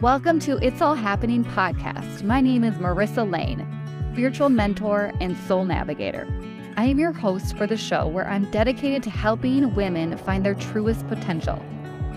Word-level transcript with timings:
Welcome 0.00 0.40
to 0.40 0.58
It's 0.58 0.82
All 0.82 0.96
Happening 0.96 1.44
podcast. 1.44 2.24
My 2.24 2.40
name 2.40 2.64
is 2.64 2.74
Marissa 2.74 3.30
Lane, 3.30 3.64
spiritual 4.12 4.48
mentor 4.48 5.12
and 5.20 5.36
soul 5.46 5.64
navigator. 5.64 6.26
I 6.76 6.86
am 6.86 6.98
your 6.98 7.12
host 7.12 7.56
for 7.56 7.68
the 7.68 7.76
show 7.76 8.08
where 8.08 8.26
I'm 8.26 8.50
dedicated 8.50 9.04
to 9.04 9.10
helping 9.10 9.72
women 9.76 10.18
find 10.18 10.44
their 10.44 10.56
truest 10.56 11.06
potential. 11.06 11.64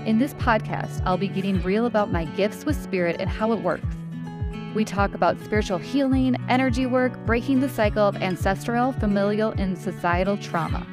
In 0.07 0.17
this 0.17 0.33
podcast, 0.33 1.03
I'll 1.05 1.19
be 1.19 1.27
getting 1.27 1.61
real 1.61 1.85
about 1.85 2.11
my 2.11 2.25
gifts 2.25 2.65
with 2.65 2.81
spirit 2.81 3.17
and 3.19 3.29
how 3.29 3.51
it 3.51 3.61
works. 3.61 3.95
We 4.73 4.83
talk 4.83 5.13
about 5.13 5.39
spiritual 5.43 5.77
healing, 5.77 6.35
energy 6.49 6.87
work, 6.87 7.15
breaking 7.27 7.59
the 7.59 7.69
cycle 7.69 8.07
of 8.07 8.15
ancestral, 8.15 8.93
familial, 8.93 9.51
and 9.51 9.77
societal 9.77 10.37
trauma. 10.37 10.85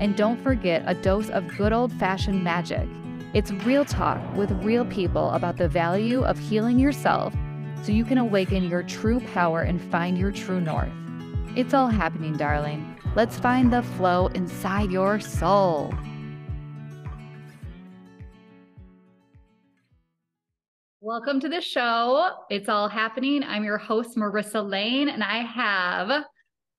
And 0.00 0.16
don't 0.16 0.42
forget 0.42 0.82
a 0.86 0.94
dose 0.94 1.30
of 1.30 1.56
good 1.56 1.72
old 1.72 1.92
fashioned 1.92 2.42
magic 2.42 2.88
it's 3.34 3.50
real 3.64 3.82
talk 3.82 4.20
with 4.36 4.50
real 4.62 4.84
people 4.84 5.30
about 5.30 5.56
the 5.56 5.66
value 5.66 6.22
of 6.22 6.38
healing 6.38 6.78
yourself 6.78 7.34
so 7.82 7.90
you 7.90 8.04
can 8.04 8.18
awaken 8.18 8.68
your 8.68 8.82
true 8.82 9.20
power 9.32 9.62
and 9.62 9.80
find 9.80 10.18
your 10.18 10.30
true 10.30 10.60
north. 10.60 10.92
It's 11.56 11.72
all 11.72 11.88
happening, 11.88 12.36
darling. 12.36 12.94
Let's 13.16 13.38
find 13.38 13.72
the 13.72 13.82
flow 13.82 14.26
inside 14.28 14.90
your 14.90 15.18
soul. 15.18 15.94
Welcome 21.00 21.40
to 21.40 21.48
the 21.48 21.62
show. 21.62 22.32
It's 22.50 22.68
all 22.68 22.88
happening. 22.88 23.42
I'm 23.44 23.64
your 23.64 23.78
host, 23.78 24.14
Marissa 24.16 24.62
Lane, 24.62 25.08
and 25.08 25.24
I 25.24 25.38
have 25.38 26.24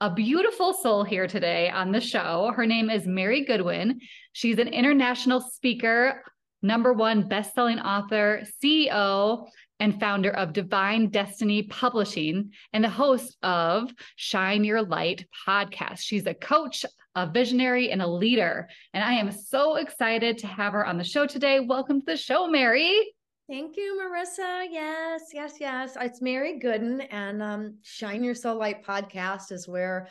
a 0.02 0.14
beautiful 0.14 0.74
soul 0.74 1.04
here 1.04 1.28
today 1.28 1.70
on 1.70 1.92
the 1.92 2.02
show. 2.02 2.52
Her 2.56 2.66
name 2.66 2.90
is 2.90 3.08
Mary 3.08 3.44
Goodwin. 3.44 4.00
She's 4.34 4.60
an 4.60 4.68
international 4.68 5.42
speaker, 5.42 6.24
number 6.64 6.94
one 6.94 7.28
best-selling 7.28 7.80
author, 7.80 8.42
CEO, 8.64 9.48
and 9.80 10.00
founder 10.00 10.32
of 10.32 10.54
Divine 10.54 11.10
Destiny 11.10 11.64
Publishing 11.64 12.52
and 12.72 12.84
the 12.84 12.90
host 12.90 13.38
of 13.44 13.92
Shine 14.16 14.64
Your 14.64 14.82
Light 14.82 15.28
podcast. 15.46 16.00
She's 16.00 16.26
a 16.26 16.34
coach, 16.34 16.86
a 17.16 17.30
visionary, 17.30 17.92
and 17.92 18.02
a 18.02 18.08
leader. 18.08 18.70
And 18.94 19.04
I 19.04 19.14
am 19.14 19.32
so 19.32 19.76
excited 19.76 20.38
to 20.40 20.48
have 20.48 20.74
her 20.74 20.86
on 20.86 20.98
the 20.98 21.04
show 21.04 21.28
today. 21.28 21.60
Welcome 21.60 22.00
to 22.00 22.06
the 22.06 22.18
show, 22.18 22.48
Mary. 22.48 23.14
Thank 23.50 23.76
you, 23.76 24.00
Marissa. 24.02 24.66
Yes, 24.72 25.24
yes, 25.34 25.56
yes. 25.60 25.98
It's 26.00 26.22
Mary 26.22 26.62
Gooden, 26.64 27.06
and 27.12 27.44
um, 27.44 27.78
Shine 27.82 28.24
Your 28.24 28.36
Soul 28.36 28.58
Light 28.58 28.86
podcast 28.86 29.52
is 29.52 29.68
where 29.68 30.08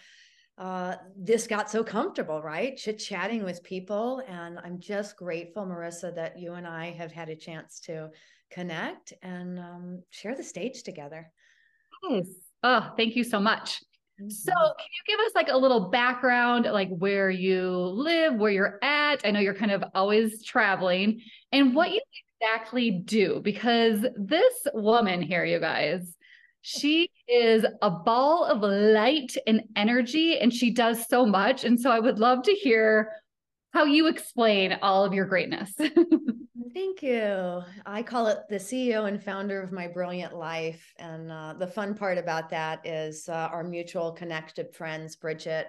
uh, 0.63 0.95
this 1.17 1.49
got 1.49 1.69
so 1.69 1.83
comfortable, 1.83 2.41
right? 2.41 2.77
Chit 2.77 3.01
chatting 3.01 3.43
with 3.43 3.65
people. 3.65 4.23
And 4.29 4.61
I'm 4.61 4.79
just 4.79 5.17
grateful, 5.17 5.67
Marissa, 5.67 6.15
that 6.15 6.39
you 6.39 6.53
and 6.53 6.69
I 6.69 6.93
have 6.93 7.11
had 7.11 7.29
a 7.29 7.35
chance 7.35 7.81
to 7.81 8.11
connect 8.49 9.13
and 9.23 9.59
um, 9.59 10.03
share 10.11 10.37
the 10.37 10.45
stage 10.45 10.85
together. 10.85 11.29
Yes. 12.09 12.29
Oh, 12.63 12.93
thank 12.97 13.17
you 13.17 13.25
so 13.25 13.41
much. 13.41 13.83
Mm-hmm. 14.21 14.31
So, 14.31 14.53
can 14.53 14.87
you 14.87 15.17
give 15.17 15.19
us 15.27 15.33
like 15.35 15.49
a 15.49 15.57
little 15.57 15.89
background, 15.91 16.67
like 16.67 16.91
where 16.91 17.29
you 17.29 17.69
live, 17.69 18.37
where 18.37 18.53
you're 18.53 18.79
at? 18.85 19.27
I 19.27 19.33
know 19.33 19.41
you're 19.41 19.55
kind 19.55 19.73
of 19.73 19.83
always 19.97 20.45
traveling, 20.45 21.23
and 21.51 21.75
what 21.75 21.91
you 21.91 22.01
exactly 22.41 22.91
do, 22.93 23.41
because 23.43 24.07
this 24.17 24.55
woman 24.75 25.23
here, 25.23 25.45
you 25.45 25.59
guys, 25.59 26.15
she 26.61 27.11
is 27.28 27.65
a 27.81 27.91
ball 27.91 28.45
of 28.45 28.62
light 28.62 29.37
and 29.47 29.62
energy, 29.77 30.39
and 30.39 30.53
she 30.53 30.70
does 30.70 31.06
so 31.09 31.25
much. 31.25 31.64
And 31.64 31.81
so 31.81 31.91
I 31.91 32.01
would 32.01 32.19
love 32.19 32.42
to 32.45 32.53
hear 32.53 33.12
how 33.73 33.84
you 33.84 34.06
explain 34.09 34.79
all 34.83 35.05
of 35.05 35.14
your 35.14 35.25
greatness. 35.25 35.73
Thank 36.75 37.03
you. 37.03 37.62
I 37.84 38.03
call 38.03 38.29
it 38.29 38.39
the 38.48 38.56
CEO 38.56 39.06
and 39.06 39.23
founder 39.23 39.62
of 39.62 39.73
my 39.73 39.89
brilliant 39.89 40.34
life. 40.34 40.92
And 40.98 41.31
uh, 41.31 41.55
the 41.59 41.67
fun 41.67 41.95
part 41.95 42.19
about 42.19 42.51
that 42.51 42.87
is 42.87 43.29
uh, 43.29 43.48
our 43.53 43.62
mutual 43.62 44.12
connected 44.12 44.75
friends, 44.75 45.17
Bridget, 45.17 45.69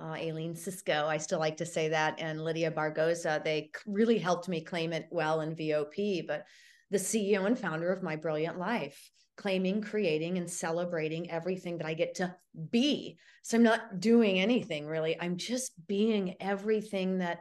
uh, 0.00 0.12
Aileen 0.12 0.54
Cisco, 0.54 1.06
I 1.06 1.16
still 1.16 1.38
like 1.38 1.56
to 1.56 1.66
say 1.66 1.88
that, 1.88 2.16
and 2.18 2.44
Lydia 2.44 2.70
Bargoza. 2.70 3.40
They 3.42 3.70
really 3.86 4.18
helped 4.18 4.48
me 4.48 4.60
claim 4.60 4.92
it 4.92 5.08
well 5.10 5.40
in 5.40 5.56
VOP, 5.56 6.26
but 6.26 6.44
the 6.90 6.98
CEO 6.98 7.46
and 7.46 7.58
founder 7.58 7.90
of 7.90 8.02
my 8.02 8.14
brilliant 8.14 8.58
life 8.58 9.10
claiming, 9.36 9.82
creating, 9.82 10.38
and 10.38 10.50
celebrating 10.50 11.30
everything 11.30 11.78
that 11.78 11.86
I 11.86 11.94
get 11.94 12.14
to 12.16 12.34
be. 12.70 13.18
So 13.42 13.56
I'm 13.56 13.62
not 13.62 14.00
doing 14.00 14.40
anything 14.40 14.86
really. 14.86 15.16
I'm 15.20 15.36
just 15.36 15.72
being 15.86 16.34
everything 16.40 17.18
that 17.18 17.40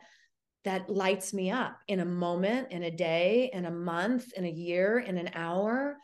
that 0.66 0.89
lights 0.89 1.31
me 1.33 1.51
up 1.51 1.78
in 1.88 2.00
a 2.00 2.06
moment, 2.06 2.72
in 2.72 2.83
a 2.83 2.91
day, 2.91 3.51
in 3.53 3.66
a 3.66 3.72
month, 3.72 4.33
in 4.33 4.45
a 4.45 4.50
year, 4.50 4.97
in 5.00 5.17
an 5.17 5.29
hour. 5.35 5.95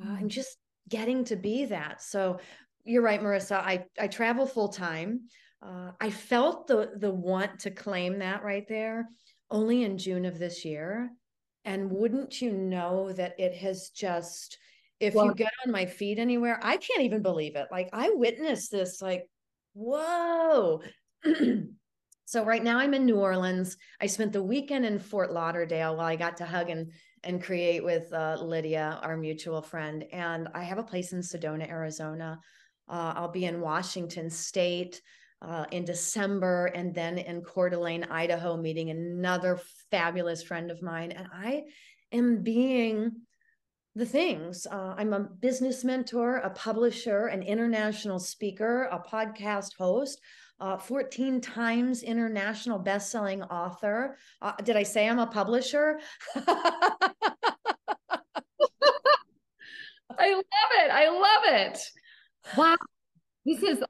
Uh, 0.00 0.10
I'm 0.10 0.24
mm. 0.24 0.28
just 0.28 0.56
getting 0.88 1.24
to 1.24 1.36
be 1.36 1.64
that. 1.64 2.02
So 2.02 2.38
you're 2.84 3.02
right, 3.02 3.20
Marissa. 3.20 3.56
I 3.56 3.86
I 3.98 4.08
travel 4.08 4.46
full 4.46 4.68
time. 4.68 5.22
Uh, 5.62 5.92
I 6.00 6.10
felt 6.10 6.66
the 6.66 6.92
the 6.96 7.10
want 7.10 7.60
to 7.60 7.70
claim 7.70 8.18
that 8.18 8.44
right 8.44 8.68
there 8.68 9.08
only 9.50 9.84
in 9.84 9.98
June 9.98 10.24
of 10.24 10.38
this 10.38 10.64
year. 10.64 11.10
And 11.64 11.90
wouldn't 11.90 12.42
you 12.42 12.52
know 12.52 13.12
that 13.12 13.34
it 13.38 13.54
has 13.54 13.88
just 13.88 14.58
if 15.04 15.14
well, 15.14 15.26
you 15.26 15.34
get 15.34 15.52
on 15.64 15.72
my 15.72 15.86
feed 15.86 16.18
anywhere, 16.18 16.58
I 16.62 16.76
can't 16.76 17.02
even 17.02 17.22
believe 17.22 17.56
it. 17.56 17.68
Like 17.70 17.88
I 17.92 18.10
witnessed 18.10 18.70
this, 18.70 19.00
like, 19.00 19.28
whoa. 19.74 20.82
so 22.24 22.44
right 22.44 22.62
now 22.62 22.78
I'm 22.78 22.94
in 22.94 23.06
New 23.06 23.16
Orleans. 23.16 23.76
I 24.00 24.06
spent 24.06 24.32
the 24.32 24.42
weekend 24.42 24.84
in 24.84 24.98
Fort 24.98 25.32
Lauderdale 25.32 25.96
while 25.96 26.06
I 26.06 26.16
got 26.16 26.38
to 26.38 26.44
hug 26.44 26.70
and 26.70 26.92
and 27.24 27.42
create 27.42 27.82
with 27.82 28.12
uh, 28.12 28.36
Lydia, 28.40 28.98
our 29.02 29.16
mutual 29.16 29.62
friend. 29.62 30.04
And 30.12 30.48
I 30.54 30.62
have 30.62 30.78
a 30.78 30.82
place 30.82 31.12
in 31.12 31.20
Sedona, 31.20 31.68
Arizona. 31.68 32.38
Uh, 32.88 33.14
I'll 33.16 33.30
be 33.30 33.46
in 33.46 33.62
Washington 33.62 34.28
State 34.28 35.00
uh, 35.40 35.64
in 35.70 35.84
December, 35.84 36.66
and 36.66 36.94
then 36.94 37.18
in 37.18 37.42
Coeur 37.42 37.70
d'Alene, 37.70 38.04
Idaho, 38.04 38.56
meeting 38.56 38.90
another 38.90 39.60
fabulous 39.90 40.42
friend 40.42 40.70
of 40.70 40.82
mine. 40.82 41.12
And 41.12 41.28
I 41.32 41.64
am 42.12 42.42
being 42.42 43.12
the 43.94 44.06
things. 44.06 44.66
Uh, 44.70 44.94
I'm 44.96 45.12
a 45.12 45.20
business 45.20 45.84
mentor, 45.84 46.38
a 46.38 46.50
publisher, 46.50 47.26
an 47.26 47.42
international 47.42 48.18
speaker, 48.18 48.88
a 48.90 48.98
podcast 48.98 49.76
host, 49.78 50.20
uh, 50.60 50.76
14 50.76 51.40
times 51.40 52.02
international 52.02 52.78
best-selling 52.78 53.42
author. 53.44 54.16
Uh, 54.42 54.52
did 54.64 54.76
I 54.76 54.82
say 54.82 55.08
I'm 55.08 55.18
a 55.18 55.26
publisher? 55.26 56.00
I 60.16 60.32
love 60.34 60.44
it. 60.72 60.90
I 60.90 61.08
love 61.08 61.70
it. 61.70 61.78
Wow. 62.56 62.76
This 63.44 63.62
is 63.62 63.82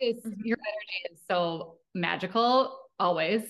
just, 0.00 0.26
mm-hmm. 0.26 0.40
your 0.44 0.58
energy 0.58 1.12
is 1.12 1.20
so 1.28 1.76
magical 1.94 2.78
always. 2.98 3.42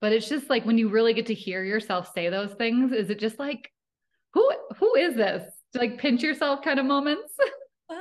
But 0.00 0.12
it's 0.12 0.28
just 0.28 0.48
like 0.48 0.64
when 0.64 0.78
you 0.78 0.88
really 0.88 1.12
get 1.12 1.26
to 1.26 1.34
hear 1.34 1.64
yourself 1.64 2.12
say 2.14 2.28
those 2.28 2.52
things, 2.54 2.92
is 2.92 3.10
it 3.10 3.18
just 3.18 3.38
like, 3.38 3.72
who 4.32 4.48
who 4.76 4.94
is 4.94 5.16
this? 5.16 5.42
Like 5.74 5.98
pinch 5.98 6.22
yourself 6.22 6.62
kind 6.62 6.78
of 6.78 6.86
moments? 6.86 7.32
uh, 7.90 7.94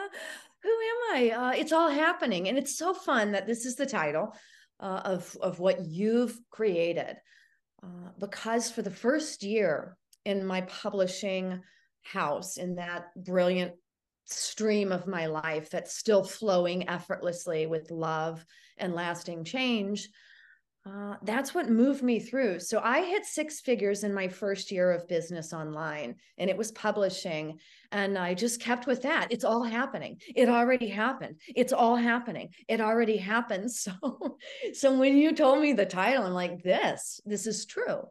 who 0.64 0.70
am 0.70 1.16
I? 1.16 1.30
Uh, 1.32 1.52
it's 1.52 1.72
all 1.72 1.90
happening, 1.90 2.48
and 2.48 2.58
it's 2.58 2.78
so 2.78 2.94
fun 2.94 3.32
that 3.32 3.48
this 3.48 3.66
is 3.66 3.76
the 3.76 3.86
title 3.86 4.36
uh, 4.80 5.02
of 5.06 5.36
of 5.42 5.60
what 5.60 5.86
you've 5.86 6.38
created. 6.50 7.18
Uh, 7.84 8.10
because 8.20 8.72
for 8.72 8.82
the 8.82 8.92
first 8.92 9.44
year 9.44 9.96
in 10.26 10.46
my 10.46 10.62
publishing 10.62 11.62
house, 12.04 12.58
in 12.58 12.76
that 12.76 13.06
brilliant 13.16 13.74
stream 14.26 14.92
of 14.92 15.08
my 15.08 15.28
life 15.28 15.70
that's 15.70 15.96
still 15.96 16.24
flowing 16.24 16.90
effortlessly 16.90 17.66
with 17.66 17.92
love 17.92 18.44
and 18.78 18.94
lasting 18.94 19.44
change, 19.44 20.10
uh, 20.88 21.16
that's 21.24 21.54
what 21.54 21.70
moved 21.70 22.02
me 22.02 22.20
through. 22.20 22.60
So 22.60 22.80
I 22.84 23.04
hit 23.04 23.26
six 23.26 23.60
figures 23.60 24.04
in 24.04 24.14
my 24.14 24.28
first 24.28 24.72
year 24.72 24.92
of 24.92 25.08
business 25.08 25.52
online, 25.52 26.16
and 26.38 26.50
it 26.50 26.58
was 26.58 26.72
publishing. 26.72 27.60
And 27.92 28.18
I 28.18 28.34
just 28.34 28.62
kept 28.62 28.88
with 28.88 29.02
that. 29.02 29.28
It's 29.30 29.44
all 29.44 29.64
happening. 29.64 30.22
It 30.36 30.48
already 30.48 30.88
happened. 30.88 31.42
It's 31.48 31.74
all 31.74 31.96
happening. 31.96 32.50
It 32.68 32.82
already 32.82 33.18
happened. 33.18 33.70
So, 33.78 34.38
so 34.74 34.98
when 34.98 35.18
you 35.18 35.34
told 35.34 35.62
me 35.62 35.74
the 35.74 35.86
title, 35.86 36.26
I'm 36.26 36.34
like, 36.34 36.62
this, 36.64 37.22
this 37.26 37.48
is 37.48 37.66
true. 37.66 38.02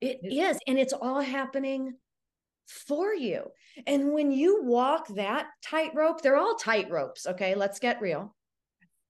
It 0.00 0.20
is, 0.22 0.58
and 0.66 0.78
it's 0.78 0.92
all 0.92 1.20
happening 1.20 1.94
for 2.66 3.14
you. 3.14 3.44
And 3.86 4.12
when 4.12 4.30
you 4.30 4.62
walk 4.62 5.08
that 5.08 5.48
tightrope, 5.64 6.22
they're 6.22 6.36
all 6.36 6.56
tightropes. 6.56 7.26
Okay, 7.26 7.54
let's 7.54 7.78
get 7.78 8.00
real 8.00 8.34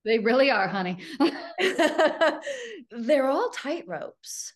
they 0.05 0.19
really 0.19 0.51
are, 0.51 0.69
honey. 0.69 0.99
They're 2.91 3.29
all 3.29 3.51
tight 3.51 3.85
ropes. 3.87 4.53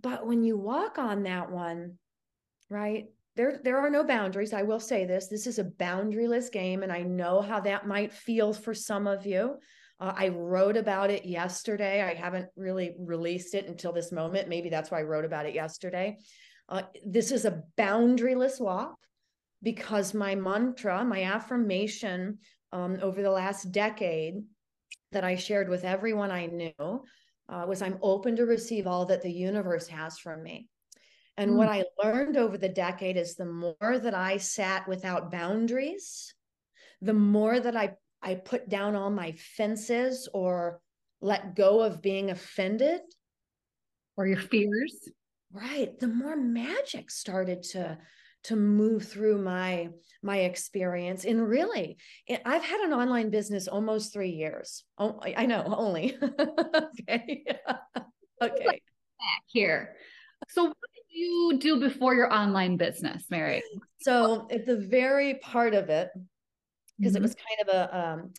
But 0.00 0.26
when 0.26 0.42
you 0.42 0.56
walk 0.56 0.98
on 0.98 1.24
that 1.24 1.50
one, 1.50 1.98
right? 2.68 3.06
There, 3.36 3.60
there 3.62 3.78
are 3.78 3.90
no 3.90 4.04
boundaries. 4.04 4.52
I 4.52 4.62
will 4.62 4.80
say 4.80 5.04
this. 5.04 5.28
This 5.28 5.46
is 5.46 5.58
a 5.58 5.64
boundaryless 5.64 6.50
game, 6.50 6.82
and 6.82 6.92
I 6.92 7.02
know 7.02 7.40
how 7.42 7.60
that 7.60 7.86
might 7.86 8.12
feel 8.12 8.52
for 8.52 8.74
some 8.74 9.06
of 9.06 9.26
you. 9.26 9.56
Uh, 10.00 10.14
I 10.16 10.28
wrote 10.28 10.76
about 10.76 11.10
it 11.10 11.26
yesterday. 11.26 12.02
I 12.02 12.14
haven't 12.14 12.48
really 12.56 12.94
released 12.98 13.54
it 13.54 13.66
until 13.66 13.92
this 13.92 14.12
moment. 14.12 14.48
Maybe 14.48 14.70
that's 14.70 14.90
why 14.90 15.00
I 15.00 15.02
wrote 15.02 15.26
about 15.26 15.46
it 15.46 15.54
yesterday. 15.54 16.16
Uh, 16.68 16.82
this 17.04 17.32
is 17.32 17.44
a 17.44 17.62
boundaryless 17.76 18.60
walk. 18.60 18.96
because 19.62 20.14
my 20.14 20.34
mantra, 20.34 21.04
my 21.04 21.24
affirmation 21.24 22.38
um, 22.72 22.98
over 23.02 23.22
the 23.22 23.30
last 23.30 23.70
decade 23.72 24.42
that 25.12 25.24
I 25.24 25.36
shared 25.36 25.68
with 25.68 25.84
everyone 25.84 26.30
I 26.30 26.46
knew 26.46 27.04
uh, 27.48 27.64
was 27.66 27.82
I'm 27.82 27.98
open 28.02 28.36
to 28.36 28.46
receive 28.46 28.86
all 28.86 29.06
that 29.06 29.22
the 29.22 29.32
universe 29.32 29.88
has 29.88 30.18
from 30.18 30.42
me. 30.42 30.68
And 31.36 31.52
mm. 31.52 31.56
what 31.56 31.68
I 31.68 31.84
learned 32.02 32.36
over 32.36 32.56
the 32.56 32.68
decade 32.68 33.16
is 33.16 33.34
the 33.34 33.46
more 33.46 33.98
that 33.98 34.14
I 34.14 34.36
sat 34.36 34.88
without 34.88 35.30
boundaries, 35.32 36.34
the 37.00 37.14
more 37.14 37.58
that 37.58 37.76
I, 37.76 37.94
I 38.22 38.34
put 38.34 38.68
down 38.68 38.94
all 38.94 39.10
my 39.10 39.32
fences 39.32 40.28
or 40.32 40.80
let 41.20 41.54
go 41.54 41.80
of 41.80 42.02
being 42.02 42.30
offended. 42.30 43.00
Or 44.16 44.26
your 44.26 44.40
fears. 44.40 45.08
Right. 45.50 45.98
The 45.98 46.08
more 46.08 46.36
magic 46.36 47.10
started 47.10 47.62
to 47.70 47.96
to 48.44 48.56
move 48.56 49.06
through 49.06 49.38
my 49.38 49.88
my 50.22 50.38
experience. 50.38 51.24
And 51.24 51.46
really 51.46 51.96
i've 52.44 52.64
had 52.64 52.80
an 52.80 52.92
online 52.92 53.30
business 53.30 53.68
almost 53.68 54.12
three 54.12 54.30
years. 54.30 54.84
Oh 54.98 55.20
i 55.24 55.46
know 55.46 55.62
only. 55.66 56.16
Okay. 57.08 57.44
Okay. 58.42 58.64
back 58.64 59.42
here. 59.48 59.96
So 60.48 60.64
what 60.64 60.76
did 60.94 61.18
you 61.18 61.58
do 61.58 61.78
before 61.78 62.14
your 62.14 62.32
online 62.32 62.78
business 62.78 63.24
mary? 63.28 63.62
So 64.00 64.48
at 64.50 64.64
the 64.64 64.78
very 64.78 65.34
part 65.34 65.74
of 65.74 65.90
it 65.90 66.08
because 66.98 67.14
mm-hmm. 67.14 67.18
it 67.18 67.22
was 67.22 67.34
kind 67.34 67.68
of 67.68 67.74
a 67.74 67.98
um 67.98 68.32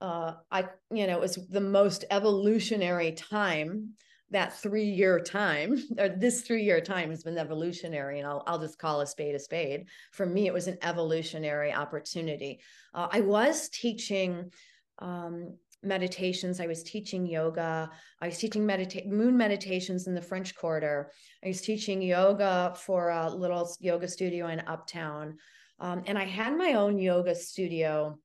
uh 0.00 0.32
i 0.50 0.62
you 0.92 1.06
know 1.06 1.16
it 1.16 1.20
was 1.20 1.38
the 1.50 1.60
most 1.60 2.04
evolutionary 2.10 3.12
time 3.12 3.94
that 4.30 4.52
three 4.52 4.84
year 4.84 5.18
time 5.18 5.78
or 5.98 6.08
this 6.08 6.42
three 6.42 6.62
year 6.62 6.80
time 6.80 7.10
has 7.10 7.22
been 7.22 7.38
evolutionary 7.38 8.18
and 8.18 8.28
I'll, 8.28 8.42
I'll 8.46 8.58
just 8.58 8.78
call 8.78 9.00
a 9.00 9.06
spade 9.06 9.34
a 9.34 9.38
spade. 9.38 9.86
For 10.12 10.26
me 10.26 10.46
it 10.46 10.54
was 10.54 10.66
an 10.66 10.78
evolutionary 10.82 11.72
opportunity. 11.72 12.60
Uh, 12.94 13.08
i 13.10 13.20
was 13.20 13.68
teaching 13.68 14.50
um, 14.98 15.56
meditations. 15.82 16.60
I 16.60 16.66
was 16.66 16.82
teaching 16.82 17.24
yoga. 17.24 17.88
I 18.20 18.26
was 18.26 18.38
teaching 18.38 18.66
medita- 18.66 19.06
moon 19.06 19.36
meditations 19.36 20.08
in 20.08 20.14
the 20.14 20.20
french 20.20 20.56
quarter. 20.56 21.12
I 21.44 21.48
was 21.48 21.60
teaching 21.60 22.02
yoga 22.02 22.74
for 22.76 23.10
a 23.10 23.30
little 23.30 23.70
yoga 23.80 24.08
studio 24.08 24.48
in 24.48 24.60
uptown. 24.66 25.36
Um, 25.80 26.02
and 26.06 26.18
i 26.18 26.24
had 26.24 26.56
my 26.56 26.72
own 26.72 26.98
yoga 26.98 27.34
studio 27.34 28.18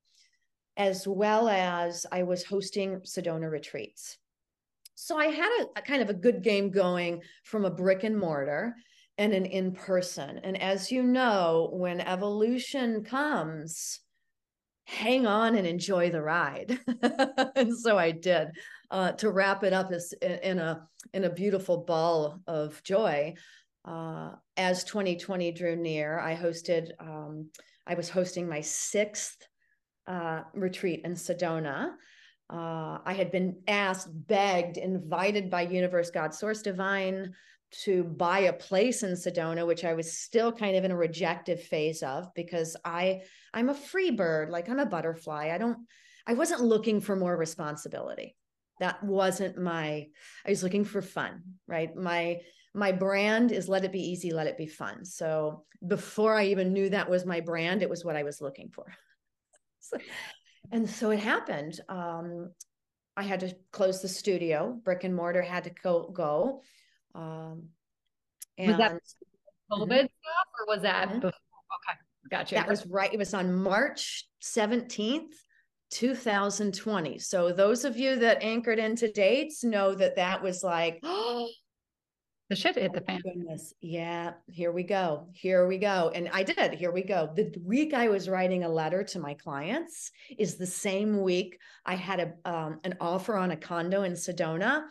as 0.76 1.08
well 1.08 1.48
as 1.48 2.06
i 2.12 2.24
was 2.24 2.44
hosting 2.44 3.00
sedona 3.02 3.50
retreats 3.50 4.18
so 4.96 5.18
I 5.18 5.28
had 5.28 5.50
a, 5.62 5.80
a, 5.80 5.82
kind 5.82 6.02
of 6.02 6.10
a 6.10 6.14
good 6.14 6.44
game 6.44 6.70
going 6.70 7.22
from 7.44 7.66
a 7.66 7.72
brick 7.72 8.04
and 8.04 8.18
mortar 8.18 8.76
and 9.18 9.34
an 9.34 9.46
in 9.46 9.74
person. 9.74 10.40
And 10.44 10.62
as 10.62 10.92
you 10.92 11.04
know, 11.04 11.70
when 11.74 12.02
evolution 12.02 13.04
comes, 13.04 14.00
hang 14.86 15.26
on 15.28 15.56
and 15.56 15.68
enjoy 15.68 16.10
the 16.10 16.22
ride. 16.22 16.80
and 17.56 17.78
so 17.78 17.98
I 17.98 18.12
did. 18.12 18.50
Uh, 18.92 19.12
to 19.14 19.32
wrap 19.32 19.64
it 19.64 19.74
up 19.74 19.92
as 19.92 20.14
in 20.22 20.60
a 20.60 20.88
in 21.14 21.24
a 21.24 21.30
beautiful 21.30 21.78
ball 21.78 22.40
of 22.46 22.82
joy. 22.84 23.34
Uh, 23.86 24.32
as 24.56 24.84
2020 24.84 25.52
drew 25.52 25.76
near, 25.76 26.20
I 26.20 26.36
hosted. 26.36 26.92
Um, 27.00 27.50
I 27.88 27.96
was 27.96 28.10
hosting 28.10 28.48
my 28.48 28.62
sixth 28.62 29.48
uh, 30.08 30.42
retreat 30.54 31.02
in 31.06 31.14
Sedona 31.14 31.94
uh, 32.54 33.00
I 33.04 33.14
had 33.14 33.32
been 33.32 33.58
asked, 33.68 34.10
begged, 34.12 34.78
invited 34.78 35.50
by 35.50 35.64
Universe 35.64 36.12
God 36.12 36.36
Source 36.36 36.62
Divine 36.62 37.34
to 37.82 38.04
buy 38.04 38.40
a 38.40 38.54
place 38.54 39.02
in 39.02 39.14
Sedona, 39.14 39.66
which 39.66 39.84
I 39.84 39.94
was 39.94 40.20
still 40.20 40.52
kind 40.52 40.76
of 40.76 40.84
in 40.84 40.92
a 40.92 40.96
rejective 40.96 41.64
phase 41.64 42.04
of 42.04 42.32
because 42.36 42.78
I 42.86 43.24
I'm 43.54 43.70
a 43.70 43.74
free 43.74 44.12
bird, 44.12 44.52
like 44.52 44.70
I'm 44.70 44.80
a 44.80 44.86
butterfly. 44.86 45.50
I 45.52 45.58
don't 45.58 45.80
I 46.28 46.36
wasn't 46.36 46.62
looking 46.62 47.02
for 47.02 47.16
more 47.16 47.36
responsibility. 47.36 48.36
That 48.80 49.04
wasn't 49.04 49.58
my 49.58 50.08
I 50.46 50.50
was 50.50 50.62
looking 50.62 50.86
for 50.86 51.02
fun, 51.02 51.42
right? 51.68 51.96
My 51.96 52.42
my 52.76 52.92
brand 52.92 53.52
is 53.52 53.68
let 53.68 53.84
it 53.84 53.92
be 53.92 54.12
easy, 54.12 54.32
let 54.32 54.48
it 54.48 54.58
be 54.60 54.68
fun. 54.68 55.06
So 55.06 55.64
before 55.86 56.36
I 56.36 56.46
even 56.46 56.72
knew 56.72 56.90
that 56.90 57.10
was 57.10 57.26
my 57.26 57.40
brand, 57.40 57.82
it 57.82 57.90
was 57.90 58.06
what 58.06 58.16
I 58.16 58.24
was 58.24 58.42
looking 58.42 58.70
for. 58.70 58.86
So, 59.86 59.98
and 60.72 60.90
so 60.90 61.12
it 61.12 61.20
happened. 61.20 61.80
Um, 61.90 62.52
I 63.16 63.24
had 63.24 63.42
to 63.42 63.56
close 63.72 64.02
the 64.02 64.08
studio. 64.08 64.80
Brick 64.84 65.04
and 65.04 65.16
mortar 65.16 65.42
had 65.42 65.66
to 65.66 65.70
go. 65.70 66.10
go. 66.14 66.62
Um, 67.14 67.70
and 68.58 68.70
was 68.70 68.78
that 68.78 68.92
COVID 69.72 69.88
mm-hmm. 69.88 69.96
stuff, 69.96 70.48
or 70.60 70.68
was 70.68 70.82
that 70.84 71.10
mm-hmm. 71.10 71.20
before? 71.20 71.30
Okay, 71.30 72.00
gotcha. 72.30 72.56
That 72.56 72.68
was 72.68 72.86
right. 72.88 73.14
It 73.14 73.18
was 73.18 73.34
on 73.34 73.54
March 73.54 74.28
seventeenth, 74.40 75.36
2020. 75.92 77.20
So 77.20 77.52
those 77.52 77.86
of 77.86 77.98
you 77.98 78.16
that 78.18 78.44
anchored 78.44 78.80
into 78.80 79.12
dates 79.12 79.64
know 79.64 79.94
that 79.96 80.16
that 80.16 80.42
was 80.42 80.64
like, 80.64 81.00
oh, 81.04 81.48
the 82.50 82.56
shit 82.56 82.76
hit 82.76 82.94
the 82.94 83.02
fan. 83.02 83.22
Oh 83.26 83.30
goodness. 83.30 83.74
Yeah. 83.82 84.34
Here 84.48 84.72
we 84.72 84.84
go. 84.84 85.28
Here 85.34 85.66
we 85.66 85.78
go. 85.78 86.12
And 86.14 86.30
I 86.34 86.44
did. 86.44 86.74
Here 86.74 86.92
we 86.92 87.04
go. 87.04 87.32
The 87.36 87.54
week 87.64 87.94
I 87.94 88.10
was 88.10 88.30
writing 88.30 88.64
a 88.64 88.70
letter 88.70 89.04
to 89.04 89.20
my 89.20 89.34
clients 89.34 90.12
is 90.38 90.58
the 90.58 90.68
same 90.68 91.22
week 91.22 91.58
I 91.86 91.96
had 91.96 92.20
a 92.20 92.50
um, 92.50 92.80
an 92.84 92.96
offer 93.00 93.36
on 93.38 93.52
a 93.52 93.58
condo 93.58 94.04
in 94.04 94.14
Sedona, 94.14 94.84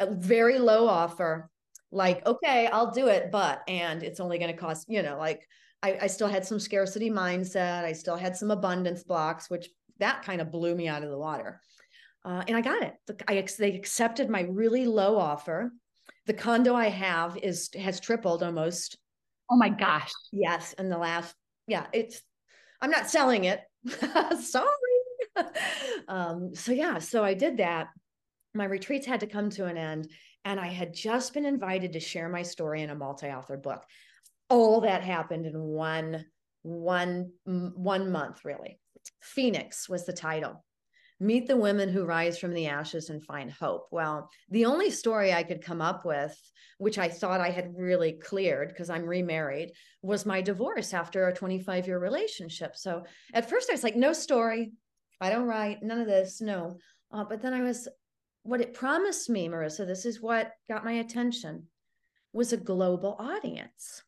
a 0.00 0.10
very 0.10 0.58
low 0.58 0.88
offer. 0.88 1.50
Like, 1.90 2.26
okay, 2.26 2.66
I'll 2.66 2.90
do 2.90 3.08
it, 3.08 3.30
but 3.30 3.62
and 3.68 4.02
it's 4.02 4.20
only 4.20 4.38
going 4.38 4.52
to 4.52 4.58
cost, 4.58 4.86
you 4.88 5.02
know, 5.02 5.16
like 5.16 5.48
I, 5.82 5.98
I 6.02 6.06
still 6.08 6.28
had 6.28 6.44
some 6.44 6.60
scarcity 6.60 7.10
mindset. 7.10 7.84
I 7.84 7.92
still 7.92 8.16
had 8.16 8.36
some 8.36 8.50
abundance 8.50 9.04
blocks, 9.04 9.48
which 9.48 9.68
that 9.98 10.22
kind 10.22 10.40
of 10.40 10.50
blew 10.50 10.74
me 10.74 10.88
out 10.88 11.02
of 11.04 11.10
the 11.10 11.18
water. 11.18 11.60
Uh, 12.24 12.42
and 12.46 12.56
I 12.56 12.60
got 12.60 12.82
it. 12.82 12.94
I, 13.26 13.44
they 13.58 13.74
accepted 13.74 14.28
my 14.28 14.42
really 14.42 14.86
low 14.86 15.16
offer 15.16 15.72
the 16.28 16.34
condo 16.34 16.74
I 16.74 16.90
have 16.90 17.38
is 17.42 17.70
has 17.76 17.98
tripled 17.98 18.42
almost. 18.42 18.98
Oh 19.50 19.56
my 19.56 19.70
gosh. 19.70 20.12
Yes, 20.30 20.74
in 20.74 20.90
the 20.90 20.98
last 20.98 21.34
yeah, 21.66 21.86
it's 21.92 22.20
I'm 22.80 22.90
not 22.90 23.10
selling 23.10 23.44
it. 23.44 23.60
Sorry. 24.40 24.68
um, 26.08 26.54
so 26.54 26.72
yeah, 26.72 26.98
so 26.98 27.24
I 27.24 27.32
did 27.34 27.56
that. 27.56 27.88
My 28.54 28.66
retreats 28.66 29.06
had 29.06 29.20
to 29.20 29.26
come 29.26 29.48
to 29.50 29.64
an 29.64 29.78
end, 29.78 30.10
and 30.44 30.60
I 30.60 30.66
had 30.66 30.92
just 30.92 31.32
been 31.32 31.46
invited 31.46 31.94
to 31.94 32.00
share 32.00 32.28
my 32.28 32.42
story 32.42 32.82
in 32.82 32.90
a 32.90 32.94
multi-author 32.94 33.56
book. 33.56 33.84
All 34.50 34.82
that 34.82 35.02
happened 35.02 35.46
in 35.46 35.58
one 35.58 36.26
one 36.62 37.32
one 37.44 38.12
month, 38.12 38.44
really. 38.44 38.78
Phoenix 39.22 39.88
was 39.88 40.04
the 40.04 40.12
title 40.12 40.62
meet 41.20 41.46
the 41.46 41.56
women 41.56 41.88
who 41.88 42.04
rise 42.04 42.38
from 42.38 42.54
the 42.54 42.66
ashes 42.66 43.10
and 43.10 43.24
find 43.24 43.50
hope. 43.50 43.88
Well, 43.90 44.30
the 44.50 44.66
only 44.66 44.90
story 44.90 45.32
I 45.32 45.42
could 45.42 45.62
come 45.62 45.80
up 45.80 46.04
with, 46.04 46.36
which 46.78 46.98
I 46.98 47.08
thought 47.08 47.40
I 47.40 47.50
had 47.50 47.74
really 47.76 48.12
cleared 48.12 48.68
because 48.68 48.88
I'm 48.88 49.04
remarried, 49.04 49.72
was 50.02 50.26
my 50.26 50.40
divorce 50.40 50.94
after 50.94 51.26
a 51.26 51.34
25 51.34 51.86
year 51.86 51.98
relationship. 51.98 52.76
So 52.76 53.04
at 53.34 53.50
first 53.50 53.68
I 53.68 53.72
was 53.72 53.82
like, 53.82 53.96
no 53.96 54.12
story. 54.12 54.72
I 55.20 55.30
don't 55.30 55.46
write, 55.46 55.82
none 55.82 56.00
of 56.00 56.06
this, 56.06 56.40
no. 56.40 56.78
Uh, 57.10 57.24
but 57.24 57.42
then 57.42 57.52
I 57.52 57.62
was, 57.62 57.88
what 58.44 58.60
it 58.60 58.74
promised 58.74 59.28
me, 59.28 59.48
Marissa, 59.48 59.84
this 59.86 60.06
is 60.06 60.22
what 60.22 60.52
got 60.68 60.84
my 60.84 60.92
attention, 60.92 61.64
was 62.32 62.52
a 62.52 62.56
global 62.56 63.16
audience. 63.18 64.04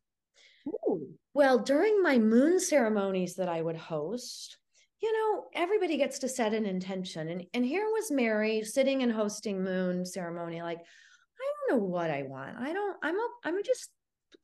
Ooh. 0.68 1.08
Well, 1.34 1.58
during 1.58 2.02
my 2.02 2.18
moon 2.18 2.60
ceremonies 2.60 3.36
that 3.36 3.48
I 3.48 3.60
would 3.60 3.76
host, 3.76 4.58
you 5.02 5.12
know, 5.12 5.44
everybody 5.54 5.96
gets 5.96 6.18
to 6.20 6.28
set 6.28 6.52
an 6.52 6.66
intention. 6.66 7.28
And, 7.28 7.44
and 7.54 7.64
here 7.64 7.86
was 7.86 8.10
Mary 8.10 8.62
sitting 8.62 9.02
and 9.02 9.12
hosting 9.12 9.62
moon 9.62 10.04
ceremony, 10.04 10.62
like, 10.62 10.78
I 10.78 11.68
don't 11.68 11.78
know 11.78 11.86
what 11.86 12.10
I 12.10 12.22
want. 12.22 12.58
I 12.58 12.72
don't, 12.72 12.96
I'm, 13.02 13.16
a, 13.16 13.28
I'm 13.44 13.62
just, 13.64 13.88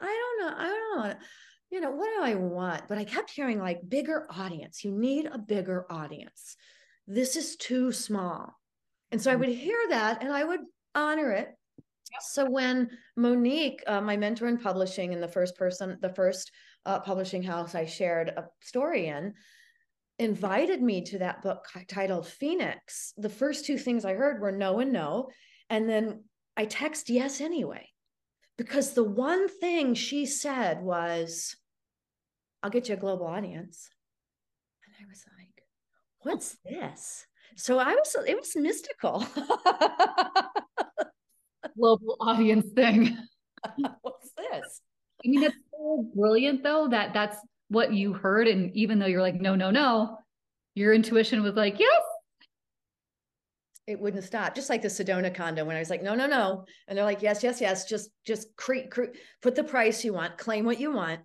I 0.00 0.06
don't 0.38 0.48
know. 0.48 0.56
I 0.56 0.66
don't 0.66 1.08
know. 1.08 1.14
You 1.70 1.80
know, 1.80 1.90
what 1.90 2.08
do 2.16 2.22
I 2.22 2.36
want? 2.36 2.82
But 2.88 2.96
I 2.96 3.04
kept 3.04 3.30
hearing 3.30 3.58
like 3.58 3.80
bigger 3.88 4.26
audience. 4.30 4.84
You 4.84 4.92
need 4.92 5.26
a 5.26 5.38
bigger 5.38 5.84
audience. 5.90 6.56
This 7.06 7.36
is 7.36 7.56
too 7.56 7.92
small. 7.92 8.54
And 9.12 9.20
so 9.20 9.30
I 9.30 9.36
would 9.36 9.48
hear 9.48 9.78
that 9.90 10.22
and 10.22 10.32
I 10.32 10.44
would 10.44 10.60
honor 10.94 11.32
it. 11.32 11.48
So 12.20 12.48
when 12.48 12.90
Monique, 13.16 13.82
uh, 13.86 14.00
my 14.00 14.16
mentor 14.16 14.48
in 14.48 14.58
publishing, 14.58 15.12
and 15.12 15.22
the 15.22 15.28
first 15.28 15.56
person, 15.56 15.98
the 16.00 16.14
first 16.14 16.50
uh, 16.86 17.00
publishing 17.00 17.42
house 17.42 17.74
I 17.74 17.84
shared 17.84 18.28
a 18.30 18.44
story 18.62 19.08
in, 19.08 19.34
invited 20.18 20.82
me 20.82 21.02
to 21.02 21.18
that 21.18 21.42
book 21.42 21.66
titled 21.88 22.26
Phoenix, 22.26 23.12
the 23.16 23.28
first 23.28 23.66
two 23.66 23.78
things 23.78 24.04
I 24.04 24.14
heard 24.14 24.40
were 24.40 24.52
no 24.52 24.80
and 24.80 24.92
no. 24.92 25.28
And 25.68 25.88
then 25.88 26.24
I 26.56 26.64
text 26.64 27.10
yes 27.10 27.40
anyway, 27.40 27.88
because 28.56 28.92
the 28.94 29.04
one 29.04 29.48
thing 29.48 29.94
she 29.94 30.26
said 30.26 30.82
was, 30.82 31.56
I'll 32.62 32.70
get 32.70 32.88
you 32.88 32.94
a 32.94 32.98
global 32.98 33.26
audience. 33.26 33.90
And 34.86 34.94
I 35.00 35.08
was 35.08 35.24
like, 35.38 35.62
what's 36.20 36.56
this? 36.64 37.26
So 37.56 37.78
I 37.78 37.94
was, 37.94 38.16
it 38.26 38.36
was 38.36 38.56
mystical. 38.56 39.26
global 41.78 42.16
audience 42.20 42.66
thing. 42.72 43.16
what's 44.02 44.30
this? 44.36 44.80
I 45.24 45.28
mean, 45.28 45.42
it's 45.44 45.56
so 45.70 46.06
brilliant 46.14 46.62
though 46.62 46.88
that 46.88 47.12
that's 47.12 47.36
what 47.68 47.92
you 47.92 48.12
heard 48.12 48.48
and 48.48 48.74
even 48.76 48.98
though 48.98 49.06
you're 49.06 49.22
like 49.22 49.40
no 49.40 49.54
no 49.54 49.70
no 49.70 50.18
your 50.74 50.92
intuition 50.92 51.42
was 51.42 51.54
like 51.54 51.78
yes. 51.78 52.02
It 53.86 54.00
wouldn't 54.00 54.24
stop 54.24 54.54
just 54.54 54.68
like 54.68 54.82
the 54.82 54.88
sedona 54.88 55.32
condo 55.32 55.64
when 55.64 55.76
i 55.76 55.78
was 55.78 55.90
like 55.90 56.02
no 56.02 56.14
no 56.14 56.26
no. 56.26 56.64
And 56.86 56.96
they're 56.96 57.04
like 57.04 57.22
yes 57.22 57.42
yes 57.42 57.60
yes. 57.60 57.84
Just 57.84 58.10
just 58.26 58.54
cre- 58.56 58.88
cre- 58.90 59.16
put 59.42 59.54
the 59.54 59.64
price 59.64 60.04
you 60.04 60.12
want 60.12 60.38
claim 60.38 60.64
what 60.64 60.80
you 60.80 60.92
want 60.92 61.20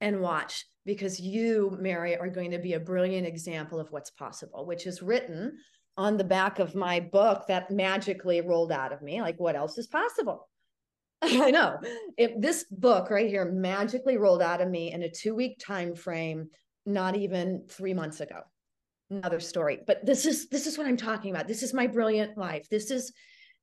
and 0.00 0.20
watch 0.20 0.66
because 0.84 1.20
you 1.20 1.76
mary 1.80 2.16
are 2.16 2.28
going 2.28 2.52
to 2.52 2.58
be 2.58 2.72
a 2.72 2.80
brilliant 2.80 3.26
example 3.26 3.78
of 3.78 3.90
what's 3.90 4.10
possible 4.10 4.66
which 4.66 4.86
is 4.86 5.02
written 5.02 5.58
on 5.96 6.16
the 6.16 6.24
back 6.24 6.58
of 6.58 6.74
my 6.74 6.98
book 6.98 7.46
that 7.48 7.70
magically 7.70 8.40
rolled 8.40 8.72
out 8.72 8.92
of 8.92 9.02
me. 9.02 9.20
Like 9.20 9.38
what 9.38 9.56
else 9.56 9.76
is 9.78 9.86
possible 9.86 10.48
i 11.22 11.50
know. 11.50 11.78
If 12.16 12.40
this 12.40 12.64
book 12.70 13.10
right 13.10 13.28
here 13.28 13.44
magically 13.44 14.16
rolled 14.16 14.42
out 14.42 14.60
of 14.60 14.70
me 14.70 14.92
in 14.92 15.02
a 15.02 15.10
two 15.10 15.34
week 15.34 15.60
time 15.64 15.94
frame 15.94 16.48
not 16.86 17.14
even 17.14 17.64
three 17.68 17.94
months 17.94 18.20
ago. 18.20 18.40
Another 19.10 19.40
story 19.40 19.80
but 19.86 20.04
this 20.06 20.24
is 20.24 20.48
this 20.48 20.66
is 20.66 20.78
what 20.78 20.86
i'm 20.86 20.96
talking 20.96 21.30
about. 21.30 21.46
This 21.46 21.62
is 21.62 21.74
my 21.74 21.86
brilliant 21.86 22.38
life. 22.38 22.68
This 22.70 22.90
is 22.90 23.12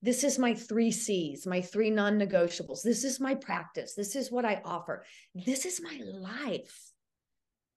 this 0.03 0.23
is 0.23 0.37
my 0.37 0.53
three 0.53 0.91
c's 0.91 1.47
my 1.47 1.61
three 1.61 1.89
non-negotiables. 1.89 2.83
This 2.83 3.03
is 3.03 3.19
my 3.19 3.33
practice. 3.33 3.95
This 3.95 4.15
is 4.15 4.31
what 4.31 4.45
i 4.45 4.61
offer. 4.63 5.03
This 5.33 5.65
is 5.65 5.81
my 5.81 5.99
life. 6.03 6.91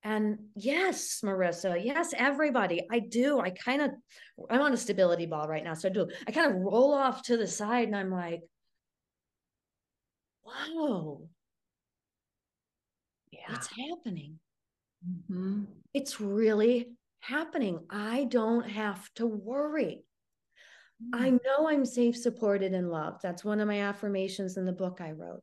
And 0.03 0.39
yes 0.57 1.21
marissa 1.25 1.83
yes 1.83 2.13
everybody 2.15 2.87
i 2.91 2.99
do. 2.99 3.41
I 3.41 3.51
kind 3.51 3.81
of 3.81 3.91
i'm 4.51 4.61
on 4.61 4.75
a 4.75 4.77
stability 4.77 5.25
ball 5.25 5.49
right 5.49 5.65
now 5.65 5.73
so 5.73 5.89
i 5.89 5.93
do. 5.93 6.09
I 6.27 6.33
kind 6.33 6.51
of 6.51 6.61
roll 6.61 6.93
off 6.93 7.23
to 7.25 7.39
the 7.39 7.47
side 7.47 7.87
and 7.87 7.97
i'm 7.97 8.11
like 8.11 8.43
whoa 10.69 11.28
yeah 13.30 13.54
it's 13.54 13.69
happening 13.69 14.38
mm-hmm. 15.07 15.64
it's 15.95 16.21
really 16.21 16.88
happening. 17.21 17.80
I 17.90 18.25
don't 18.25 18.69
have 18.69 19.09
to 19.14 19.26
worry. 19.26 20.02
I 21.12 21.30
mm. 21.30 21.38
know 21.45 21.69
I'm 21.69 21.85
safe, 21.85 22.16
supported, 22.16 22.75
and 22.75 22.90
loved. 22.90 23.23
That's 23.23 23.45
one 23.45 23.61
of 23.61 23.69
my 23.69 23.80
affirmations 23.80 24.57
in 24.57 24.66
the 24.66 24.73
book 24.73 25.00
I 25.00 25.12
wrote. 25.12 25.42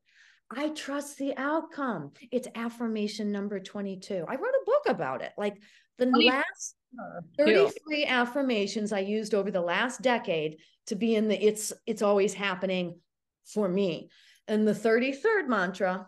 I 0.55 0.69
trust 0.69 1.17
the 1.17 1.35
outcome. 1.37 2.11
It's 2.31 2.47
affirmation 2.55 3.31
number 3.31 3.59
22. 3.59 4.25
I 4.27 4.35
wrote 4.35 4.41
a 4.41 4.65
book 4.65 4.83
about 4.87 5.21
it. 5.21 5.33
Like 5.37 5.55
the 5.97 6.05
last 6.05 6.75
33 7.37 8.05
affirmations 8.05 8.91
I 8.91 8.99
used 8.99 9.33
over 9.33 9.51
the 9.51 9.61
last 9.61 10.01
decade 10.01 10.57
to 10.87 10.95
be 10.95 11.15
in 11.15 11.27
the 11.27 11.35
it's 11.35 11.73
it's 11.85 12.01
always 12.01 12.33
happening 12.33 12.99
for 13.45 13.67
me. 13.67 14.09
And 14.47 14.67
the 14.67 14.73
33rd 14.73 15.47
mantra, 15.47 16.07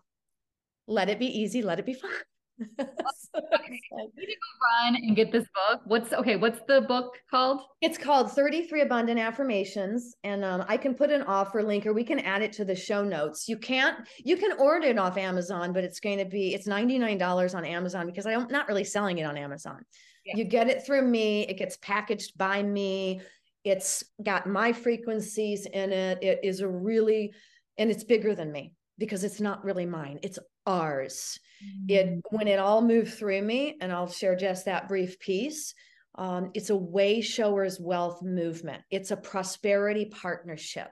let 0.88 1.10
it 1.10 1.20
be 1.20 1.28
easy, 1.28 1.62
let 1.62 1.80
it 1.80 1.86
be 1.86 1.94
fun. 1.94 2.12
okay. 2.80 3.80
You 3.92 4.12
need 4.18 4.26
to 4.26 4.34
go 4.34 4.84
run 4.84 4.96
and 4.96 5.16
get 5.16 5.32
this 5.32 5.46
book. 5.54 5.82
What's 5.86 6.12
okay? 6.12 6.36
What's 6.36 6.60
the 6.68 6.82
book 6.82 7.16
called? 7.30 7.62
It's 7.82 7.98
called 7.98 8.32
33 8.32 8.82
Abundant 8.82 9.20
Affirmations. 9.20 10.16
And 10.24 10.44
um, 10.44 10.66
I 10.68 10.78
can 10.78 10.94
put 10.94 11.10
an 11.10 11.22
offer 11.24 11.64
link 11.64 11.86
or 11.86 11.94
we 11.94 12.04
can 12.04 12.20
add 12.20 12.42
it 12.42 12.52
to 12.54 12.66
the 12.66 12.76
show 12.76 13.04
notes. 13.04 13.48
You 13.48 13.58
can't, 13.58 13.98
you 14.18 14.36
can 14.36 14.54
order 14.54 14.88
it 14.88 14.98
off 14.98 15.18
Amazon, 15.18 15.72
but 15.72 15.84
it's 15.84 16.00
going 16.00 16.18
to 16.18 16.26
be, 16.26 16.54
it's 16.54 16.68
$99 16.68 17.56
on 17.56 17.66
Amazon 17.66 18.06
because 18.06 18.26
I'm 18.26 18.48
not 18.50 18.68
really 18.68 18.84
selling 18.84 19.20
it 19.20 19.24
on 19.24 19.38
Amazon. 19.38 19.86
Yeah. 20.26 20.38
You 20.38 20.44
get 20.44 20.68
it 20.68 20.86
through 20.86 21.04
me, 21.04 21.44
it 21.44 21.58
gets 21.58 21.78
packaged 21.78 22.38
by 22.38 22.62
me. 22.62 23.22
It's 23.64 24.04
got 24.24 24.48
my 24.48 24.74
frequencies 24.74 25.66
in 25.66 25.92
it. 25.92 26.24
It 26.24 26.40
is 26.44 26.62
a 26.62 26.68
really, 26.68 27.34
and 27.80 27.90
it's 27.90 28.04
bigger 28.04 28.36
than 28.36 28.52
me 28.52 28.74
because 29.00 29.24
it's 29.24 29.40
not 29.40 29.64
really 29.64 29.86
mine. 29.86 30.20
It's 30.22 30.38
ours. 30.68 31.40
Mm-hmm. 31.64 31.86
It 31.90 32.08
mm. 32.08 32.22
when 32.30 32.48
it 32.48 32.60
all 32.60 32.82
moved 32.82 33.14
through 33.14 33.42
me, 33.42 33.78
and 33.82 33.92
I'll 33.92 34.12
share 34.12 34.36
just 34.36 34.66
that 34.66 34.88
brief 34.88 35.18
piece. 35.20 35.74
Um, 36.16 36.52
it's 36.54 36.70
a 36.70 36.76
way 36.76 37.22
showers 37.22 37.80
wealth 37.80 38.22
movement. 38.22 38.84
It's 38.92 39.12
a 39.12 39.18
prosperity 39.18 40.06
partnership. 40.06 40.90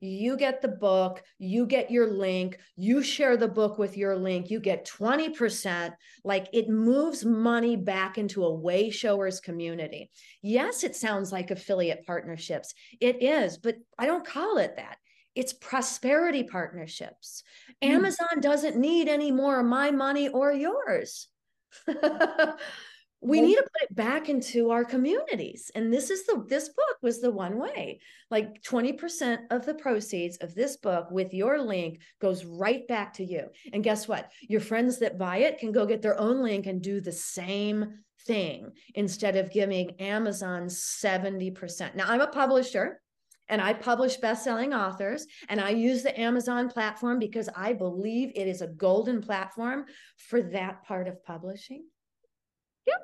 You 0.00 0.36
get 0.36 0.60
the 0.60 0.68
book, 0.68 1.22
you 1.38 1.64
get 1.64 1.90
your 1.90 2.10
link, 2.10 2.58
you 2.76 3.02
share 3.02 3.38
the 3.38 3.48
book 3.48 3.78
with 3.78 3.96
your 3.96 4.16
link, 4.16 4.50
you 4.50 4.60
get 4.60 4.86
20%. 4.86 5.94
Like 6.24 6.48
it 6.52 6.68
moves 6.68 7.24
money 7.24 7.76
back 7.76 8.18
into 8.18 8.44
a 8.44 8.54
way 8.54 8.90
showers 8.90 9.40
community. 9.40 10.10
Yes, 10.42 10.84
it 10.84 10.96
sounds 10.96 11.32
like 11.32 11.50
affiliate 11.50 12.04
partnerships. 12.04 12.74
It 13.00 13.22
is, 13.22 13.56
but 13.56 13.76
I 13.98 14.04
don't 14.04 14.26
call 14.26 14.58
it 14.58 14.76
that 14.76 14.98
it's 15.34 15.52
prosperity 15.52 16.44
partnerships. 16.44 17.42
Mm. 17.82 17.90
Amazon 17.90 18.40
doesn't 18.40 18.76
need 18.76 19.08
any 19.08 19.32
more 19.32 19.60
of 19.60 19.66
my 19.66 19.90
money 19.90 20.28
or 20.28 20.52
yours. 20.52 21.28
we 23.20 23.40
need 23.40 23.56
to 23.56 23.62
put 23.62 23.90
it 23.90 23.94
back 23.96 24.28
into 24.28 24.70
our 24.70 24.84
communities. 24.84 25.70
And 25.74 25.92
this 25.92 26.10
is 26.10 26.26
the 26.26 26.44
this 26.46 26.68
book 26.68 26.96
was 27.02 27.20
the 27.20 27.30
one 27.30 27.58
way. 27.58 28.00
Like 28.30 28.62
20% 28.62 29.38
of 29.50 29.64
the 29.64 29.74
proceeds 29.74 30.36
of 30.38 30.54
this 30.54 30.76
book 30.76 31.10
with 31.10 31.32
your 31.32 31.58
link 31.60 32.00
goes 32.20 32.44
right 32.44 32.86
back 32.86 33.14
to 33.14 33.24
you. 33.24 33.46
And 33.72 33.82
guess 33.82 34.06
what? 34.06 34.30
Your 34.42 34.60
friends 34.60 34.98
that 34.98 35.18
buy 35.18 35.38
it 35.38 35.58
can 35.58 35.72
go 35.72 35.86
get 35.86 36.02
their 36.02 36.20
own 36.20 36.42
link 36.42 36.66
and 36.66 36.82
do 36.82 37.00
the 37.00 37.12
same 37.12 38.00
thing 38.26 38.72
instead 38.94 39.36
of 39.36 39.50
giving 39.50 40.00
Amazon 40.00 40.66
70%. 40.66 41.94
Now 41.94 42.04
I'm 42.08 42.20
a 42.20 42.26
publisher 42.26 43.00
and 43.48 43.60
I 43.60 43.72
publish 43.74 44.16
best-selling 44.16 44.72
authors 44.72 45.26
and 45.48 45.60
I 45.60 45.70
use 45.70 46.02
the 46.02 46.18
Amazon 46.18 46.68
platform 46.68 47.18
because 47.18 47.48
I 47.54 47.72
believe 47.72 48.32
it 48.34 48.48
is 48.48 48.62
a 48.62 48.68
golden 48.68 49.20
platform 49.20 49.84
for 50.16 50.42
that 50.42 50.84
part 50.84 51.08
of 51.08 51.22
publishing. 51.24 51.84
Yep. 52.86 53.00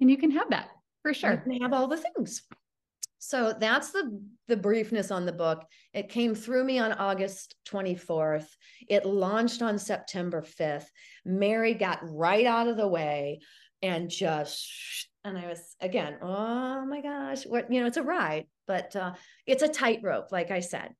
And 0.00 0.10
you 0.10 0.16
can 0.16 0.30
have 0.32 0.50
that 0.50 0.68
for 1.02 1.12
sure. 1.12 1.32
You 1.32 1.52
can 1.52 1.62
have 1.62 1.72
all 1.72 1.88
the 1.88 2.02
things. 2.14 2.42
So 3.24 3.54
that's 3.56 3.92
the 3.92 4.20
the 4.48 4.56
briefness 4.56 5.14
on 5.14 5.26
the 5.26 5.32
book. 5.32 5.64
It 5.94 6.08
came 6.08 6.34
through 6.34 6.64
me 6.64 6.80
on 6.80 6.92
August 6.92 7.54
24th. 7.68 8.48
It 8.88 9.06
launched 9.06 9.62
on 9.62 9.78
September 9.78 10.42
5th. 10.42 10.86
Mary 11.24 11.74
got 11.74 12.00
right 12.02 12.46
out 12.46 12.66
of 12.66 12.76
the 12.76 12.88
way 12.88 13.38
and 13.80 14.10
just 14.10 15.08
and 15.24 15.38
I 15.38 15.46
was 15.46 15.76
again, 15.80 16.16
oh 16.20 16.84
my 16.84 17.00
gosh, 17.00 17.44
what 17.44 17.72
you 17.72 17.80
know, 17.80 17.86
it's 17.86 17.96
a 17.96 18.02
ride, 18.02 18.46
but 18.72 18.96
uh, 18.96 19.12
it's 19.46 19.62
a 19.62 19.68
tightrope, 19.68 20.32
like 20.32 20.50
I 20.50 20.60
said, 20.60 20.94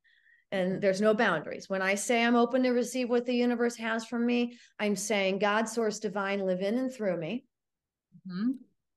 and 0.51 0.83
there's 0.83 1.01
no 1.01 1.15
boundaries. 1.15 1.71
When 1.71 1.81
I 1.81 1.95
say 1.95 2.23
I'm 2.23 2.37
open 2.37 2.63
to 2.65 2.71
receive 2.73 3.09
what 3.09 3.25
the 3.25 3.35
universe 3.35 3.77
has 3.77 4.05
from 4.05 4.27
me, 4.27 4.59
I'm 4.79 4.95
saying 4.95 5.39
God, 5.39 5.71
source, 5.71 5.99
divine, 5.99 6.45
live 6.45 6.61
in 6.61 6.77
and 6.77 6.93
through 6.93 7.17
me. 7.17 7.47
Mm-hmm. 8.29 8.51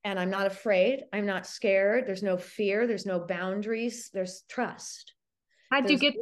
And 0.04 0.20
I'm 0.20 0.28
not 0.28 0.46
afraid. 0.46 1.04
I'm 1.10 1.24
not 1.24 1.46
scared. 1.46 2.06
There's 2.06 2.22
no 2.22 2.36
fear. 2.36 2.86
There's 2.86 3.06
no 3.06 3.18
boundaries. 3.18 4.10
There's 4.12 4.42
trust. 4.46 5.14
How'd 5.72 5.84
there's 5.84 5.92
you 5.92 6.10
get? 6.10 6.14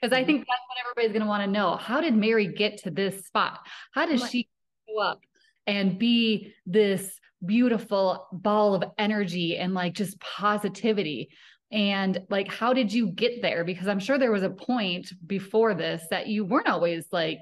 Because 0.00 0.12
I 0.12 0.22
mm-hmm. 0.22 0.26
think 0.26 0.38
that's 0.40 0.62
what 0.66 0.78
everybody's 0.84 1.12
going 1.12 1.22
to 1.22 1.28
want 1.28 1.44
to 1.44 1.50
know. 1.50 1.76
How 1.76 2.00
did 2.00 2.16
Mary 2.16 2.48
get 2.48 2.78
to 2.78 2.90
this 2.90 3.24
spot? 3.24 3.60
How 3.92 4.04
does 4.06 4.28
she 4.28 4.48
go 4.88 5.00
up 5.00 5.20
and 5.64 5.96
be 5.96 6.54
this 6.66 7.20
beautiful 7.46 8.26
ball 8.32 8.74
of 8.74 8.84
energy 8.98 9.56
and 9.56 9.74
like 9.74 9.94
just 9.94 10.18
positivity 10.20 11.30
and 11.72 12.20
like 12.30 12.52
how 12.52 12.72
did 12.72 12.92
you 12.92 13.08
get 13.08 13.42
there 13.42 13.64
because 13.64 13.88
i'm 13.88 13.98
sure 13.98 14.18
there 14.18 14.32
was 14.32 14.42
a 14.42 14.50
point 14.50 15.12
before 15.26 15.74
this 15.74 16.04
that 16.10 16.26
you 16.26 16.44
weren't 16.44 16.68
always 16.68 17.06
like 17.12 17.40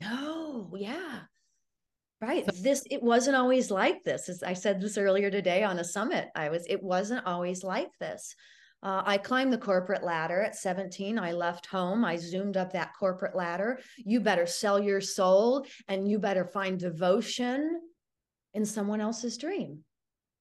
no 0.00 0.72
yeah 0.76 1.20
right 2.20 2.44
so- 2.46 2.62
this 2.62 2.84
it 2.90 3.02
wasn't 3.02 3.36
always 3.36 3.70
like 3.70 4.02
this 4.02 4.28
as 4.28 4.42
i 4.42 4.52
said 4.52 4.80
this 4.80 4.98
earlier 4.98 5.30
today 5.30 5.62
on 5.62 5.78
a 5.78 5.84
summit 5.84 6.28
i 6.34 6.48
was 6.48 6.66
it 6.68 6.82
wasn't 6.82 7.24
always 7.26 7.62
like 7.62 7.90
this 8.00 8.34
uh, 8.84 9.02
I 9.06 9.16
climbed 9.16 9.50
the 9.50 9.56
corporate 9.56 10.04
ladder 10.04 10.42
at 10.42 10.56
17. 10.56 11.18
I 11.18 11.32
left 11.32 11.64
home. 11.64 12.04
I 12.04 12.16
zoomed 12.16 12.58
up 12.58 12.74
that 12.74 12.92
corporate 12.98 13.34
ladder. 13.34 13.80
You 13.96 14.20
better 14.20 14.44
sell 14.44 14.78
your 14.78 15.00
soul 15.00 15.66
and 15.88 16.06
you 16.06 16.18
better 16.18 16.44
find 16.44 16.78
devotion 16.78 17.80
in 18.54 18.64
someone 18.64 19.00
else's 19.00 19.36
dream 19.36 19.84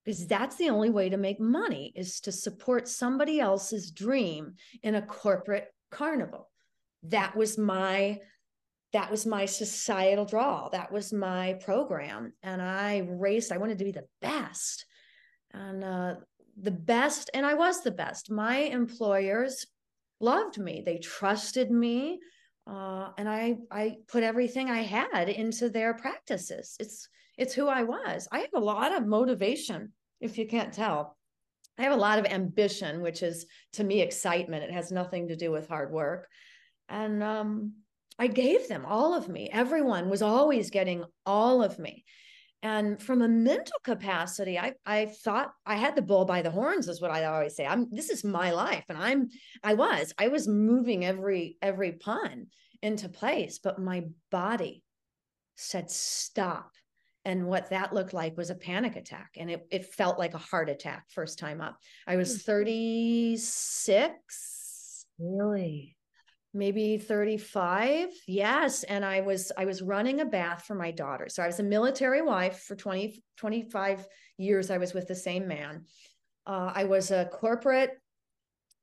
because 0.04 0.28
that's 0.28 0.56
the 0.58 0.70
only 0.70 0.90
way 0.90 1.10
to 1.10 1.18
make 1.18 1.40
money 1.40 1.94
is 1.96 2.20
to 2.22 2.32
support 2.32 2.88
somebody 2.88 3.40
else's 3.40 3.92
dream 3.92 4.56
in 4.82 4.96
a 4.96 5.02
corporate 5.02 5.74
carnival. 5.92 6.50
That 7.04 7.36
was 7.36 7.58
my 7.58 8.20
that 8.92 9.10
was 9.10 9.26
my 9.26 9.46
societal 9.46 10.26
draw. 10.26 10.70
That 10.70 10.92
was 10.92 11.12
my 11.12 11.54
program 11.66 12.34
and 12.44 12.62
i 12.62 13.08
raced 13.10 13.52
i 13.52 13.58
wanted 13.58 13.80
to 13.80 13.86
be 13.86 13.92
the 13.92 14.08
best. 14.22 14.86
And 15.52 15.84
uh, 15.84 16.16
the 16.62 16.72
best 16.72 17.30
and 17.34 17.46
i 17.46 17.54
was 17.54 17.82
the 17.82 17.92
best. 17.92 18.30
My 18.30 18.58
employers 18.58 19.66
loved 20.20 20.60
me. 20.60 20.84
They 20.86 20.98
trusted 20.98 21.72
me 21.72 22.20
uh, 22.68 23.10
and 23.18 23.30
i 23.30 23.56
i 23.72 23.98
put 24.08 24.24
everything 24.24 24.70
i 24.70 24.82
had 24.82 25.30
into 25.30 25.70
their 25.70 25.94
practices. 25.94 26.76
It's 26.80 27.08
it's 27.44 27.54
who 27.54 27.68
I 27.68 27.84
was. 27.84 28.28
I 28.32 28.40
have 28.40 28.54
a 28.56 28.60
lot 28.60 28.96
of 28.96 29.06
motivation, 29.06 29.92
if 30.22 30.38
you 30.38 30.48
can't 30.48 30.74
tell. 30.74 31.18
I 31.78 31.84
have 31.84 31.92
a 31.92 31.98
lot 31.98 32.18
of 32.18 32.26
ambition, 32.26 33.02
which 33.02 33.22
is 33.22 33.46
to 33.74 33.84
me 33.84 34.00
excitement. 34.00 34.64
It 34.64 34.72
has 34.72 34.94
nothing 34.94 35.28
to 35.28 35.36
do 35.36 35.52
with 35.52 35.68
hard 35.68 35.92
work. 35.92 36.30
And 36.88 37.22
um, 37.22 37.74
I 38.18 38.28
gave 38.28 38.70
them 38.70 38.86
all 38.86 39.14
of 39.14 39.28
me. 39.28 39.50
Everyone 39.52 40.10
was 40.10 40.22
always 40.22 40.70
getting 40.70 41.04
all 41.26 41.62
of 41.62 41.80
me. 41.80 42.06
And 42.62 43.02
from 43.02 43.22
a 43.22 43.28
mental 43.28 43.76
capacity, 43.84 44.58
I, 44.58 44.76
I 44.86 45.08
thought 45.08 45.52
I 45.66 45.76
had 45.76 45.98
the 45.98 46.02
bull 46.02 46.24
by 46.24 46.44
the 46.44 46.52
horns, 46.52 46.88
is 46.88 47.02
what 47.02 47.12
I 47.12 47.26
always 47.26 47.58
say. 47.58 47.66
I'm 47.66 47.90
this 47.92 48.10
is 48.10 48.24
my 48.24 48.52
life. 48.52 48.86
And 48.88 48.98
I'm 48.98 49.28
I 49.62 49.74
was, 49.74 50.14
I 50.18 50.30
was 50.30 50.48
moving 50.48 51.04
every 51.04 51.58
every 51.62 51.92
pun 51.92 52.48
into 52.82 53.10
place, 53.10 53.60
but 53.62 53.80
my 53.80 54.06
body 54.32 54.82
said 55.58 55.92
stop. 55.92 56.73
And 57.26 57.48
what 57.48 57.70
that 57.70 57.94
looked 57.94 58.14
like 58.14 58.36
was 58.36 58.50
a 58.50 58.56
panic 58.56 58.98
attack. 58.98 59.38
And 59.38 59.50
it, 59.50 59.66
it 59.72 59.94
felt 59.94 60.20
like 60.20 60.34
a 60.34 60.40
heart 60.40 60.70
attack 60.70 61.06
first 61.10 61.40
time 61.40 61.62
up. 61.62 61.78
I 62.06 62.18
was 62.18 62.34
hmm. 62.34 62.40
36. 62.40 65.06
Really? 65.20 65.96
maybe 66.54 66.98
35 66.98 68.10
yes 68.28 68.84
and 68.84 69.04
i 69.04 69.22
was 69.22 69.52
i 69.58 69.66
was 69.66 69.82
running 69.82 70.22
a 70.22 70.26
bath 70.26 70.66
for 70.66 70.76
my 70.76 70.92
daughter 70.92 71.28
so 71.28 71.42
i 71.42 71.48
was 71.48 71.60
a 71.60 71.64
military 71.64 72.22
wife 72.22 72.60
for 72.60 72.76
20 72.76 73.22
25 73.38 74.08
years 74.38 74.70
i 74.70 74.78
was 74.78 74.94
with 74.94 75.08
the 75.08 75.16
same 75.16 75.48
man 75.48 75.84
uh, 76.46 76.72
i 76.76 76.84
was 76.84 77.12
a 77.12 77.26
corporate 77.26 77.92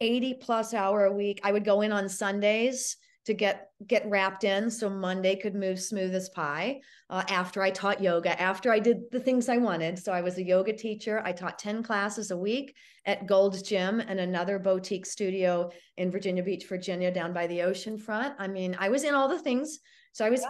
80 0.01 0.35
plus 0.35 0.75
hour 0.75 1.05
a 1.05 1.13
week 1.13 1.41
i 1.45 1.53
would 1.53 1.65
go 1.65 1.83
in 1.83 1.93
on 1.93 2.09
sundays 2.09 2.97
to 3.27 3.35
get 3.35 3.71
get 3.87 4.09
wrapped 4.09 4.45
in 4.45 4.71
so 4.71 4.89
monday 4.89 5.37
could 5.37 5.55
move 5.55 5.81
smooth 5.81 6.15
as 6.15 6.29
pie 6.31 6.81
uh, 7.11 7.23
after 7.29 7.63
i 7.63 7.71
taught 7.71 8.03
yoga 8.03 8.41
after 8.41 8.73
i 8.73 8.79
did 8.79 9.11
the 9.11 9.21
things 9.21 9.49
i 9.49 9.57
wanted. 9.57 9.99
So 9.99 10.13
i 10.13 10.21
was 10.21 10.39
a 10.39 10.43
yoga 10.43 10.73
teacher. 10.73 11.21
I 11.25 11.33
taught 11.33 11.59
10 11.59 11.83
classes 11.83 12.31
a 12.31 12.37
week 12.37 12.75
at 13.05 13.27
gold's 13.27 13.63
gym 13.63 14.01
and 14.01 14.21
another 14.21 14.59
boutique 14.59 15.07
studio 15.07 15.71
in 15.97 16.11
virginia 16.11 16.43
beach 16.43 16.67
virginia 16.69 17.11
down 17.11 17.33
by 17.33 17.47
the 17.47 17.63
ocean 17.63 17.99
front. 17.99 18.35
I 18.39 18.49
mean 18.49 18.77
i 18.79 18.89
was 18.89 19.05
in 19.05 19.15
all 19.15 19.29
the 19.29 19.39
things. 19.39 19.81
So 20.13 20.25
i 20.25 20.31
was 20.31 20.45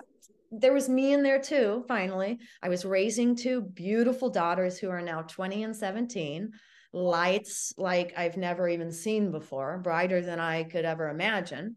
there 0.53 0.73
was 0.73 0.89
me 0.89 1.13
in 1.13 1.23
there 1.23 1.41
too 1.41 1.85
finally. 1.87 2.39
I 2.63 2.69
was 2.69 2.85
raising 2.85 3.37
two 3.37 3.63
beautiful 3.63 4.31
daughters 4.31 4.79
who 4.79 4.91
are 4.91 5.03
now 5.03 5.23
20 5.23 5.63
and 5.63 5.77
17 5.77 6.51
lights 6.93 7.73
like 7.79 8.13
i've 8.17 8.37
never 8.37 8.69
even 8.69 8.91
seen 8.91 9.31
before 9.31 9.79
brighter 9.79 10.21
than 10.21 10.41
i 10.41 10.65
could 10.65 10.85
ever 10.85 11.09
imagine 11.09 11.77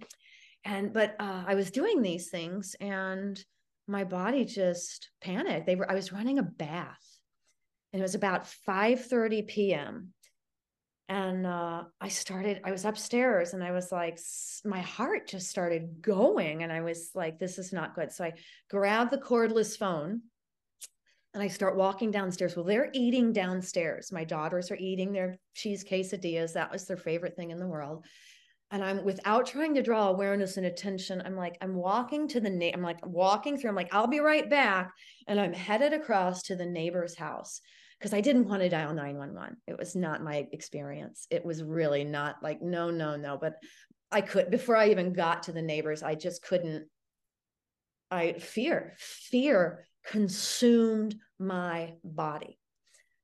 and 0.65 0.93
but 0.93 1.15
uh, 1.19 1.43
i 1.47 1.55
was 1.55 1.71
doing 1.71 2.01
these 2.01 2.29
things 2.29 2.75
and 2.79 3.43
my 3.85 4.05
body 4.05 4.45
just 4.45 5.09
panicked. 5.21 5.65
They 5.65 5.75
were 5.75 5.89
i 5.89 5.95
was 5.95 6.13
running 6.13 6.39
a 6.39 6.43
bath 6.43 7.19
and 7.91 8.01
it 8.01 8.03
was 8.03 8.15
about 8.15 8.47
5 8.47 9.05
30 9.05 9.41
p.m 9.43 10.13
and 11.09 11.45
uh, 11.45 11.83
i 11.99 12.07
started 12.07 12.61
i 12.63 12.71
was 12.71 12.85
upstairs 12.85 13.53
and 13.53 13.63
i 13.63 13.71
was 13.71 13.91
like 13.91 14.17
my 14.63 14.81
heart 14.81 15.27
just 15.27 15.49
started 15.49 16.01
going 16.01 16.63
and 16.63 16.71
i 16.71 16.81
was 16.81 17.11
like 17.13 17.39
this 17.39 17.57
is 17.59 17.73
not 17.73 17.95
good. 17.95 18.11
So 18.11 18.25
i 18.25 18.33
grabbed 18.69 19.11
the 19.11 19.17
cordless 19.17 19.77
phone 19.77 20.21
and 21.33 21.43
i 21.43 21.47
start 21.47 21.75
walking 21.75 22.09
downstairs. 22.09 22.55
Well 22.55 22.65
they're 22.65 22.89
eating 22.93 23.33
downstairs. 23.33 24.11
My 24.11 24.23
daughters 24.23 24.71
are 24.71 24.77
eating 24.77 25.11
their 25.11 25.37
cheese 25.53 25.83
quesadillas 25.83 26.53
that 26.53 26.71
was 26.71 26.85
their 26.85 26.97
favorite 26.97 27.35
thing 27.35 27.51
in 27.51 27.59
the 27.59 27.67
world 27.67 28.05
and 28.73 28.83
I'm 28.83 29.03
without 29.05 29.45
trying 29.45 29.75
to 29.75 29.83
draw 29.83 30.07
awareness 30.07 30.57
and 30.57 30.65
attention. 30.65 31.21
I'm 31.23 31.35
like, 31.35 31.59
I'm 31.61 31.75
walking 31.75 32.27
to 32.29 32.39
the 32.39 32.49
na- 32.49 32.71
I'm 32.73 32.81
like 32.81 33.05
walking 33.05 33.55
through. 33.55 33.69
I'm 33.69 33.75
like, 33.75 33.93
I'll 33.93 34.07
be 34.07 34.19
right 34.19 34.49
back, 34.49 34.91
and 35.27 35.39
I'm 35.39 35.53
headed 35.53 35.93
across 35.93 36.41
to 36.43 36.55
the 36.55 36.65
neighbor's 36.65 37.15
house 37.15 37.61
because 37.99 38.15
I 38.15 38.21
didn't 38.21 38.47
want 38.49 38.63
to 38.63 38.69
dial 38.69 38.95
911. 38.95 39.57
It 39.67 39.77
was 39.77 39.95
not 39.95 40.23
my 40.23 40.47
experience. 40.51 41.27
It 41.29 41.45
was 41.45 41.61
really 41.61 42.03
not 42.03 42.41
like 42.41 42.63
no, 42.63 42.89
no, 42.89 43.15
no. 43.15 43.37
But 43.39 43.57
I 44.11 44.21
could 44.21 44.49
before 44.49 44.75
I 44.75 44.89
even 44.89 45.13
got 45.13 45.43
to 45.43 45.51
the 45.51 45.61
neighbors, 45.61 46.01
I 46.01 46.15
just 46.15 46.41
couldn't. 46.41 46.87
I 48.09 48.33
fear, 48.33 48.93
fear 48.97 49.85
consumed 50.03 51.15
my 51.37 51.93
body, 52.03 52.57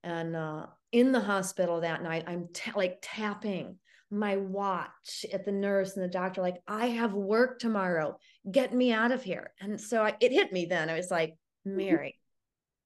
and 0.04 0.36
uh, 0.36 0.68
in 0.92 1.12
the 1.12 1.22
hospital 1.22 1.82
that 1.82 2.04
night, 2.04 2.26
I'm 2.28 2.50
t- 2.54 2.72
like 2.76 3.00
tapping 3.02 3.80
my 4.12 4.38
watch 4.38 5.26
at 5.32 5.46
the 5.46 5.52
nurse 5.52 5.96
and 5.96 6.04
the 6.04 6.10
doctor, 6.10 6.42
like, 6.42 6.62
I 6.68 6.88
have 6.88 7.14
work 7.14 7.60
tomorrow. 7.60 8.18
Get 8.50 8.74
me 8.74 8.92
out 8.92 9.12
of 9.12 9.24
here. 9.24 9.52
And 9.60 9.80
so 9.80 10.04
I, 10.04 10.16
it 10.20 10.32
hit 10.32 10.52
me 10.52 10.66
then. 10.66 10.90
I 10.90 10.96
was 10.96 11.12
like, 11.12 11.32
mm-hmm. 11.68 11.78
Mary, 11.78 12.20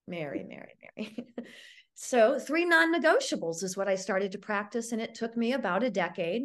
Mary, 0.07 0.43
Mary, 0.47 0.73
Mary. 0.97 1.25
so 1.95 2.39
three 2.39 2.65
non-negotiables 2.65 3.63
is 3.63 3.77
what 3.77 3.88
I 3.88 3.95
started 3.95 4.33
to 4.33 4.38
practice. 4.38 4.91
And 4.91 5.01
it 5.01 5.15
took 5.15 5.38
me 5.38 5.53
about 5.53 5.83
a 5.83 5.89
decade 5.89 6.43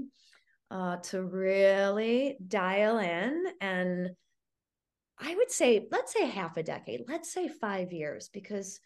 uh, 0.71 0.97
to 0.97 1.23
really 1.23 2.37
dial 2.47 2.99
in. 2.99 3.45
And 3.61 4.11
I 5.19 5.35
would 5.35 5.51
say, 5.51 5.87
let's 5.91 6.13
say 6.13 6.27
half 6.27 6.57
a 6.57 6.63
decade, 6.63 7.03
let's 7.09 7.33
say 7.33 7.49
five 7.49 7.93
years, 7.93 8.29
because 8.33 8.79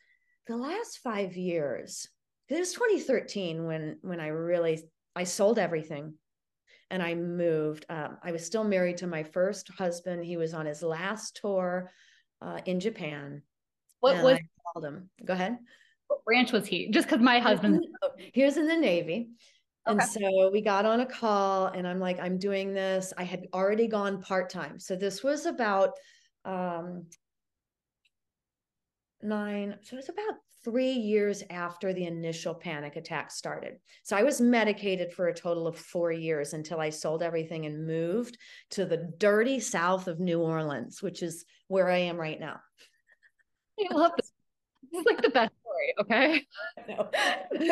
the 0.47 0.57
last 0.57 0.99
five 0.99 1.37
years, 1.37 2.09
it 2.49 2.59
was 2.59 2.73
2013 2.73 3.65
when 3.65 3.99
when 4.03 4.21
I 4.21 4.29
really 4.29 4.83
I 5.15 5.25
sold 5.25 5.59
everything 5.59 6.15
and 6.91 7.03
I 7.03 7.15
moved. 7.15 7.87
Um, 7.89 8.19
I 8.23 8.33
was 8.33 8.45
still 8.45 8.65
married 8.65 8.99
to 8.99 9.07
my 9.07 9.23
first 9.23 9.69
husband. 9.71 10.25
He 10.25 10.37
was 10.37 10.55
on 10.55 10.67
his 10.67 10.83
last 10.83 11.37
tour 11.41 11.91
uh, 12.41 12.61
in 12.67 12.81
Japan. 12.81 13.43
What 14.01 14.23
was 14.23 14.39
called 14.73 14.85
him? 14.85 15.09
Go 15.25 15.33
ahead. 15.33 15.59
What 16.09 16.25
branch 16.25 16.53
was 16.53 16.67
he? 16.67 16.91
Just 16.91 17.09
because 17.09 17.23
my 17.23 17.39
husband. 17.39 17.85
He 18.33 18.45
was 18.45 18.57
in 18.57 18.67
the 18.67 18.77
Navy. 18.77 19.31
Okay. 19.89 19.99
And 19.99 20.03
so 20.03 20.51
we 20.53 20.61
got 20.61 20.87
on 20.87 21.01
a 21.01 21.07
call, 21.07 21.67
and 21.67 21.89
I'm 21.89 21.99
like, 21.99 22.21
I'm 22.21 22.39
doing 22.39 22.73
this. 22.73 23.13
I 23.17 23.25
had 23.25 23.47
already 23.53 23.89
gone 23.89 24.23
part 24.23 24.51
time. 24.51 24.79
So 24.79 24.95
this 24.95 25.25
was 25.25 25.47
about 25.47 25.93
um, 26.45 27.07
nine. 29.23 29.77
So 29.83 29.97
it's 29.97 30.09
about 30.09 30.35
three 30.65 30.93
years 30.93 31.43
after 31.51 31.93
the 31.93 32.05
initial 32.05 32.55
panic 32.55 32.97
attack 32.97 33.31
started. 33.31 33.79
So 34.05 34.17
I 34.17 34.23
was 34.23 34.41
medicated 34.41 35.13
for 35.13 35.29
a 35.29 35.35
total 35.35 35.67
of 35.67 35.77
four 35.77 36.13
years 36.13 36.53
until 36.53 36.81
I 36.81 36.91
sold 36.91 37.23
everything 37.23 37.67
and 37.67 37.87
moved 37.87 38.39
to 38.71 38.85
the 38.85 39.13
dirty 39.19 39.59
south 39.61 40.07
of 40.07 40.21
New 40.21 40.41
Orleans, 40.41 41.03
which 41.03 41.23
is 41.23 41.45
where 41.69 41.91
I 41.91 41.99
am 41.99 42.17
right 42.17 42.39
now. 42.39 42.61
I 43.81 43.95
love 43.95 44.13
this. 44.17 44.33
Is 44.93 45.07
like 45.07 45.23
the 45.23 45.31
best 45.31 45.53
story. 45.61 45.95
Okay. 46.01 46.47
I 46.79 46.93
know. 46.93 47.11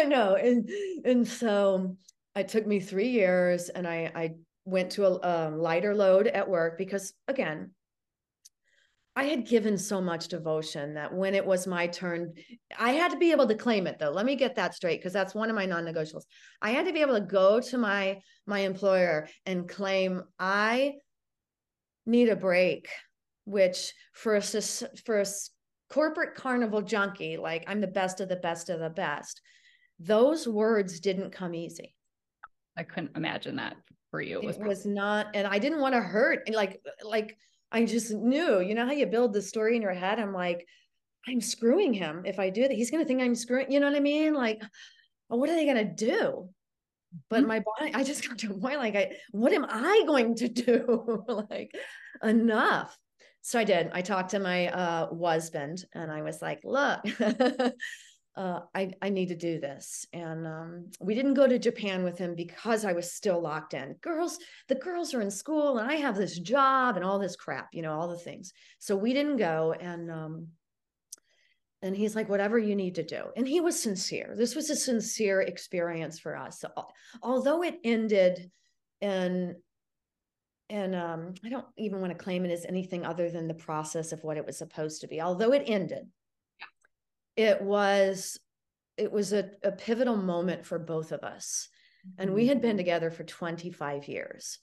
I 0.00 0.04
know. 0.04 0.34
And, 0.34 0.68
and 1.04 1.28
so 1.28 1.96
it 2.34 2.48
took 2.48 2.66
me 2.66 2.80
three 2.80 3.10
years 3.10 3.68
and 3.68 3.86
I, 3.86 4.10
I 4.14 4.34
went 4.64 4.90
to 4.92 5.06
a, 5.06 5.18
a 5.22 5.50
lighter 5.50 5.94
load 5.94 6.26
at 6.26 6.48
work 6.48 6.78
because 6.78 7.12
again, 7.28 7.72
I 9.16 9.24
had 9.24 9.46
given 9.46 9.76
so 9.76 10.00
much 10.00 10.28
devotion 10.28 10.94
that 10.94 11.12
when 11.12 11.34
it 11.34 11.44
was 11.44 11.66
my 11.66 11.88
turn, 11.88 12.32
I 12.78 12.92
had 12.92 13.10
to 13.10 13.18
be 13.18 13.32
able 13.32 13.48
to 13.48 13.54
claim 13.54 13.86
it 13.86 13.98
though. 13.98 14.10
Let 14.10 14.24
me 14.24 14.36
get 14.36 14.54
that 14.56 14.74
straight 14.74 15.00
because 15.00 15.12
that's 15.12 15.34
one 15.34 15.50
of 15.50 15.56
my 15.56 15.66
non-negotiables. 15.66 16.24
I 16.62 16.70
had 16.70 16.86
to 16.86 16.92
be 16.92 17.00
able 17.00 17.14
to 17.14 17.20
go 17.20 17.60
to 17.60 17.78
my 17.78 18.20
my 18.46 18.60
employer 18.60 19.28
and 19.46 19.68
claim 19.68 20.22
I 20.38 20.94
need 22.06 22.28
a 22.28 22.36
break, 22.36 22.88
which 23.44 23.92
for 24.12 24.36
a 24.36 24.42
for 24.42 25.20
a 25.20 25.26
corporate 25.90 26.36
carnival 26.36 26.80
junkie, 26.80 27.36
like 27.36 27.64
I'm 27.66 27.80
the 27.80 27.88
best 27.88 28.20
of 28.20 28.28
the 28.28 28.36
best 28.36 28.70
of 28.70 28.78
the 28.78 28.90
best. 28.90 29.40
Those 29.98 30.46
words 30.46 31.00
didn't 31.00 31.32
come 31.32 31.54
easy. 31.54 31.94
I 32.76 32.84
couldn't 32.84 33.16
imagine 33.16 33.56
that 33.56 33.76
for 34.10 34.22
you. 34.22 34.40
It 34.40 34.46
was, 34.46 34.56
it 34.56 34.62
was 34.62 34.86
not, 34.86 35.26
and 35.34 35.46
I 35.46 35.58
didn't 35.58 35.80
want 35.80 35.94
to 35.94 36.00
hurt. 36.00 36.48
Like, 36.50 36.80
like 37.02 37.36
I 37.72 37.84
just 37.84 38.12
knew, 38.12 38.60
you 38.60 38.74
know 38.74 38.86
how 38.86 38.92
you 38.92 39.06
build 39.06 39.32
the 39.32 39.42
story 39.42 39.76
in 39.76 39.82
your 39.82 39.94
head? 39.94 40.18
I'm 40.18 40.32
like, 40.32 40.66
I'm 41.28 41.40
screwing 41.40 41.92
him 41.92 42.22
if 42.24 42.38
I 42.38 42.50
do 42.50 42.62
that. 42.62 42.72
He's 42.72 42.90
going 42.90 43.02
to 43.02 43.06
think 43.06 43.20
I'm 43.20 43.34
screwing, 43.34 43.70
you 43.70 43.80
know 43.80 43.88
what 43.88 43.96
I 43.96 44.00
mean? 44.00 44.34
Like, 44.34 44.62
what 45.28 45.48
are 45.50 45.54
they 45.54 45.66
going 45.66 45.76
to 45.76 45.84
do? 45.84 46.48
But 47.28 47.40
mm-hmm. 47.40 47.48
my 47.48 47.60
body, 47.60 47.94
I 47.94 48.04
just 48.04 48.26
got 48.28 48.38
to 48.38 48.52
a 48.52 48.58
point 48.58 48.78
like, 48.78 48.96
I, 48.96 49.12
what 49.32 49.52
am 49.52 49.66
I 49.68 50.02
going 50.06 50.34
to 50.36 50.48
do? 50.48 51.24
like, 51.28 51.72
enough. 52.22 52.96
So 53.42 53.58
I 53.58 53.64
did. 53.64 53.90
I 53.92 54.02
talked 54.02 54.30
to 54.30 54.38
my 54.38 54.68
uh, 54.68 55.08
husband 55.14 55.84
and 55.94 56.10
I 56.10 56.22
was 56.22 56.42
like, 56.42 56.60
look, 56.62 57.00
uh, 58.40 58.60
I, 58.74 58.92
I 59.02 59.10
need 59.10 59.28
to 59.28 59.36
do 59.36 59.60
this. 59.60 60.06
And 60.14 60.46
um, 60.46 60.86
we 60.98 61.14
didn't 61.14 61.34
go 61.34 61.46
to 61.46 61.58
Japan 61.58 62.02
with 62.02 62.16
him 62.16 62.34
because 62.34 62.86
I 62.86 62.94
was 62.94 63.12
still 63.12 63.38
locked 63.38 63.74
in. 63.74 63.96
Girls, 64.00 64.38
the 64.66 64.76
girls 64.76 65.12
are 65.12 65.20
in 65.20 65.30
school 65.30 65.76
and 65.76 65.90
I 65.90 65.96
have 65.96 66.16
this 66.16 66.38
job 66.38 66.96
and 66.96 67.04
all 67.04 67.18
this 67.18 67.36
crap, 67.36 67.68
you 67.74 67.82
know, 67.82 67.92
all 67.92 68.08
the 68.08 68.16
things. 68.16 68.54
So 68.78 68.96
we 68.96 69.12
didn't 69.12 69.36
go. 69.36 69.74
And, 69.78 70.10
um, 70.10 70.46
and 71.82 71.94
he's 71.94 72.16
like, 72.16 72.30
whatever 72.30 72.58
you 72.58 72.74
need 72.74 72.94
to 72.94 73.02
do. 73.02 73.24
And 73.36 73.46
he 73.46 73.60
was 73.60 73.78
sincere. 73.78 74.34
This 74.34 74.54
was 74.54 74.70
a 74.70 74.76
sincere 74.76 75.42
experience 75.42 76.18
for 76.18 76.34
us. 76.34 76.60
So, 76.60 76.70
although 77.22 77.62
it 77.62 77.78
ended 77.84 78.50
in, 79.02 79.56
and 80.70 80.94
um, 80.94 81.34
I 81.44 81.50
don't 81.50 81.66
even 81.76 82.00
want 82.00 82.16
to 82.16 82.24
claim 82.24 82.46
it 82.46 82.52
as 82.52 82.64
anything 82.64 83.04
other 83.04 83.30
than 83.30 83.48
the 83.48 83.54
process 83.54 84.12
of 84.12 84.24
what 84.24 84.38
it 84.38 84.46
was 84.46 84.56
supposed 84.56 85.02
to 85.02 85.08
be. 85.08 85.20
Although 85.20 85.52
it 85.52 85.64
ended, 85.66 86.06
it 87.36 87.60
was 87.62 88.38
it 88.96 89.10
was 89.10 89.32
a, 89.32 89.50
a 89.62 89.72
pivotal 89.72 90.16
moment 90.16 90.66
for 90.66 90.78
both 90.78 91.12
of 91.12 91.22
us 91.22 91.68
and 92.18 92.32
we 92.32 92.46
had 92.46 92.60
been 92.60 92.72
mm-hmm. 92.72 92.78
together 92.78 93.10
for 93.10 93.24
25 93.24 94.08
years 94.08 94.58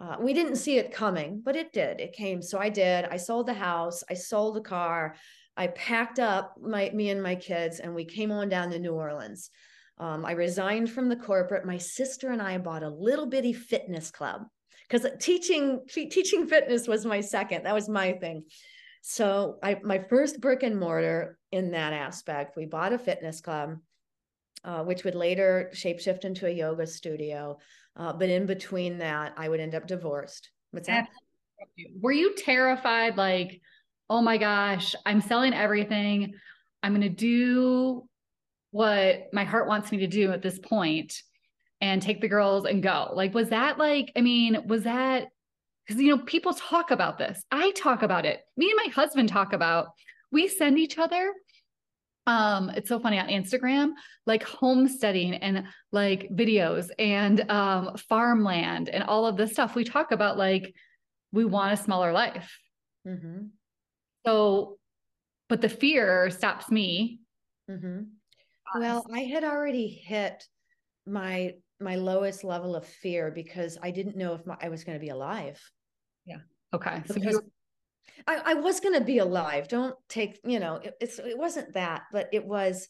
uh, 0.00 0.16
we 0.18 0.32
didn't 0.32 0.56
see 0.56 0.78
it 0.78 0.92
coming, 0.92 1.42
but 1.44 1.56
it 1.56 1.72
did. 1.72 2.00
It 2.00 2.14
came. 2.14 2.40
So 2.40 2.58
I 2.58 2.70
did. 2.70 3.04
I 3.04 3.18
sold 3.18 3.46
the 3.46 3.54
house. 3.54 4.02
I 4.08 4.14
sold 4.14 4.56
the 4.56 4.62
car. 4.62 5.16
I 5.56 5.66
packed 5.66 6.18
up 6.18 6.54
my 6.60 6.90
me 6.94 7.10
and 7.10 7.22
my 7.22 7.34
kids, 7.34 7.78
and 7.78 7.94
we 7.94 8.04
came 8.04 8.32
on 8.32 8.48
down 8.48 8.70
to 8.70 8.78
New 8.78 8.94
Orleans. 8.94 9.50
Um, 9.98 10.24
I 10.24 10.32
resigned 10.32 10.90
from 10.90 11.08
the 11.08 11.16
corporate. 11.16 11.66
My 11.66 11.76
sister 11.76 12.30
and 12.30 12.40
I 12.40 12.56
bought 12.56 12.82
a 12.82 12.88
little 12.88 13.26
bitty 13.26 13.52
fitness 13.52 14.10
club 14.10 14.46
because 14.88 15.06
teaching 15.20 15.80
teaching 15.88 16.46
fitness 16.46 16.88
was 16.88 17.04
my 17.04 17.20
second. 17.20 17.64
That 17.64 17.74
was 17.74 17.88
my 17.88 18.12
thing. 18.12 18.44
So 19.02 19.58
I 19.62 19.76
my 19.82 19.98
first 19.98 20.40
brick 20.40 20.62
and 20.62 20.80
mortar 20.80 21.36
in 21.52 21.70
that 21.70 21.92
aspect. 21.92 22.56
We 22.56 22.66
bought 22.66 22.92
a 22.92 22.98
fitness 22.98 23.40
club, 23.40 23.76
uh, 24.64 24.82
which 24.82 25.04
would 25.04 25.14
later 25.14 25.70
shapeshift 25.74 26.24
into 26.24 26.46
a 26.46 26.50
yoga 26.50 26.86
studio. 26.86 27.58
Uh, 27.94 28.12
but 28.12 28.30
in 28.30 28.46
between 28.46 28.98
that, 28.98 29.34
I 29.36 29.48
would 29.48 29.60
end 29.60 29.74
up 29.74 29.86
divorced. 29.86 30.50
What's 30.70 30.88
that? 30.88 31.08
Were 32.00 32.12
you 32.12 32.34
terrified? 32.34 33.16
Like, 33.16 33.60
oh 34.08 34.22
my 34.22 34.38
gosh, 34.38 34.94
I'm 35.06 35.20
selling 35.20 35.54
everything. 35.54 36.34
I'm 36.82 36.92
going 36.92 37.02
to 37.02 37.08
do 37.08 38.08
what 38.70 39.28
my 39.32 39.44
heart 39.44 39.68
wants 39.68 39.92
me 39.92 39.98
to 39.98 40.06
do 40.06 40.32
at 40.32 40.42
this 40.42 40.58
point 40.58 41.14
and 41.80 42.00
take 42.00 42.20
the 42.20 42.28
girls 42.28 42.64
and 42.64 42.82
go. 42.82 43.10
Like, 43.12 43.34
was 43.34 43.50
that 43.50 43.76
like, 43.76 44.10
I 44.16 44.22
mean, 44.22 44.66
was 44.66 44.84
that 44.84 45.28
because, 45.86 46.00
you 46.00 46.16
know, 46.16 46.22
people 46.22 46.54
talk 46.54 46.90
about 46.90 47.18
this. 47.18 47.44
I 47.50 47.72
talk 47.72 48.02
about 48.02 48.24
it. 48.24 48.40
Me 48.56 48.70
and 48.70 48.80
my 48.86 48.92
husband 48.92 49.28
talk 49.28 49.52
about, 49.52 49.88
we 50.32 50.48
send 50.48 50.78
each 50.78 50.98
other 50.98 51.32
um 52.26 52.70
it's 52.70 52.88
so 52.88 53.00
funny 53.00 53.18
on 53.18 53.28
instagram 53.28 53.92
like 54.26 54.44
homesteading 54.44 55.34
and 55.34 55.64
like 55.90 56.28
videos 56.30 56.88
and 56.98 57.48
um 57.50 57.96
farmland 58.08 58.88
and 58.88 59.02
all 59.04 59.26
of 59.26 59.36
this 59.36 59.52
stuff. 59.52 59.74
We 59.74 59.84
talk 59.84 60.12
about 60.12 60.38
like 60.38 60.72
we 61.32 61.44
want 61.44 61.72
a 61.72 61.76
smaller 61.76 62.12
life. 62.12 62.58
Mm-hmm. 63.06 63.46
so 64.24 64.78
but 65.48 65.60
the 65.60 65.68
fear 65.68 66.30
stops 66.30 66.70
me. 66.70 67.18
Mm-hmm. 67.68 68.02
well 68.80 69.04
i 69.12 69.20
had 69.20 69.42
already 69.44 69.88
hit 69.88 70.44
my 71.06 71.54
my 71.80 71.96
lowest 71.96 72.44
level 72.44 72.76
of 72.76 72.86
fear 72.86 73.32
because 73.32 73.76
i 73.82 73.90
didn't 73.90 74.16
know 74.16 74.34
if 74.34 74.46
my, 74.46 74.56
i 74.60 74.68
was 74.68 74.84
going 74.84 74.96
to 74.96 75.04
be 75.04 75.10
alive. 75.10 75.60
Yeah. 76.24 76.38
Okay. 76.72 77.02
So 77.06 77.14
because 77.14 77.40
I, 78.26 78.42
I 78.44 78.54
was 78.54 78.80
going 78.80 78.98
to 78.98 79.04
be 79.04 79.18
alive. 79.18 79.68
Don't 79.68 79.94
take, 80.08 80.38
you 80.44 80.60
know, 80.60 80.76
it, 80.76 80.94
it's, 81.00 81.18
it 81.18 81.38
wasn't 81.38 81.74
that, 81.74 82.02
but 82.12 82.28
it 82.32 82.44
was, 82.46 82.88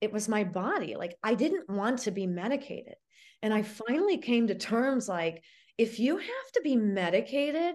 it 0.00 0.12
was 0.12 0.28
my 0.28 0.44
body. 0.44 0.96
Like 0.96 1.16
I 1.22 1.34
didn't 1.34 1.70
want 1.70 2.00
to 2.00 2.10
be 2.10 2.26
medicated. 2.26 2.94
And 3.42 3.52
I 3.52 3.62
finally 3.62 4.18
came 4.18 4.46
to 4.48 4.54
terms 4.54 5.08
like, 5.08 5.42
if 5.78 5.98
you 5.98 6.16
have 6.16 6.52
to 6.54 6.60
be 6.62 6.76
medicated 6.76 7.74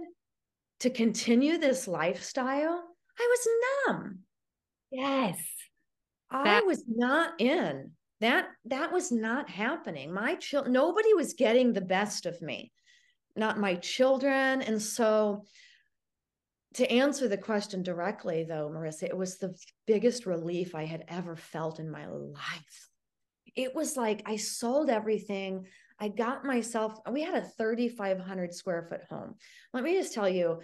to 0.81 0.89
continue 0.89 1.57
this 1.57 1.87
lifestyle, 1.87 2.83
I 3.19 3.27
was 3.29 3.47
numb. 3.87 4.19
Yes. 4.91 5.39
I 6.29 6.61
was 6.61 6.83
not 6.87 7.39
in 7.39 7.91
that. 8.19 8.49
That 8.65 8.91
was 8.91 9.11
not 9.11 9.49
happening. 9.49 10.13
My 10.13 10.35
child, 10.35 10.69
nobody 10.69 11.13
was 11.13 11.33
getting 11.33 11.73
the 11.73 11.81
best 11.81 12.25
of 12.25 12.41
me, 12.41 12.71
not 13.35 13.59
my 13.59 13.75
children. 13.75 14.61
And 14.61 14.81
so 14.81 15.45
to 16.75 16.91
answer 16.91 17.27
the 17.27 17.37
question 17.37 17.83
directly, 17.83 18.43
though, 18.43 18.69
Marissa, 18.69 19.03
it 19.03 19.17
was 19.17 19.37
the 19.37 19.55
biggest 19.85 20.25
relief 20.25 20.75
I 20.75 20.85
had 20.85 21.05
ever 21.07 21.35
felt 21.35 21.79
in 21.79 21.89
my 21.89 22.07
life. 22.07 22.89
It 23.55 23.73
was 23.73 23.97
like 23.97 24.21
I 24.25 24.35
sold 24.35 24.89
everything. 24.89 25.65
I 25.99 26.09
got 26.09 26.45
myself, 26.45 26.99
we 27.11 27.23
had 27.23 27.35
a 27.35 27.47
3,500 27.47 28.53
square 28.53 28.85
foot 28.87 29.01
home. 29.09 29.35
Let 29.73 29.83
me 29.83 29.93
just 29.93 30.13
tell 30.13 30.29
you, 30.29 30.59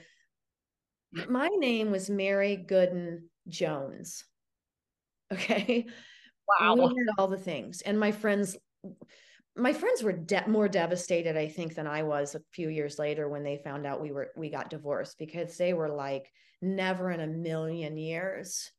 my 1.28 1.48
name 1.48 1.92
was 1.92 2.10
Mary 2.10 2.64
Gooden 2.70 3.24
Jones. 3.48 4.24
Okay. 5.32 5.88
Wow. 6.48 6.76
We 6.76 6.82
had 6.84 7.16
all 7.18 7.28
the 7.28 7.38
things. 7.38 7.82
And 7.82 8.00
my 8.00 8.12
friends, 8.12 8.58
my 9.56 9.72
friends 9.72 10.02
were 10.02 10.14
de- 10.14 10.48
more 10.48 10.68
devastated 10.68 11.38
i 11.38 11.48
think 11.48 11.76
than 11.76 11.88
i 11.88 12.04
was 12.04 12.36
a 12.36 12.42
few 12.52 12.70
years 12.70 12.98
later 12.98 13.30
when 13.30 13.44
they 13.44 13.62
found 13.64 13.86
out 13.86 14.02
we 14.02 14.12
were 14.12 14.30
we 14.36 14.50
got 14.50 14.70
divorced 14.70 15.18
because 15.18 15.58
they 15.58 15.74
were 15.74 15.90
like 15.90 16.32
never 16.62 17.12
in 17.12 17.20
a 17.20 17.28
million 17.28 17.98
years 17.98 18.72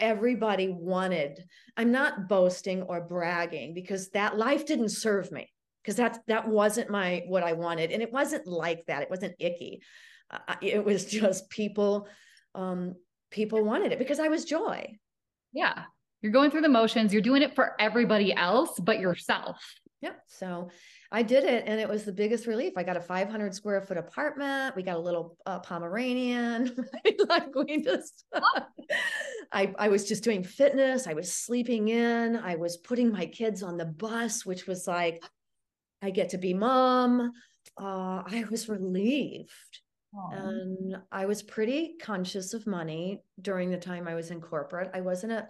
everybody 0.00 0.68
wanted 0.68 1.44
i'm 1.76 1.92
not 1.92 2.28
boasting 2.28 2.82
or 2.82 3.00
bragging 3.00 3.74
because 3.74 4.08
that 4.10 4.36
life 4.36 4.66
didn't 4.66 4.88
serve 4.88 5.30
me 5.30 5.48
because 5.88 5.96
that's 5.96 6.18
that 6.26 6.46
wasn't 6.46 6.90
my 6.90 7.24
what 7.28 7.42
i 7.42 7.54
wanted. 7.54 7.90
And 7.92 8.02
it 8.02 8.12
wasn't 8.12 8.46
like 8.46 8.84
that 8.86 9.02
it 9.02 9.08
wasn't 9.08 9.34
icky. 9.38 9.80
Uh, 10.30 10.56
it 10.60 10.84
was 10.84 11.06
just 11.06 11.48
people 11.48 12.06
um 12.54 12.94
people 13.30 13.64
wanted 13.64 13.92
it 13.92 13.98
because 13.98 14.20
i 14.20 14.28
was 14.28 14.44
joy. 14.44 14.98
Yeah. 15.52 15.84
You're 16.20 16.32
going 16.32 16.50
through 16.50 16.60
the 16.62 16.68
motions 16.68 17.12
you're 17.12 17.22
doing 17.22 17.40
it 17.40 17.54
for 17.54 17.74
everybody 17.80 18.34
else 18.34 18.78
but 18.78 19.00
yourself 19.00 19.62
Yep. 20.00 20.22
So 20.28 20.70
I 21.10 21.22
did 21.22 21.42
it 21.42 21.64
and 21.66 21.80
it 21.80 21.88
was 21.88 22.04
the 22.04 22.12
biggest 22.12 22.46
relief. 22.46 22.74
I 22.76 22.84
got 22.84 22.96
a 22.96 23.00
500 23.00 23.52
square 23.52 23.80
foot 23.82 23.96
apartment. 23.96 24.76
We 24.76 24.84
got 24.84 24.96
a 24.96 25.00
little 25.00 25.36
uh, 25.44 25.58
Pomeranian. 25.58 26.76
like 27.28 27.52
we 27.54 27.82
just, 27.82 28.24
I, 29.52 29.74
I 29.76 29.88
was 29.88 30.06
just 30.06 30.22
doing 30.22 30.44
fitness. 30.44 31.08
I 31.08 31.14
was 31.14 31.32
sleeping 31.32 31.88
in. 31.88 32.36
I 32.36 32.54
was 32.54 32.76
putting 32.76 33.10
my 33.10 33.26
kids 33.26 33.62
on 33.62 33.76
the 33.76 33.86
bus, 33.86 34.46
which 34.46 34.66
was 34.66 34.86
like, 34.86 35.22
I 36.00 36.10
get 36.10 36.30
to 36.30 36.38
be 36.38 36.54
mom. 36.54 37.32
Uh, 37.76 38.22
I 38.24 38.44
was 38.50 38.68
relieved. 38.68 39.80
And 40.32 40.96
I 41.12 41.26
was 41.26 41.42
pretty 41.42 41.96
conscious 42.00 42.54
of 42.54 42.66
money 42.66 43.22
during 43.40 43.70
the 43.70 43.76
time 43.76 44.08
I 44.08 44.14
was 44.14 44.30
in 44.30 44.40
corporate. 44.40 44.90
I 44.94 45.00
wasn't 45.00 45.32
a, 45.32 45.48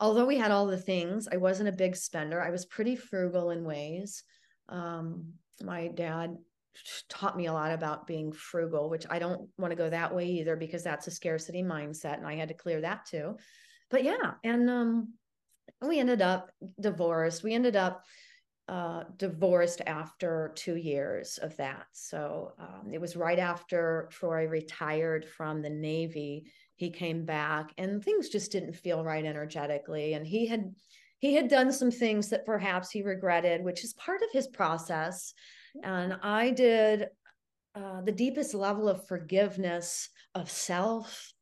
although 0.00 0.26
we 0.26 0.36
had 0.36 0.50
all 0.50 0.66
the 0.66 0.76
things, 0.76 1.28
I 1.30 1.36
wasn't 1.36 1.68
a 1.68 1.72
big 1.72 1.96
spender. 1.96 2.42
I 2.42 2.50
was 2.50 2.66
pretty 2.66 2.96
frugal 2.96 3.50
in 3.50 3.64
ways. 3.64 4.22
Um, 4.68 5.34
my 5.62 5.88
dad 5.88 6.36
taught 7.08 7.36
me 7.36 7.46
a 7.46 7.52
lot 7.52 7.72
about 7.72 8.06
being 8.06 8.32
frugal, 8.32 8.90
which 8.90 9.06
I 9.08 9.18
don't 9.18 9.48
want 9.58 9.70
to 9.70 9.76
go 9.76 9.88
that 9.88 10.14
way 10.14 10.26
either 10.26 10.56
because 10.56 10.82
that's 10.82 11.06
a 11.06 11.12
scarcity 11.12 11.62
mindset, 11.62 12.18
and 12.18 12.26
I 12.26 12.34
had 12.34 12.48
to 12.48 12.54
clear 12.54 12.80
that 12.80 13.06
too. 13.06 13.36
But 13.90 14.04
yeah, 14.04 14.32
and 14.42 14.68
um, 14.68 15.14
we 15.80 16.00
ended 16.00 16.22
up 16.22 16.50
divorced. 16.80 17.42
We 17.42 17.54
ended 17.54 17.76
up 17.76 18.02
uh, 18.68 19.04
divorced 19.16 19.82
after 19.86 20.52
two 20.54 20.76
years 20.76 21.38
of 21.38 21.56
that. 21.58 21.86
So 21.92 22.52
um, 22.58 22.92
it 22.92 23.00
was 23.00 23.16
right 23.16 23.38
after 23.38 24.08
Troy 24.10 24.46
retired 24.46 25.26
from 25.26 25.62
the 25.62 25.70
Navy 25.70 26.50
he 26.76 26.90
came 26.90 27.24
back 27.24 27.72
and 27.78 28.02
things 28.04 28.28
just 28.28 28.52
didn't 28.52 28.74
feel 28.74 29.04
right 29.04 29.24
energetically 29.24 30.14
and 30.14 30.26
he 30.26 30.46
had 30.46 30.74
he 31.18 31.34
had 31.34 31.48
done 31.48 31.72
some 31.72 31.90
things 31.90 32.28
that 32.28 32.46
perhaps 32.46 32.90
he 32.90 33.02
regretted 33.02 33.64
which 33.64 33.84
is 33.84 33.94
part 33.94 34.22
of 34.22 34.30
his 34.32 34.46
process 34.48 35.34
and 35.82 36.16
i 36.22 36.50
did 36.50 37.08
uh, 37.74 38.00
the 38.02 38.12
deepest 38.12 38.54
level 38.54 38.88
of 38.88 39.06
forgiveness 39.06 40.08
of 40.34 40.50
self 40.50 41.32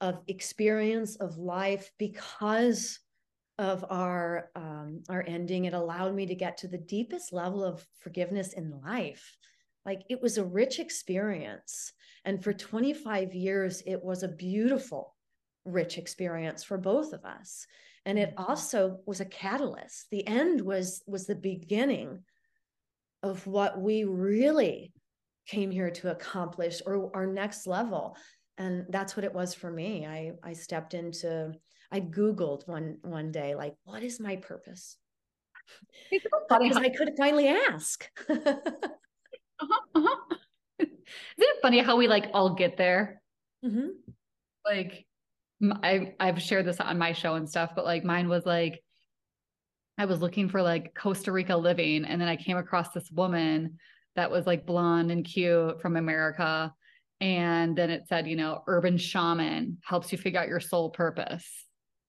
of 0.00 0.20
experience 0.28 1.16
of 1.16 1.36
life 1.36 1.90
because 1.98 2.98
of 3.58 3.84
our 3.90 4.50
um, 4.56 5.02
our 5.10 5.22
ending. 5.26 5.66
It 5.66 5.74
allowed 5.74 6.14
me 6.14 6.26
to 6.26 6.34
get 6.34 6.56
to 6.58 6.68
the 6.68 6.78
deepest 6.78 7.32
level 7.32 7.62
of 7.62 7.86
forgiveness 8.00 8.54
in 8.54 8.80
life 8.82 9.36
like 9.84 10.02
it 10.08 10.20
was 10.20 10.38
a 10.38 10.44
rich 10.44 10.78
experience 10.78 11.92
and 12.24 12.42
for 12.42 12.52
25 12.52 13.34
years, 13.34 13.82
it 13.86 14.02
was 14.02 14.22
a 14.22 14.28
beautiful, 14.28 15.16
rich 15.64 15.98
experience 15.98 16.62
for 16.62 16.78
both 16.78 17.12
of 17.12 17.24
us. 17.24 17.66
And 18.04 18.18
it 18.18 18.34
mm-hmm. 18.34 18.50
also 18.50 18.98
was 19.06 19.20
a 19.20 19.26
catalyst. 19.26 20.06
The 20.10 20.26
end 20.26 20.60
was 20.60 21.02
was 21.06 21.26
the 21.26 21.34
beginning 21.34 22.20
of 23.22 23.46
what 23.46 23.80
we 23.80 24.04
really 24.04 24.92
came 25.46 25.70
here 25.70 25.90
to 25.90 26.10
accomplish 26.10 26.80
or 26.86 27.14
our 27.14 27.26
next 27.26 27.66
level. 27.66 28.16
And 28.56 28.86
that's 28.88 29.16
what 29.16 29.24
it 29.24 29.34
was 29.34 29.54
for 29.54 29.70
me. 29.70 30.06
I 30.06 30.32
I 30.42 30.52
stepped 30.54 30.94
into 30.94 31.52
I 31.92 32.00
Googled 32.00 32.66
one 32.68 32.98
one 33.02 33.32
day, 33.32 33.54
like, 33.54 33.74
what 33.84 34.02
is 34.02 34.20
my 34.20 34.36
purpose? 34.36 34.96
Because 36.10 36.76
I 36.76 36.88
could 36.90 37.12
finally 37.16 37.48
ask. 37.48 38.08
uh-huh, 39.60 39.80
uh-huh. 39.94 40.36
Isn't 40.80 40.90
it 41.38 41.62
funny 41.62 41.80
how 41.80 41.96
we 41.96 42.08
like 42.08 42.30
all 42.32 42.54
get 42.54 42.76
there? 42.76 43.20
Mm-hmm. 43.64 43.88
Like, 44.64 45.06
I 45.82 46.14
I've 46.18 46.40
shared 46.40 46.66
this 46.66 46.80
on 46.80 46.98
my 46.98 47.12
show 47.12 47.34
and 47.34 47.48
stuff, 47.48 47.72
but 47.74 47.84
like 47.84 48.04
mine 48.04 48.28
was 48.28 48.46
like, 48.46 48.82
I 49.98 50.06
was 50.06 50.20
looking 50.20 50.48
for 50.48 50.62
like 50.62 50.94
Costa 50.94 51.32
Rica 51.32 51.56
living, 51.56 52.04
and 52.04 52.20
then 52.20 52.28
I 52.28 52.36
came 52.36 52.56
across 52.56 52.92
this 52.92 53.10
woman 53.10 53.78
that 54.16 54.30
was 54.30 54.46
like 54.46 54.66
blonde 54.66 55.10
and 55.10 55.24
cute 55.24 55.80
from 55.82 55.96
America, 55.96 56.72
and 57.20 57.76
then 57.76 57.90
it 57.90 58.08
said, 58.08 58.26
you 58.26 58.36
know, 58.36 58.62
urban 58.66 58.96
shaman 58.96 59.78
helps 59.84 60.10
you 60.12 60.18
figure 60.18 60.40
out 60.40 60.48
your 60.48 60.60
soul 60.60 60.90
purpose. 60.90 61.46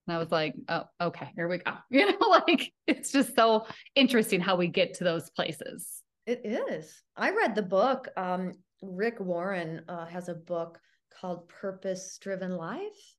And 0.07 0.15
I 0.15 0.19
was 0.19 0.31
like, 0.31 0.55
oh, 0.69 0.83
okay, 0.99 1.31
here 1.35 1.47
we 1.47 1.57
go. 1.57 1.73
You 1.89 2.11
know, 2.11 2.27
like 2.47 2.71
it's 2.87 3.11
just 3.11 3.35
so 3.35 3.67
interesting 3.95 4.39
how 4.39 4.55
we 4.55 4.67
get 4.67 4.95
to 4.95 5.03
those 5.03 5.29
places. 5.31 6.00
It 6.25 6.41
is. 6.45 7.01
I 7.15 7.31
read 7.31 7.55
the 7.55 7.63
book. 7.63 8.07
Um, 8.15 8.53
Rick 8.81 9.19
Warren 9.19 9.83
uh, 9.87 10.05
has 10.05 10.29
a 10.29 10.35
book 10.35 10.79
called 11.19 11.49
Purpose 11.49 12.17
Driven 12.21 12.55
Life. 12.55 13.15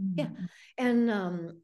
Mm-hmm. 0.00 0.18
Yeah. 0.18 0.28
And 0.78 1.10
um, 1.10 1.60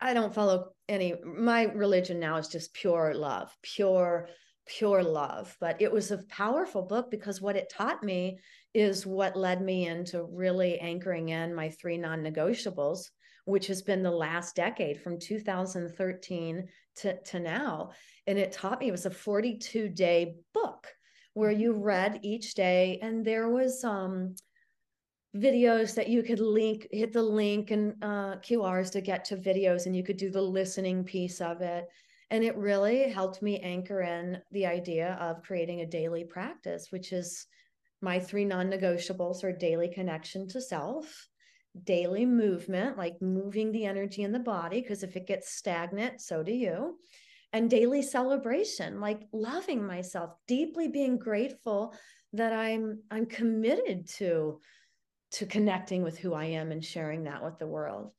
I 0.00 0.14
don't 0.14 0.34
follow 0.34 0.70
any, 0.88 1.14
my 1.24 1.64
religion 1.64 2.20
now 2.20 2.36
is 2.36 2.48
just 2.48 2.74
pure 2.74 3.14
love, 3.14 3.54
pure, 3.62 4.28
pure 4.66 5.02
love. 5.02 5.56
But 5.60 5.80
it 5.80 5.92
was 5.92 6.10
a 6.10 6.24
powerful 6.28 6.82
book 6.82 7.10
because 7.10 7.40
what 7.40 7.56
it 7.56 7.72
taught 7.72 8.02
me 8.02 8.38
is 8.74 9.06
what 9.06 9.36
led 9.36 9.60
me 9.60 9.86
into 9.86 10.22
really 10.22 10.78
anchoring 10.78 11.30
in 11.30 11.54
my 11.54 11.70
three 11.70 11.98
non 11.98 12.22
negotiables, 12.22 13.10
which 13.44 13.66
has 13.66 13.82
been 13.82 14.02
the 14.02 14.10
last 14.10 14.54
decade 14.54 15.00
from 15.00 15.18
2013 15.18 16.68
to, 16.96 17.22
to 17.22 17.40
now. 17.40 17.90
And 18.26 18.38
it 18.38 18.52
taught 18.52 18.80
me 18.80 18.88
it 18.88 18.92
was 18.92 19.06
a 19.06 19.10
42 19.10 19.88
day 19.88 20.36
book 20.52 20.86
where 21.34 21.50
you 21.50 21.72
mm-hmm. 21.72 21.82
read 21.82 22.20
each 22.22 22.54
day, 22.54 22.98
and 23.02 23.24
there 23.24 23.48
was 23.48 23.84
um, 23.84 24.34
videos 25.36 25.94
that 25.94 26.08
you 26.08 26.22
could 26.22 26.40
link, 26.40 26.86
hit 26.90 27.12
the 27.12 27.22
link 27.22 27.70
and 27.70 27.94
uh, 28.02 28.36
QRs 28.36 28.90
to 28.92 29.00
get 29.00 29.24
to 29.26 29.36
videos, 29.36 29.86
and 29.86 29.96
you 29.96 30.02
could 30.02 30.16
do 30.16 30.30
the 30.30 30.42
listening 30.42 31.04
piece 31.04 31.40
of 31.40 31.60
it. 31.60 31.86
And 32.32 32.44
it 32.44 32.56
really 32.56 33.10
helped 33.10 33.42
me 33.42 33.58
anchor 33.58 34.02
in 34.02 34.40
the 34.52 34.66
idea 34.66 35.14
of 35.20 35.42
creating 35.42 35.80
a 35.80 35.86
daily 35.86 36.24
practice, 36.24 36.88
which 36.90 37.12
is 37.12 37.46
my 38.02 38.18
three 38.18 38.44
non 38.44 38.70
negotiables 38.70 39.44
are 39.44 39.52
daily 39.52 39.88
connection 39.88 40.48
to 40.48 40.60
self, 40.60 41.28
daily 41.84 42.26
movement, 42.26 42.98
like 42.98 43.20
moving 43.22 43.72
the 43.72 43.86
energy 43.86 44.22
in 44.22 44.32
the 44.32 44.38
body, 44.38 44.80
because 44.80 45.02
if 45.02 45.16
it 45.16 45.26
gets 45.26 45.52
stagnant, 45.52 46.20
so 46.20 46.42
do 46.42 46.52
you. 46.52 46.98
And 47.52 47.68
daily 47.68 48.02
celebration, 48.02 49.00
like 49.00 49.22
loving 49.32 49.84
myself, 49.84 50.30
deeply 50.46 50.88
being 50.88 51.18
grateful 51.18 51.94
that 52.32 52.52
I'm 52.52 53.00
I'm 53.10 53.26
committed 53.26 54.08
to 54.18 54.60
to 55.32 55.46
connecting 55.46 56.02
with 56.02 56.18
who 56.18 56.34
I 56.34 56.46
am 56.46 56.72
and 56.72 56.84
sharing 56.84 57.24
that 57.24 57.42
with 57.42 57.58
the 57.58 57.66
world. 57.66 58.12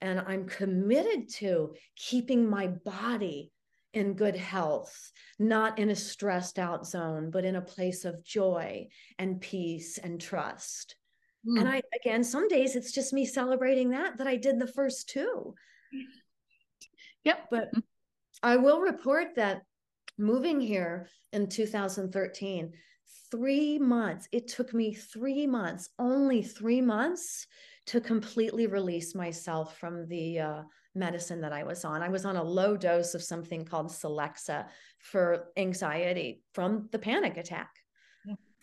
And 0.00 0.20
I'm 0.20 0.46
committed 0.46 1.30
to 1.34 1.74
keeping 1.96 2.48
my 2.48 2.68
body 2.68 3.52
in 3.94 4.14
good 4.14 4.36
health, 4.36 5.12
not 5.38 5.78
in 5.78 5.88
a 5.90 5.96
stressed 5.96 6.58
out 6.58 6.86
zone, 6.86 7.30
but 7.30 7.44
in 7.44 7.56
a 7.56 7.62
place 7.62 8.04
of 8.04 8.24
joy 8.24 8.88
and 9.18 9.40
peace 9.40 9.98
and 9.98 10.20
trust. 10.20 10.96
Mm. 11.46 11.60
And 11.60 11.68
I, 11.68 11.82
again, 12.00 12.24
some 12.24 12.48
days 12.48 12.76
it's 12.76 12.92
just 12.92 13.12
me 13.12 13.24
celebrating 13.26 13.90
that, 13.90 14.18
that 14.18 14.26
I 14.26 14.36
did 14.36 14.58
the 14.58 14.66
first 14.66 15.08
two. 15.08 15.54
Yep. 17.24 17.46
But 17.50 17.70
I 18.42 18.56
will 18.56 18.80
report 18.80 19.36
that 19.36 19.62
moving 20.18 20.60
here 20.60 21.08
in 21.32 21.48
2013, 21.48 22.72
three 23.30 23.78
months, 23.78 24.28
it 24.32 24.48
took 24.48 24.72
me 24.72 24.94
three 24.94 25.46
months, 25.46 25.88
only 25.98 26.42
three 26.42 26.80
months 26.80 27.46
to 27.86 28.00
completely 28.00 28.66
release 28.66 29.14
myself 29.14 29.76
from 29.78 30.06
the 30.08 30.38
uh, 30.38 30.62
medicine 30.94 31.40
that 31.40 31.52
I 31.52 31.64
was 31.64 31.84
on. 31.84 32.02
I 32.02 32.08
was 32.08 32.24
on 32.24 32.36
a 32.36 32.42
low 32.42 32.76
dose 32.76 33.14
of 33.14 33.22
something 33.22 33.64
called 33.64 33.88
Celexa 33.88 34.66
for 34.98 35.48
anxiety 35.56 36.42
from 36.52 36.88
the 36.92 36.98
panic 36.98 37.36
attack. 37.36 37.70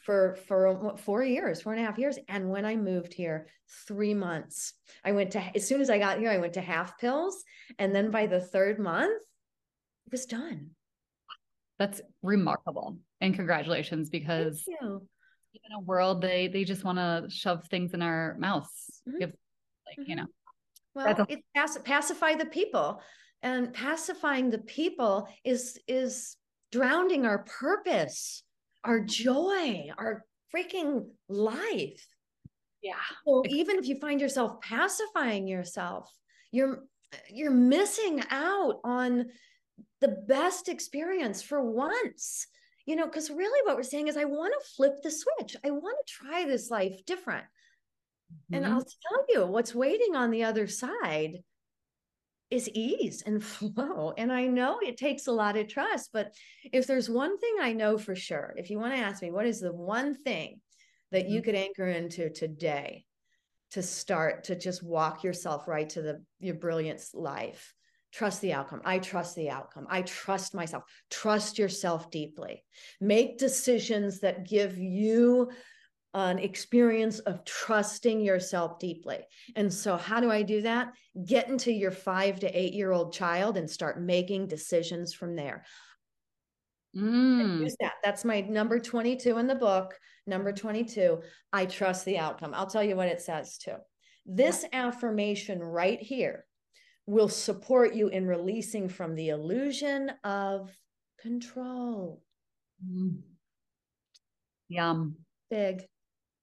For 0.03 0.37
for 0.47 0.97
four 0.97 1.23
years, 1.23 1.61
four 1.61 1.73
and 1.73 1.81
a 1.81 1.85
half 1.85 1.97
years. 1.97 2.17
And 2.27 2.49
when 2.49 2.65
I 2.65 2.75
moved 2.75 3.13
here, 3.13 3.47
three 3.87 4.13
months, 4.13 4.73
I 5.03 5.11
went 5.11 5.31
to 5.31 5.43
as 5.55 5.67
soon 5.67 5.81
as 5.81 5.89
I 5.89 5.99
got 5.99 6.19
here, 6.19 6.29
I 6.29 6.37
went 6.37 6.53
to 6.53 6.61
half 6.61 6.97
pills, 6.97 7.43
and 7.79 7.95
then 7.95 8.11
by 8.11 8.27
the 8.27 8.41
third 8.41 8.79
month, 8.79 9.21
it 10.05 10.11
was 10.11 10.25
done. 10.25 10.71
That's 11.79 12.01
remarkable, 12.21 12.97
and 13.19 13.35
congratulations 13.35 14.09
because 14.09 14.63
in 14.67 15.73
a 15.75 15.81
world 15.81 16.21
they 16.21 16.47
they 16.47 16.63
just 16.63 16.83
want 16.83 16.97
to 16.97 17.25
shove 17.29 17.65
things 17.67 17.93
in 17.93 18.01
our 18.01 18.35
mouths, 18.39 19.01
mm-hmm. 19.07 19.19
Give, 19.19 19.29
like 19.87 19.99
mm-hmm. 19.99 20.09
you 20.09 20.15
know 20.17 20.27
well, 20.93 21.07
a- 21.07 21.25
it's 21.29 21.43
pass- 21.55 21.77
pacify 21.83 22.35
the 22.35 22.45
people, 22.45 23.01
and 23.41 23.73
pacifying 23.73 24.49
the 24.49 24.59
people 24.59 25.27
is 25.43 25.79
is 25.87 26.35
drowning 26.71 27.25
our 27.25 27.39
purpose, 27.39 28.43
our 28.83 28.99
joy, 28.99 29.89
our 29.97 30.25
freaking 30.53 31.07
life. 31.29 32.05
Yeah. 32.81 32.93
Well, 33.25 33.43
even 33.47 33.77
if 33.77 33.87
you 33.87 33.99
find 33.99 34.19
yourself 34.19 34.61
pacifying 34.61 35.47
yourself, 35.47 36.09
you're 36.51 36.83
you're 37.29 37.51
missing 37.51 38.23
out 38.29 38.79
on 38.83 39.27
the 39.99 40.07
best 40.27 40.69
experience 40.69 41.41
for 41.41 41.61
once. 41.61 42.47
You 42.85 42.95
know, 42.95 43.05
because 43.05 43.29
really 43.29 43.65
what 43.65 43.75
we're 43.75 43.83
saying 43.83 44.07
is 44.07 44.17
I 44.17 44.25
want 44.25 44.53
to 44.59 44.69
flip 44.75 44.95
the 45.03 45.11
switch. 45.11 45.55
I 45.63 45.69
want 45.69 45.95
to 46.05 46.13
try 46.13 46.45
this 46.45 46.71
life 46.71 47.05
different. 47.05 47.45
And 48.51 48.65
mm-hmm. 48.65 48.73
I'll 48.73 48.81
tell 48.81 49.25
you 49.29 49.45
what's 49.45 49.75
waiting 49.75 50.15
on 50.15 50.31
the 50.31 50.45
other 50.45 50.65
side 50.67 51.43
is 52.51 52.69
ease 52.73 53.23
and 53.25 53.43
flow. 53.43 54.13
And 54.17 54.31
I 54.31 54.45
know 54.45 54.79
it 54.81 54.97
takes 54.97 55.27
a 55.27 55.31
lot 55.31 55.57
of 55.57 55.67
trust, 55.67 56.09
but 56.13 56.35
if 56.71 56.85
there's 56.85 57.09
one 57.09 57.37
thing 57.39 57.55
I 57.61 57.73
know 57.73 57.97
for 57.97 58.15
sure, 58.15 58.53
if 58.57 58.69
you 58.69 58.77
want 58.77 58.93
to 58.93 58.99
ask 58.99 59.21
me, 59.21 59.31
what 59.31 59.47
is 59.47 59.61
the 59.61 59.73
one 59.73 60.13
thing 60.13 60.59
that 61.11 61.27
you 61.27 61.39
mm-hmm. 61.39 61.45
could 61.45 61.55
anchor 61.55 61.87
into 61.87 62.29
today 62.29 63.05
to 63.71 63.81
start 63.81 64.45
to 64.45 64.55
just 64.55 64.83
walk 64.83 65.23
yourself 65.23 65.67
right 65.67 65.89
to 65.89 66.01
the 66.01 66.23
your 66.39 66.55
brilliance 66.55 67.13
life? 67.13 67.73
Trust 68.11 68.41
the 68.41 68.51
outcome. 68.51 68.81
I 68.83 68.99
trust 68.99 69.37
the 69.37 69.49
outcome. 69.49 69.87
I 69.89 70.01
trust 70.01 70.53
myself. 70.53 70.83
Trust 71.09 71.57
yourself 71.57 72.11
deeply. 72.11 72.61
Make 72.99 73.37
decisions 73.37 74.19
that 74.19 74.45
give 74.45 74.77
you 74.77 75.49
an 76.13 76.39
experience 76.39 77.19
of 77.19 77.45
trusting 77.45 78.19
yourself 78.19 78.79
deeply. 78.79 79.19
And 79.55 79.73
so, 79.73 79.95
how 79.95 80.19
do 80.19 80.29
I 80.29 80.41
do 80.41 80.61
that? 80.63 80.93
Get 81.25 81.47
into 81.47 81.71
your 81.71 81.91
five 81.91 82.39
to 82.41 82.59
eight 82.59 82.73
year 82.73 82.91
old 82.91 83.13
child 83.13 83.57
and 83.57 83.69
start 83.69 84.01
making 84.01 84.47
decisions 84.47 85.13
from 85.13 85.35
there. 85.35 85.65
Mm. 86.95 87.61
Use 87.61 87.75
that. 87.79 87.93
That's 88.03 88.25
my 88.25 88.41
number 88.41 88.79
22 88.79 89.37
in 89.37 89.47
the 89.47 89.55
book. 89.55 89.97
Number 90.27 90.51
22, 90.51 91.21
I 91.53 91.65
trust 91.65 92.05
the 92.05 92.17
outcome. 92.17 92.53
I'll 92.53 92.67
tell 92.67 92.83
you 92.83 92.95
what 92.95 93.07
it 93.07 93.21
says 93.21 93.57
too. 93.57 93.75
This 94.25 94.65
affirmation 94.71 95.59
right 95.59 95.99
here 95.99 96.45
will 97.05 97.29
support 97.29 97.93
you 97.93 98.09
in 98.09 98.27
releasing 98.27 98.87
from 98.87 99.15
the 99.15 99.29
illusion 99.29 100.11
of 100.23 100.69
control. 101.19 102.21
Mm. 102.85 103.21
Yum. 104.67 105.15
Big. 105.49 105.83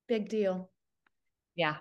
Big 0.08 0.28
deal. 0.28 0.70
Yeah. 1.54 1.76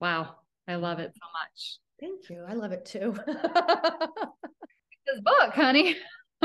Wow. 0.00 0.36
I 0.66 0.76
love 0.76 1.00
it 1.00 1.12
so 1.14 1.26
much. 1.42 1.78
Thank 2.00 2.30
you. 2.30 2.44
I 2.48 2.54
love 2.54 2.72
it 2.72 2.86
too. 2.86 3.14
this 3.26 5.20
book, 5.22 5.52
honey. 5.54 5.96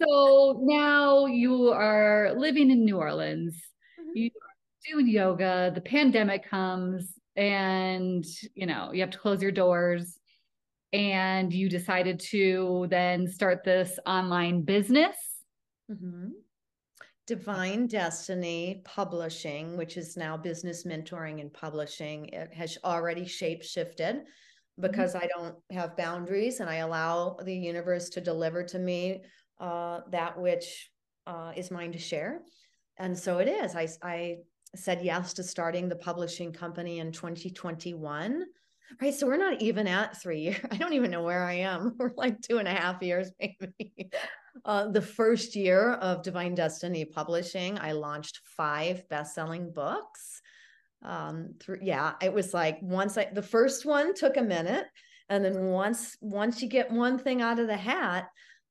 so 0.00 0.60
now 0.62 1.26
you 1.26 1.70
are 1.70 2.32
living 2.36 2.70
in 2.70 2.84
New 2.84 2.96
Orleans. 2.98 3.54
Mm-hmm. 4.00 4.10
You 4.16 4.30
doing 4.90 5.08
yoga. 5.08 5.72
The 5.74 5.80
pandemic 5.80 6.48
comes, 6.48 7.12
and 7.36 8.24
you 8.54 8.66
know 8.66 8.92
you 8.92 9.00
have 9.00 9.10
to 9.10 9.18
close 9.18 9.42
your 9.42 9.52
doors. 9.52 10.18
And 10.92 11.52
you 11.52 11.68
decided 11.68 12.20
to 12.30 12.86
then 12.88 13.26
start 13.26 13.62
this 13.64 13.98
online 14.06 14.62
business. 14.62 15.16
Mm-hmm. 15.90 16.28
Divine 17.28 17.86
Destiny 17.86 18.80
Publishing, 18.84 19.76
which 19.76 19.98
is 19.98 20.16
now 20.16 20.36
business 20.36 20.84
mentoring 20.84 21.42
and 21.42 21.52
publishing, 21.52 22.30
it 22.32 22.52
has 22.54 22.78
already 22.84 23.26
shape 23.26 23.62
shifted 23.62 24.16
mm-hmm. 24.16 24.82
because 24.82 25.14
mm-hmm. 25.14 25.24
I 25.24 25.28
don't 25.28 25.54
have 25.70 25.96
boundaries 25.96 26.60
and 26.60 26.70
I 26.70 26.76
allow 26.76 27.36
the 27.44 27.54
universe 27.54 28.08
to 28.10 28.22
deliver 28.22 28.64
to 28.64 28.78
me 28.78 29.24
uh, 29.60 30.00
that 30.10 30.40
which 30.40 30.90
uh, 31.26 31.52
is 31.54 31.70
mine 31.70 31.92
to 31.92 31.98
share. 31.98 32.40
And 32.96 33.16
so 33.16 33.38
it 33.38 33.48
is. 33.48 33.76
I, 33.76 33.88
I 34.02 34.38
said 34.74 35.02
yes 35.02 35.34
to 35.34 35.42
starting 35.42 35.90
the 35.90 35.96
publishing 35.96 36.52
company 36.52 36.98
in 36.98 37.12
2021 37.12 38.44
right 39.00 39.14
so 39.14 39.26
we're 39.26 39.36
not 39.36 39.60
even 39.60 39.86
at 39.86 40.20
three 40.20 40.40
years 40.40 40.60
i 40.70 40.76
don't 40.76 40.92
even 40.92 41.10
know 41.10 41.22
where 41.22 41.44
i 41.44 41.54
am 41.54 41.94
we're 41.98 42.12
like 42.16 42.40
two 42.40 42.58
and 42.58 42.68
a 42.68 42.74
half 42.74 43.02
years 43.02 43.30
maybe 43.40 44.10
uh, 44.64 44.88
the 44.88 45.02
first 45.02 45.56
year 45.56 45.92
of 45.94 46.22
divine 46.22 46.54
destiny 46.54 47.04
publishing 47.04 47.78
i 47.78 47.92
launched 47.92 48.40
five 48.44 49.08
best-selling 49.08 49.72
books. 49.72 50.42
Um 51.02 51.54
through 51.60 51.78
yeah 51.82 52.14
it 52.20 52.32
was 52.32 52.52
like 52.52 52.78
once 52.82 53.16
i 53.16 53.28
the 53.32 53.42
first 53.42 53.86
one 53.86 54.14
took 54.14 54.36
a 54.36 54.42
minute 54.42 54.86
and 55.28 55.44
then 55.44 55.66
once 55.66 56.16
once 56.20 56.60
you 56.60 56.68
get 56.68 56.90
one 56.90 57.18
thing 57.18 57.40
out 57.40 57.60
of 57.60 57.68
the 57.68 57.76
hat 57.76 58.28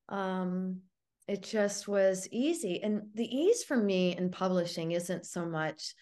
um 0.09 0.81
it 1.27 1.43
just 1.43 1.87
was 1.87 2.27
easy. 2.31 2.81
And 2.81 3.03
the 3.13 3.25
ease 3.25 3.63
for 3.63 3.77
me 3.77 4.15
in 4.15 4.29
publishing 4.31 4.93
isn't 4.93 5.25
so 5.25 5.45
much 5.45 5.93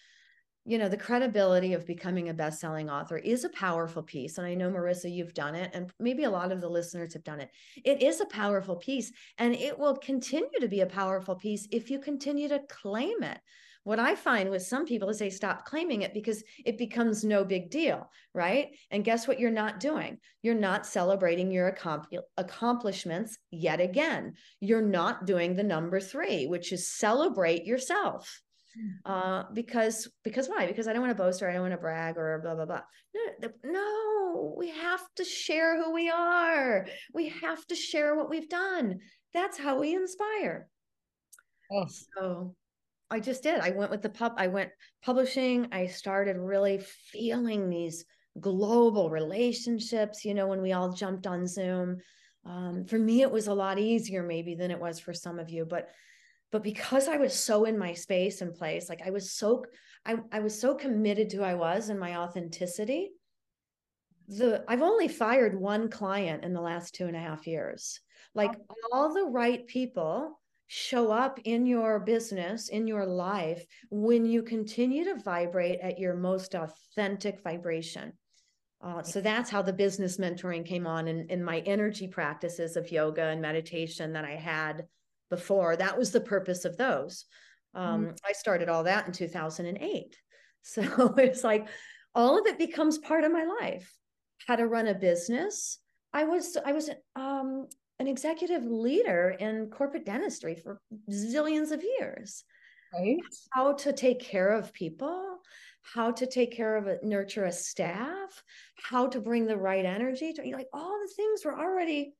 you 0.66 0.78
know, 0.78 0.88
the 0.88 0.96
credibility 0.96 1.74
of 1.74 1.86
becoming 1.86 2.28
a 2.28 2.34
best-selling 2.34 2.90
author 2.90 3.16
is 3.16 3.44
a 3.44 3.50
powerful 3.50 4.02
piece. 4.02 4.36
And 4.36 4.46
I 4.46 4.54
know 4.54 4.68
Marissa, 4.68 5.10
you've 5.10 5.32
done 5.32 5.54
it, 5.54 5.70
and 5.72 5.92
maybe 6.00 6.24
a 6.24 6.30
lot 6.30 6.50
of 6.50 6.60
the 6.60 6.68
listeners 6.68 7.12
have 7.12 7.22
done 7.22 7.40
it. 7.40 7.50
It 7.84 8.02
is 8.02 8.20
a 8.20 8.26
powerful 8.26 8.74
piece, 8.74 9.12
and 9.38 9.54
it 9.54 9.78
will 9.78 9.96
continue 9.96 10.58
to 10.60 10.66
be 10.66 10.80
a 10.80 10.86
powerful 10.86 11.36
piece 11.36 11.68
if 11.70 11.88
you 11.88 12.00
continue 12.00 12.48
to 12.48 12.60
claim 12.68 13.22
it. 13.22 13.38
What 13.84 14.00
I 14.00 14.16
find 14.16 14.50
with 14.50 14.62
some 14.62 14.84
people 14.84 15.08
is 15.10 15.20
they 15.20 15.30
stop 15.30 15.64
claiming 15.64 16.02
it 16.02 16.12
because 16.12 16.42
it 16.64 16.76
becomes 16.76 17.22
no 17.22 17.44
big 17.44 17.70
deal, 17.70 18.10
right? 18.34 18.70
And 18.90 19.04
guess 19.04 19.28
what 19.28 19.38
you're 19.38 19.52
not 19.52 19.78
doing? 19.78 20.18
You're 20.42 20.56
not 20.56 20.84
celebrating 20.84 21.52
your 21.52 21.76
accomplishments 22.36 23.38
yet 23.52 23.80
again. 23.80 24.34
You're 24.58 24.82
not 24.82 25.24
doing 25.26 25.54
the 25.54 25.62
number 25.62 26.00
three, 26.00 26.48
which 26.48 26.72
is 26.72 26.90
celebrate 26.90 27.64
yourself 27.64 28.42
uh, 29.04 29.44
because 29.52 30.08
because 30.22 30.48
why? 30.48 30.66
Because 30.66 30.88
I 30.88 30.92
don't 30.92 31.02
want 31.02 31.16
to 31.16 31.22
boast 31.22 31.42
or 31.42 31.48
I 31.48 31.52
don't 31.52 31.62
want 31.62 31.72
to 31.72 31.78
brag 31.78 32.16
or 32.16 32.40
blah 32.42 32.54
blah 32.54 32.66
blah. 32.66 32.82
No, 33.40 33.48
no, 33.64 34.54
we 34.58 34.70
have 34.70 35.02
to 35.16 35.24
share 35.24 35.82
who 35.82 35.92
we 35.92 36.10
are. 36.10 36.86
We 37.14 37.28
have 37.28 37.64
to 37.66 37.74
share 37.74 38.16
what 38.16 38.28
we've 38.28 38.48
done. 38.48 39.00
That's 39.32 39.58
how 39.58 39.78
we 39.78 39.94
inspire. 39.94 40.68
Oh. 41.72 41.86
So 41.88 42.54
I 43.10 43.20
just 43.20 43.42
did. 43.42 43.60
I 43.60 43.70
went 43.70 43.90
with 43.90 44.02
the 44.02 44.10
pub. 44.10 44.34
I 44.36 44.48
went 44.48 44.70
publishing. 45.04 45.68
I 45.72 45.86
started 45.86 46.36
really 46.36 46.80
feeling 47.12 47.70
these 47.70 48.04
global 48.40 49.10
relationships. 49.10 50.24
You 50.24 50.34
know, 50.34 50.46
when 50.46 50.62
we 50.62 50.72
all 50.72 50.92
jumped 50.92 51.26
on 51.26 51.46
Zoom. 51.46 51.98
Um, 52.44 52.84
for 52.84 52.98
me, 52.98 53.22
it 53.22 53.30
was 53.30 53.48
a 53.48 53.54
lot 53.54 53.78
easier 53.78 54.22
maybe 54.22 54.54
than 54.54 54.70
it 54.70 54.78
was 54.78 55.00
for 55.00 55.12
some 55.12 55.40
of 55.40 55.50
you, 55.50 55.64
but 55.64 55.88
but 56.56 56.62
because 56.62 57.06
i 57.06 57.18
was 57.18 57.34
so 57.34 57.66
in 57.66 57.76
my 57.76 57.92
space 57.92 58.40
and 58.40 58.54
place 58.54 58.88
like 58.88 59.02
i 59.06 59.10
was 59.10 59.30
so 59.30 59.62
i, 60.06 60.16
I 60.32 60.40
was 60.40 60.58
so 60.58 60.74
committed 60.74 61.28
to 61.28 61.36
who 61.36 61.42
i 61.42 61.52
was 61.52 61.90
and 61.90 62.00
my 62.00 62.16
authenticity 62.16 63.10
the 64.28 64.64
i've 64.66 64.80
only 64.80 65.06
fired 65.06 65.54
one 65.54 65.90
client 65.90 66.44
in 66.44 66.54
the 66.54 66.62
last 66.62 66.94
two 66.94 67.06
and 67.06 67.14
a 67.14 67.20
half 67.20 67.46
years. 67.46 68.00
Like 68.34 68.54
all 68.90 69.12
the 69.12 69.24
right 69.24 69.66
people 69.66 70.40
show 70.66 71.12
up 71.12 71.38
in 71.44 71.66
your 71.66 72.00
business 72.00 72.70
in 72.70 72.86
your 72.86 73.04
life 73.04 73.62
when 73.90 74.24
you 74.24 74.42
continue 74.42 75.04
to 75.04 75.20
vibrate 75.22 75.80
at 75.80 75.98
your 75.98 76.14
most 76.14 76.54
authentic 76.54 77.42
vibration. 77.42 78.14
Uh, 78.82 79.02
so 79.02 79.20
that's 79.20 79.50
how 79.50 79.60
the 79.60 79.72
business 79.72 80.16
mentoring 80.16 80.64
came 80.64 80.86
on 80.86 81.06
in, 81.06 81.26
in 81.28 81.44
my 81.44 81.58
energy 81.60 82.08
practices 82.08 82.76
of 82.76 82.90
yoga 82.90 83.24
and 83.24 83.42
meditation 83.42 84.12
that 84.12 84.24
i 84.24 84.34
had 84.36 84.86
before. 85.30 85.76
That 85.76 85.98
was 85.98 86.12
the 86.12 86.20
purpose 86.20 86.64
of 86.64 86.76
those. 86.76 87.24
Um, 87.74 88.06
mm. 88.06 88.18
I 88.24 88.32
started 88.32 88.68
all 88.68 88.84
that 88.84 89.06
in 89.06 89.12
2008. 89.12 90.16
So 90.68 91.14
it's 91.16 91.44
like 91.44 91.68
all 92.12 92.40
of 92.40 92.46
it 92.48 92.58
becomes 92.58 92.98
part 92.98 93.22
of 93.22 93.30
my 93.30 93.44
life. 93.60 93.94
How 94.48 94.56
to 94.56 94.66
run 94.66 94.88
a 94.88 94.94
business. 94.94 95.78
I 96.12 96.24
was 96.24 96.56
I 96.66 96.72
was 96.72 96.90
um, 97.14 97.68
an 98.00 98.08
executive 98.08 98.64
leader 98.64 99.36
in 99.38 99.70
corporate 99.70 100.04
dentistry 100.04 100.56
for 100.56 100.80
zillions 101.08 101.70
of 101.70 101.84
years. 101.84 102.42
Right. 102.92 103.18
How 103.52 103.74
to 103.74 103.92
take 103.92 104.18
care 104.18 104.48
of 104.48 104.72
people, 104.72 105.38
how 105.82 106.10
to 106.10 106.26
take 106.26 106.50
care 106.50 106.76
of 106.76 106.88
it, 106.88 107.04
nurture 107.04 107.44
a 107.44 107.52
staff, 107.52 108.42
how 108.82 109.06
to 109.06 109.20
bring 109.20 109.46
the 109.46 109.56
right 109.56 109.84
energy 109.84 110.32
to 110.32 110.42
like 110.52 110.68
all 110.72 110.98
the 111.00 111.12
things 111.14 111.44
were 111.44 111.56
already 111.56 112.12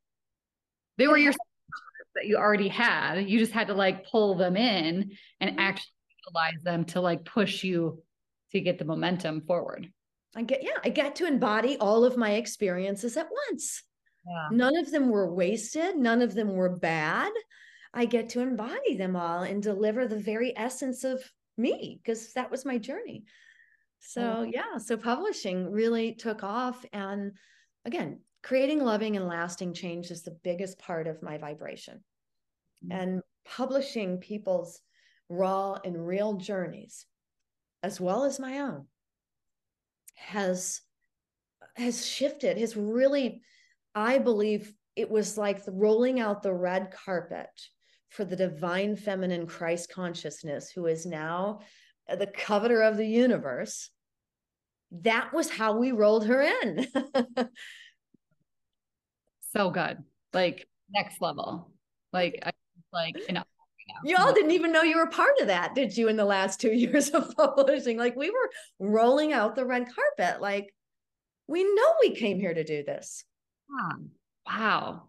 they 0.98 1.06
were 1.06 1.18
your 1.18 1.34
that 2.16 2.26
you 2.26 2.36
already 2.36 2.68
had. 2.68 3.28
You 3.28 3.38
just 3.38 3.52
had 3.52 3.68
to 3.68 3.74
like 3.74 4.08
pull 4.10 4.34
them 4.34 4.56
in 4.56 5.12
and 5.40 5.50
mm-hmm. 5.50 5.60
actually 5.60 5.92
utilize 6.26 6.62
them 6.62 6.84
to 6.86 7.00
like 7.00 7.24
push 7.24 7.62
you 7.62 8.02
to 8.52 8.60
get 8.60 8.78
the 8.78 8.84
momentum 8.84 9.42
forward. 9.42 9.90
I 10.34 10.42
get, 10.42 10.62
yeah, 10.62 10.78
I 10.84 10.90
get 10.90 11.16
to 11.16 11.26
embody 11.26 11.76
all 11.78 12.04
of 12.04 12.16
my 12.16 12.32
experiences 12.32 13.16
at 13.16 13.28
once. 13.48 13.82
Yeah. 14.26 14.48
None 14.50 14.76
of 14.76 14.90
them 14.90 15.08
were 15.08 15.32
wasted, 15.32 15.96
none 15.96 16.20
of 16.20 16.34
them 16.34 16.54
were 16.54 16.76
bad. 16.76 17.32
I 17.94 18.04
get 18.04 18.28
to 18.30 18.40
embody 18.40 18.96
them 18.96 19.16
all 19.16 19.42
and 19.42 19.62
deliver 19.62 20.06
the 20.06 20.18
very 20.18 20.52
essence 20.56 21.04
of 21.04 21.22
me 21.56 22.00
because 22.02 22.32
that 22.34 22.50
was 22.50 22.66
my 22.66 22.76
journey. 22.76 23.24
So, 24.00 24.42
yeah, 24.42 24.78
so 24.78 24.96
publishing 24.96 25.70
really 25.70 26.12
took 26.12 26.44
off. 26.44 26.84
And 26.92 27.32
again, 27.84 28.20
creating 28.46 28.82
loving 28.82 29.16
and 29.16 29.26
lasting 29.26 29.74
change 29.74 30.10
is 30.10 30.22
the 30.22 30.38
biggest 30.44 30.78
part 30.78 31.06
of 31.06 31.22
my 31.22 31.36
vibration. 31.38 32.02
Mm-hmm. 32.84 32.92
and 32.92 33.22
publishing 33.46 34.18
people's 34.18 34.80
raw 35.30 35.78
and 35.82 36.06
real 36.06 36.34
journeys 36.34 37.06
as 37.82 37.98
well 37.98 38.24
as 38.24 38.38
my 38.38 38.58
own 38.58 38.84
has 40.14 40.82
has 41.74 42.06
shifted 42.06 42.58
has 42.58 42.76
really 42.76 43.40
i 43.94 44.18
believe 44.18 44.74
it 44.94 45.10
was 45.10 45.38
like 45.38 45.64
the 45.64 45.72
rolling 45.72 46.20
out 46.20 46.42
the 46.42 46.52
red 46.52 46.92
carpet 46.92 47.48
for 48.10 48.26
the 48.26 48.36
divine 48.36 48.94
feminine 48.94 49.46
christ 49.46 49.90
consciousness 49.90 50.70
who 50.70 50.84
is 50.84 51.06
now 51.06 51.60
the 52.08 52.26
coveter 52.26 52.82
of 52.82 52.96
the 52.96 53.06
universe. 53.06 53.90
That 54.92 55.32
was 55.32 55.50
how 55.50 55.76
we 55.76 55.92
rolled 55.92 56.26
her 56.26 56.42
in 56.42 56.86
so 59.56 59.70
good. 59.70 59.98
Like 60.32 60.66
next 60.90 61.20
level. 61.20 61.70
Like 62.12 62.38
I 62.44 62.52
like 62.92 63.16
you 63.28 63.34
know 63.34 63.42
you 64.04 64.16
all 64.16 64.32
didn't 64.32 64.50
even 64.50 64.72
know 64.72 64.82
you 64.82 64.96
were 64.96 65.06
part 65.06 65.38
of 65.40 65.46
that, 65.46 65.74
did 65.74 65.96
you, 65.96 66.08
in 66.08 66.16
the 66.16 66.24
last 66.24 66.60
two 66.60 66.72
years 66.72 67.10
of 67.10 67.34
publishing? 67.36 67.96
Like 67.96 68.16
we 68.16 68.30
were 68.30 68.50
rolling 68.80 69.32
out 69.32 69.54
the 69.54 69.64
red 69.64 69.86
carpet. 69.94 70.40
Like 70.40 70.74
we 71.46 71.62
know 71.62 71.94
we 72.00 72.14
came 72.14 72.38
here 72.38 72.54
to 72.54 72.64
do 72.64 72.82
this. 72.84 73.24
Wow. 73.68 73.98
wow. 74.46 75.02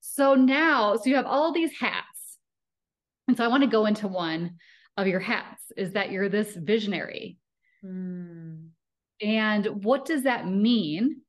So 0.00 0.34
now, 0.34 0.96
so 0.96 1.08
you 1.08 1.16
have 1.16 1.26
all 1.26 1.52
these 1.52 1.72
hats. 1.78 2.38
And 3.28 3.36
so 3.36 3.44
I 3.44 3.48
want 3.48 3.62
to 3.62 3.68
go 3.68 3.86
into 3.86 4.08
one 4.08 4.56
of 4.96 5.06
your 5.06 5.20
hats 5.20 5.62
is 5.76 5.92
that 5.92 6.10
you're 6.10 6.28
this 6.28 6.54
visionary. 6.56 7.38
Mm. 7.84 8.68
And 9.20 9.66
what 9.84 10.04
does 10.04 10.24
that 10.24 10.48
mean 10.48 11.20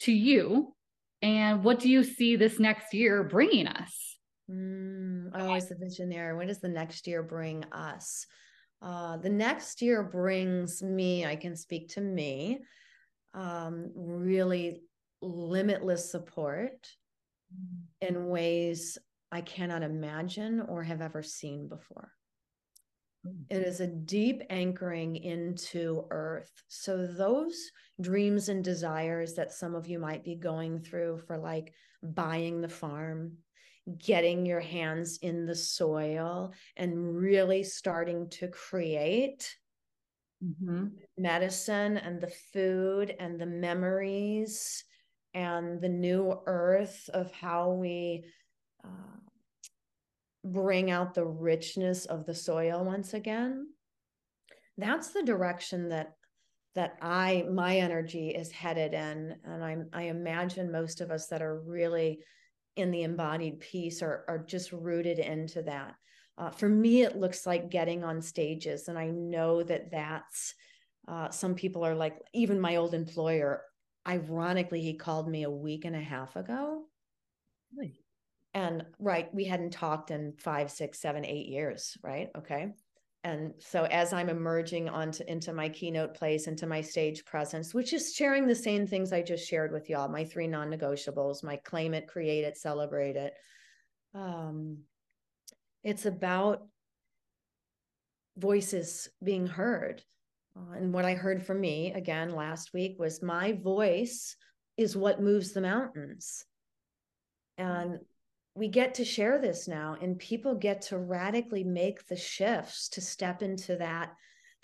to 0.00 0.12
you 0.12 0.74
and 1.22 1.64
what 1.64 1.80
do 1.80 1.88
you 1.88 2.04
see 2.04 2.36
this 2.36 2.58
next 2.58 2.94
year 2.94 3.24
bringing 3.24 3.66
us? 3.66 4.16
Mm, 4.50 5.30
always 5.38 5.68
the 5.68 5.74
visionary. 5.74 6.36
What 6.36 6.46
does 6.46 6.60
the 6.60 6.68
next 6.68 7.06
year 7.06 7.22
bring 7.22 7.64
us? 7.72 8.26
Uh, 8.80 9.16
the 9.16 9.28
next 9.28 9.82
year 9.82 10.02
brings 10.02 10.82
me, 10.82 11.26
I 11.26 11.36
can 11.36 11.56
speak 11.56 11.88
to 11.90 12.00
me, 12.00 12.60
um, 13.34 13.90
really 13.94 14.82
limitless 15.20 16.10
support 16.10 16.88
mm. 17.52 18.08
in 18.08 18.28
ways 18.28 18.96
I 19.32 19.40
cannot 19.40 19.82
imagine 19.82 20.60
or 20.60 20.82
have 20.82 21.02
ever 21.02 21.22
seen 21.22 21.68
before. 21.68 22.12
It 23.50 23.62
is 23.62 23.80
a 23.80 23.86
deep 23.86 24.42
anchoring 24.50 25.16
into 25.16 26.04
earth. 26.10 26.50
So, 26.68 27.06
those 27.06 27.70
dreams 28.00 28.48
and 28.48 28.62
desires 28.62 29.34
that 29.34 29.52
some 29.52 29.74
of 29.74 29.88
you 29.88 29.98
might 29.98 30.24
be 30.24 30.36
going 30.36 30.80
through 30.80 31.18
for 31.26 31.38
like 31.38 31.72
buying 32.02 32.60
the 32.60 32.68
farm, 32.68 33.38
getting 33.98 34.46
your 34.46 34.60
hands 34.60 35.18
in 35.22 35.46
the 35.46 35.54
soil, 35.54 36.52
and 36.76 37.16
really 37.16 37.62
starting 37.62 38.28
to 38.30 38.48
create 38.48 39.56
mm-hmm. 40.44 40.86
medicine 41.16 41.96
and 41.96 42.20
the 42.20 42.32
food 42.52 43.14
and 43.18 43.40
the 43.40 43.46
memories 43.46 44.84
and 45.34 45.80
the 45.80 45.88
new 45.88 46.38
earth 46.46 47.08
of 47.12 47.32
how 47.32 47.72
we. 47.72 48.24
Uh, 48.84 49.18
bring 50.52 50.90
out 50.90 51.14
the 51.14 51.24
richness 51.24 52.06
of 52.06 52.26
the 52.26 52.34
soil 52.34 52.84
once 52.84 53.14
again 53.14 53.66
that's 54.78 55.08
the 55.08 55.22
direction 55.22 55.88
that 55.88 56.14
that 56.74 56.96
i 57.02 57.44
my 57.50 57.78
energy 57.78 58.30
is 58.30 58.52
headed 58.52 58.94
in. 58.94 59.34
And 59.44 59.64
i 59.64 59.76
i 59.92 60.02
imagine 60.04 60.70
most 60.70 61.00
of 61.00 61.10
us 61.10 61.26
that 61.26 61.42
are 61.42 61.60
really 61.60 62.20
in 62.76 62.90
the 62.92 63.02
embodied 63.02 63.60
piece 63.60 64.00
are 64.02 64.24
are 64.28 64.38
just 64.38 64.72
rooted 64.72 65.18
into 65.18 65.62
that. 65.62 65.94
Uh, 66.38 66.50
for 66.50 66.68
me 66.68 67.02
it 67.02 67.16
looks 67.16 67.46
like 67.46 67.68
getting 67.70 68.04
on 68.04 68.22
stages. 68.22 68.88
And 68.88 68.98
i 68.98 69.08
know 69.08 69.62
that 69.64 69.90
that's 69.90 70.54
uh, 71.08 71.30
some 71.30 71.54
people 71.54 71.84
are 71.84 71.94
like 71.94 72.18
even 72.34 72.60
my 72.60 72.76
old 72.76 72.94
employer 72.94 73.62
ironically 74.06 74.80
he 74.80 74.94
called 74.94 75.28
me 75.28 75.42
a 75.42 75.50
week 75.50 75.84
and 75.84 75.96
a 75.96 76.00
half 76.00 76.36
ago. 76.36 76.84
Really? 77.76 77.97
And 78.58 78.84
right 78.98 79.32
we 79.34 79.44
hadn't 79.44 79.70
talked 79.70 80.10
in 80.10 80.32
five 80.38 80.70
six 80.70 81.00
seven 81.00 81.24
eight 81.24 81.46
years 81.46 81.96
right? 82.02 82.28
Okay. 82.36 82.72
And 83.24 83.52
so 83.58 83.84
as 83.84 84.12
i'm 84.12 84.28
emerging 84.28 84.88
onto 84.88 85.24
into 85.24 85.52
my 85.52 85.68
keynote 85.68 86.14
place 86.14 86.46
into 86.46 86.66
my 86.66 86.80
stage 86.80 87.24
presence 87.24 87.74
which 87.74 87.92
is 87.92 88.14
sharing 88.14 88.46
the 88.46 88.54
same 88.54 88.86
things 88.86 89.12
i 89.12 89.20
just 89.20 89.46
shared 89.46 89.72
with 89.72 89.90
y'all 89.90 90.08
my 90.08 90.24
three 90.24 90.46
non-negotiables 90.46 91.42
my 91.42 91.56
claim 91.56 91.94
it 91.94 92.06
create 92.06 92.44
it 92.44 92.56
celebrate 92.56 93.16
it. 93.16 93.34
Um 94.14 94.78
it's 95.82 96.06
about 96.06 96.66
voices 98.36 99.08
being 99.22 99.46
heard. 99.46 100.02
Uh, 100.56 100.76
and 100.76 100.92
what 100.92 101.04
I 101.04 101.14
heard 101.14 101.44
from 101.44 101.60
me 101.60 101.92
again 101.92 102.34
last 102.34 102.72
week 102.72 102.96
was 102.98 103.22
my 103.22 103.52
voice 103.52 104.36
is 104.76 104.96
what 104.96 105.20
moves 105.20 105.52
the 105.52 105.60
mountains. 105.60 106.44
And 107.56 107.98
we 108.58 108.68
get 108.68 108.94
to 108.94 109.04
share 109.04 109.38
this 109.38 109.68
now, 109.68 109.96
and 110.02 110.18
people 110.18 110.56
get 110.56 110.82
to 110.82 110.98
radically 110.98 111.62
make 111.62 112.06
the 112.08 112.16
shifts 112.16 112.88
to 112.90 113.00
step 113.00 113.42
into 113.42 113.76
that 113.76 114.12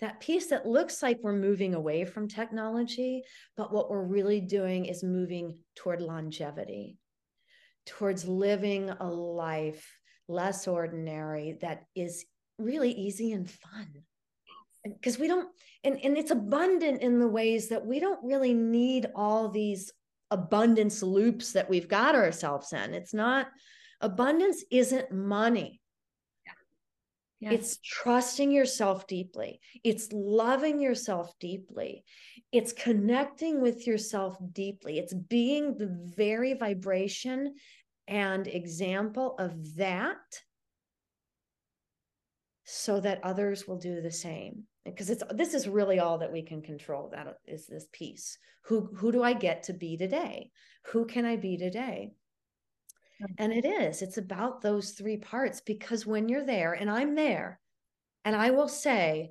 that 0.01 0.19
piece 0.19 0.47
that 0.47 0.67
looks 0.67 1.01
like 1.01 1.19
we're 1.21 1.31
moving 1.31 1.73
away 1.73 2.03
from 2.03 2.27
technology, 2.27 3.23
but 3.55 3.71
what 3.71 3.89
we're 3.89 4.03
really 4.03 4.41
doing 4.41 4.85
is 4.87 5.05
moving 5.05 5.57
toward 5.73 6.01
longevity, 6.01 6.97
towards 7.85 8.27
living 8.27 8.89
a 8.89 9.07
life 9.09 9.97
less 10.27 10.67
ordinary 10.67 11.57
that 11.61 11.83
is 11.95 12.25
really 12.57 12.91
easy 12.91 13.31
and 13.31 13.49
fun. 13.49 13.87
Because 14.83 15.17
we 15.17 15.29
don't 15.29 15.47
and, 15.85 15.97
and 16.03 16.17
it's 16.17 16.31
abundant 16.31 17.01
in 17.01 17.19
the 17.19 17.27
ways 17.29 17.69
that 17.69 17.85
we 17.85 18.01
don't 18.01 18.23
really 18.25 18.53
need 18.53 19.07
all 19.15 19.47
these 19.47 19.93
abundance 20.29 21.01
loops 21.01 21.53
that 21.53 21.69
we've 21.69 21.87
got 21.87 22.15
ourselves 22.15 22.73
in. 22.73 22.93
It's 22.93 23.13
not 23.13 23.47
abundance 24.05 24.63
isn't 24.71 25.11
money 25.11 25.81
Yes. 27.39 27.53
It's 27.53 27.77
trusting 27.83 28.51
yourself 28.51 29.07
deeply. 29.07 29.59
It's 29.83 30.09
loving 30.11 30.81
yourself 30.81 31.31
deeply. 31.39 32.03
It's 32.51 32.71
connecting 32.71 33.61
with 33.61 33.85
yourself 33.85 34.37
deeply. 34.51 34.97
It's 34.97 35.13
being 35.13 35.77
the 35.77 35.89
very 36.15 36.53
vibration 36.53 37.53
and 38.07 38.47
example 38.47 39.35
of 39.37 39.75
that 39.75 40.17
so 42.63 42.99
that 42.99 43.23
others 43.23 43.67
will 43.67 43.77
do 43.77 44.01
the 44.01 44.11
same 44.11 44.63
because 44.83 45.09
it's 45.09 45.23
this 45.31 45.53
is 45.53 45.67
really 45.67 45.99
all 45.99 46.17
that 46.17 46.31
we 46.31 46.41
can 46.41 46.61
control 46.61 47.09
that 47.09 47.27
is 47.45 47.67
this 47.67 47.87
piece 47.91 48.39
who 48.63 48.89
who 48.95 49.11
do 49.11 49.21
i 49.21 49.33
get 49.33 49.63
to 49.63 49.73
be 49.73 49.97
today 49.97 50.49
who 50.87 51.05
can 51.05 51.25
i 51.25 51.35
be 51.35 51.57
today 51.57 52.11
and 53.37 53.53
it 53.53 53.65
is 53.65 54.01
it's 54.01 54.17
about 54.17 54.61
those 54.61 54.91
three 54.91 55.17
parts 55.17 55.61
because 55.61 56.05
when 56.05 56.27
you're 56.29 56.45
there 56.45 56.73
and 56.73 56.89
i'm 56.89 57.15
there 57.15 57.59
and 58.23 58.35
i 58.35 58.51
will 58.51 58.67
say 58.67 59.29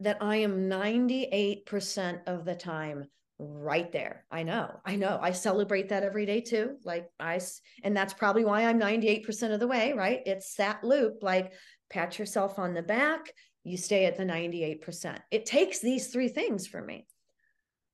that 0.00 0.18
i 0.20 0.36
am 0.36 0.68
98% 0.68 2.20
of 2.26 2.44
the 2.44 2.54
time 2.54 3.04
right 3.38 3.92
there. 3.92 4.24
I 4.30 4.44
know 4.44 4.80
i 4.84 4.96
know 4.96 5.18
i 5.20 5.32
celebrate 5.32 5.90
that 5.90 6.02
every 6.02 6.24
day 6.24 6.40
too 6.40 6.76
like 6.84 7.08
i 7.20 7.38
and 7.82 7.96
that's 7.96 8.14
probably 8.14 8.44
why 8.44 8.64
i'm 8.64 8.80
98% 8.80 9.52
of 9.52 9.60
the 9.60 9.66
way 9.66 9.92
right? 9.92 10.20
It's 10.24 10.54
that 10.54 10.82
loop 10.82 11.22
like 11.22 11.52
pat 11.90 12.18
yourself 12.18 12.58
on 12.58 12.74
the 12.74 12.82
back 12.82 13.32
you 13.62 13.76
stay 13.76 14.06
at 14.06 14.16
the 14.16 14.24
98% 14.24 15.18
it 15.30 15.44
takes 15.44 15.80
these 15.80 16.08
three 16.08 16.28
things 16.28 16.66
for 16.66 16.80
me. 16.80 17.06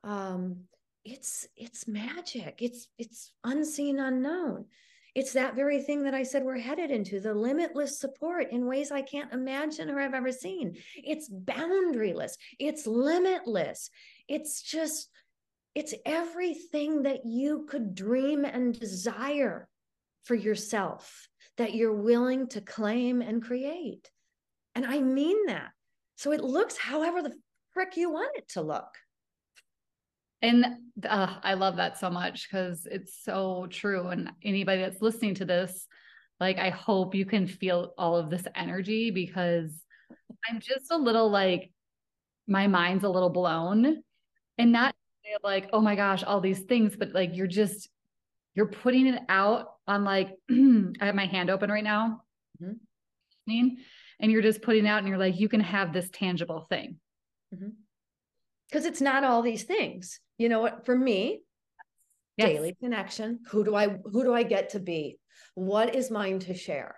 Um 0.05 0.65
it's 1.05 1.47
it's 1.57 1.89
magic 1.89 2.57
it's 2.61 2.89
it's 2.99 3.33
unseen 3.45 3.99
unknown 3.99 4.65
it's 5.15 5.33
that 5.33 5.55
very 5.55 5.83
thing 5.83 6.05
that 6.05 6.15
i 6.15 6.23
said 6.23 6.45
we're 6.45 6.59
headed 6.59 6.91
into 6.91 7.21
the 7.21 7.35
limitless 7.35 7.99
support 7.99 8.51
in 8.51 8.67
ways 8.67 8.93
i 8.93 9.03
can't 9.03 9.33
imagine 9.33 9.91
or 9.91 10.01
have 10.01 10.15
ever 10.15 10.33
seen 10.33 10.77
it's 10.97 11.29
boundaryless 11.29 12.33
it's 12.59 12.87
limitless 12.87 13.91
it's 14.29 14.63
just 14.63 15.09
it's 15.75 15.95
everything 16.05 17.03
that 17.03 17.25
you 17.25 17.67
could 17.69 17.95
dream 17.95 18.45
and 18.45 18.79
desire 18.79 19.69
for 20.25 20.35
yourself 20.35 21.29
that 21.59 21.75
you're 21.75 21.95
willing 21.95 22.49
to 22.49 22.61
claim 22.61 23.21
and 23.23 23.43
create. 23.43 24.11
And 24.75 24.87
I 24.87 25.01
mean 25.01 25.47
that. 25.47 25.71
So 26.17 26.33
it 26.33 26.43
looks 26.43 26.77
however 26.77 27.23
the 27.23 27.35
frick 27.73 27.97
you 27.97 28.11
want 28.11 28.37
it 28.37 28.49
to 28.51 28.63
look. 28.63 28.89
And 30.43 30.67
uh, 31.09 31.37
I 31.43 31.55
love 31.55 31.77
that 31.77 31.99
so 31.99 32.11
much 32.11 32.49
because 32.49 32.87
it's 32.91 33.23
so 33.23 33.69
true. 33.71 34.09
And 34.09 34.33
anybody 34.43 34.83
that's 34.83 35.01
listening 35.01 35.37
to 35.37 35.45
this, 35.45 35.87
like, 36.41 36.59
I 36.59 36.71
hope 36.71 37.15
you 37.15 37.25
can 37.25 37.47
feel 37.47 37.95
all 37.97 38.17
of 38.17 38.29
this 38.29 38.45
energy 38.57 39.13
because 39.13 39.73
I'm 40.51 40.59
just 40.59 40.91
a 40.91 40.97
little 40.97 41.31
like, 41.31 41.71
my 42.49 42.67
mind's 42.67 43.05
a 43.05 43.09
little 43.09 43.31
blown 43.31 44.03
and 44.59 44.73
not 44.73 44.95
like, 45.45 45.71
oh 45.73 45.81
my 45.81 45.95
gosh, 45.95 46.25
all 46.25 46.41
these 46.41 46.61
things, 46.61 46.97
but 46.97 47.15
like, 47.15 47.37
you're 47.37 47.47
just, 47.47 47.89
you're 48.55 48.67
putting 48.67 49.07
it 49.07 49.23
out 49.29 49.69
on 49.87 50.05
like 50.05 50.35
I 50.51 51.07
have 51.07 51.15
my 51.15 51.27
hand 51.27 51.51
open 51.51 51.71
right 51.71 51.85
now. 51.85 52.23
Mm-hmm. 52.61 53.69
And 54.21 54.31
you're 54.31 54.43
just 54.43 54.63
putting 54.63 54.87
out 54.87 54.99
and 54.99 55.09
you're 55.09 55.19
like, 55.19 55.39
you 55.39 55.49
can 55.49 55.61
have 55.61 55.93
this 55.93 56.11
tangible 56.11 56.67
thing. 56.69 56.97
Because 58.73 58.87
it's 58.87 59.03
not 59.03 59.23
all 59.23 59.43
these 59.43 59.65
things. 59.65 60.19
You 60.39 60.49
know 60.49 60.61
what? 60.61 60.87
For 60.87 60.97
me, 60.97 61.43
yes. 62.39 62.49
daily 62.49 62.75
connection. 62.81 63.41
Who 63.51 63.65
do 63.65 63.75
I 63.75 63.89
who 63.89 64.25
do 64.25 64.33
I 64.33 64.45
get 64.45 64.71
to 64.71 64.81
be? 64.81 65.19
What 65.55 65.95
is 65.95 66.11
mine 66.11 66.39
to 66.41 66.55
share? 66.55 66.97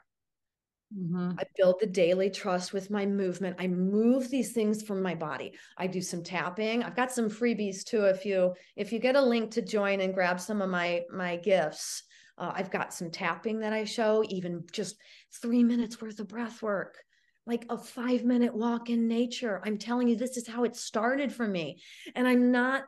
Mm-hmm. 0.96 1.32
I 1.38 1.42
build 1.56 1.80
the 1.80 1.86
daily 1.86 2.30
trust 2.30 2.72
with 2.72 2.90
my 2.90 3.04
movement. 3.06 3.56
I 3.58 3.66
move 3.66 4.30
these 4.30 4.52
things 4.52 4.82
from 4.82 5.02
my 5.02 5.16
body. 5.16 5.54
I 5.76 5.88
do 5.88 6.00
some 6.00 6.22
tapping. 6.22 6.84
I've 6.84 6.94
got 6.94 7.10
some 7.10 7.28
freebies 7.28 7.82
too. 7.82 8.04
If 8.04 8.24
you 8.24 8.54
if 8.76 8.92
you 8.92 9.00
get 9.00 9.16
a 9.16 9.22
link 9.22 9.50
to 9.52 9.62
join 9.62 10.00
and 10.00 10.14
grab 10.14 10.40
some 10.40 10.62
of 10.62 10.70
my 10.70 11.02
my 11.12 11.36
gifts, 11.36 12.04
uh, 12.38 12.52
I've 12.54 12.70
got 12.70 12.94
some 12.94 13.10
tapping 13.10 13.60
that 13.60 13.72
I 13.72 13.84
show. 13.84 14.22
Even 14.28 14.64
just 14.70 14.96
three 15.42 15.64
minutes 15.64 16.00
worth 16.00 16.20
of 16.20 16.28
breath 16.28 16.62
work, 16.62 16.98
like 17.46 17.66
a 17.68 17.78
five 17.78 18.24
minute 18.24 18.54
walk 18.54 18.90
in 18.90 19.08
nature. 19.08 19.60
I'm 19.64 19.78
telling 19.78 20.08
you, 20.08 20.16
this 20.16 20.36
is 20.36 20.46
how 20.46 20.64
it 20.64 20.76
started 20.76 21.32
for 21.32 21.46
me, 21.46 21.80
and 22.14 22.26
I'm 22.26 22.50
not. 22.50 22.84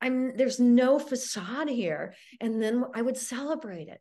I'm 0.00 0.36
there's 0.36 0.58
no 0.58 0.98
facade 0.98 1.68
here. 1.68 2.14
And 2.40 2.60
then 2.60 2.84
I 2.94 3.02
would 3.02 3.16
celebrate 3.16 3.88
it 3.88 4.00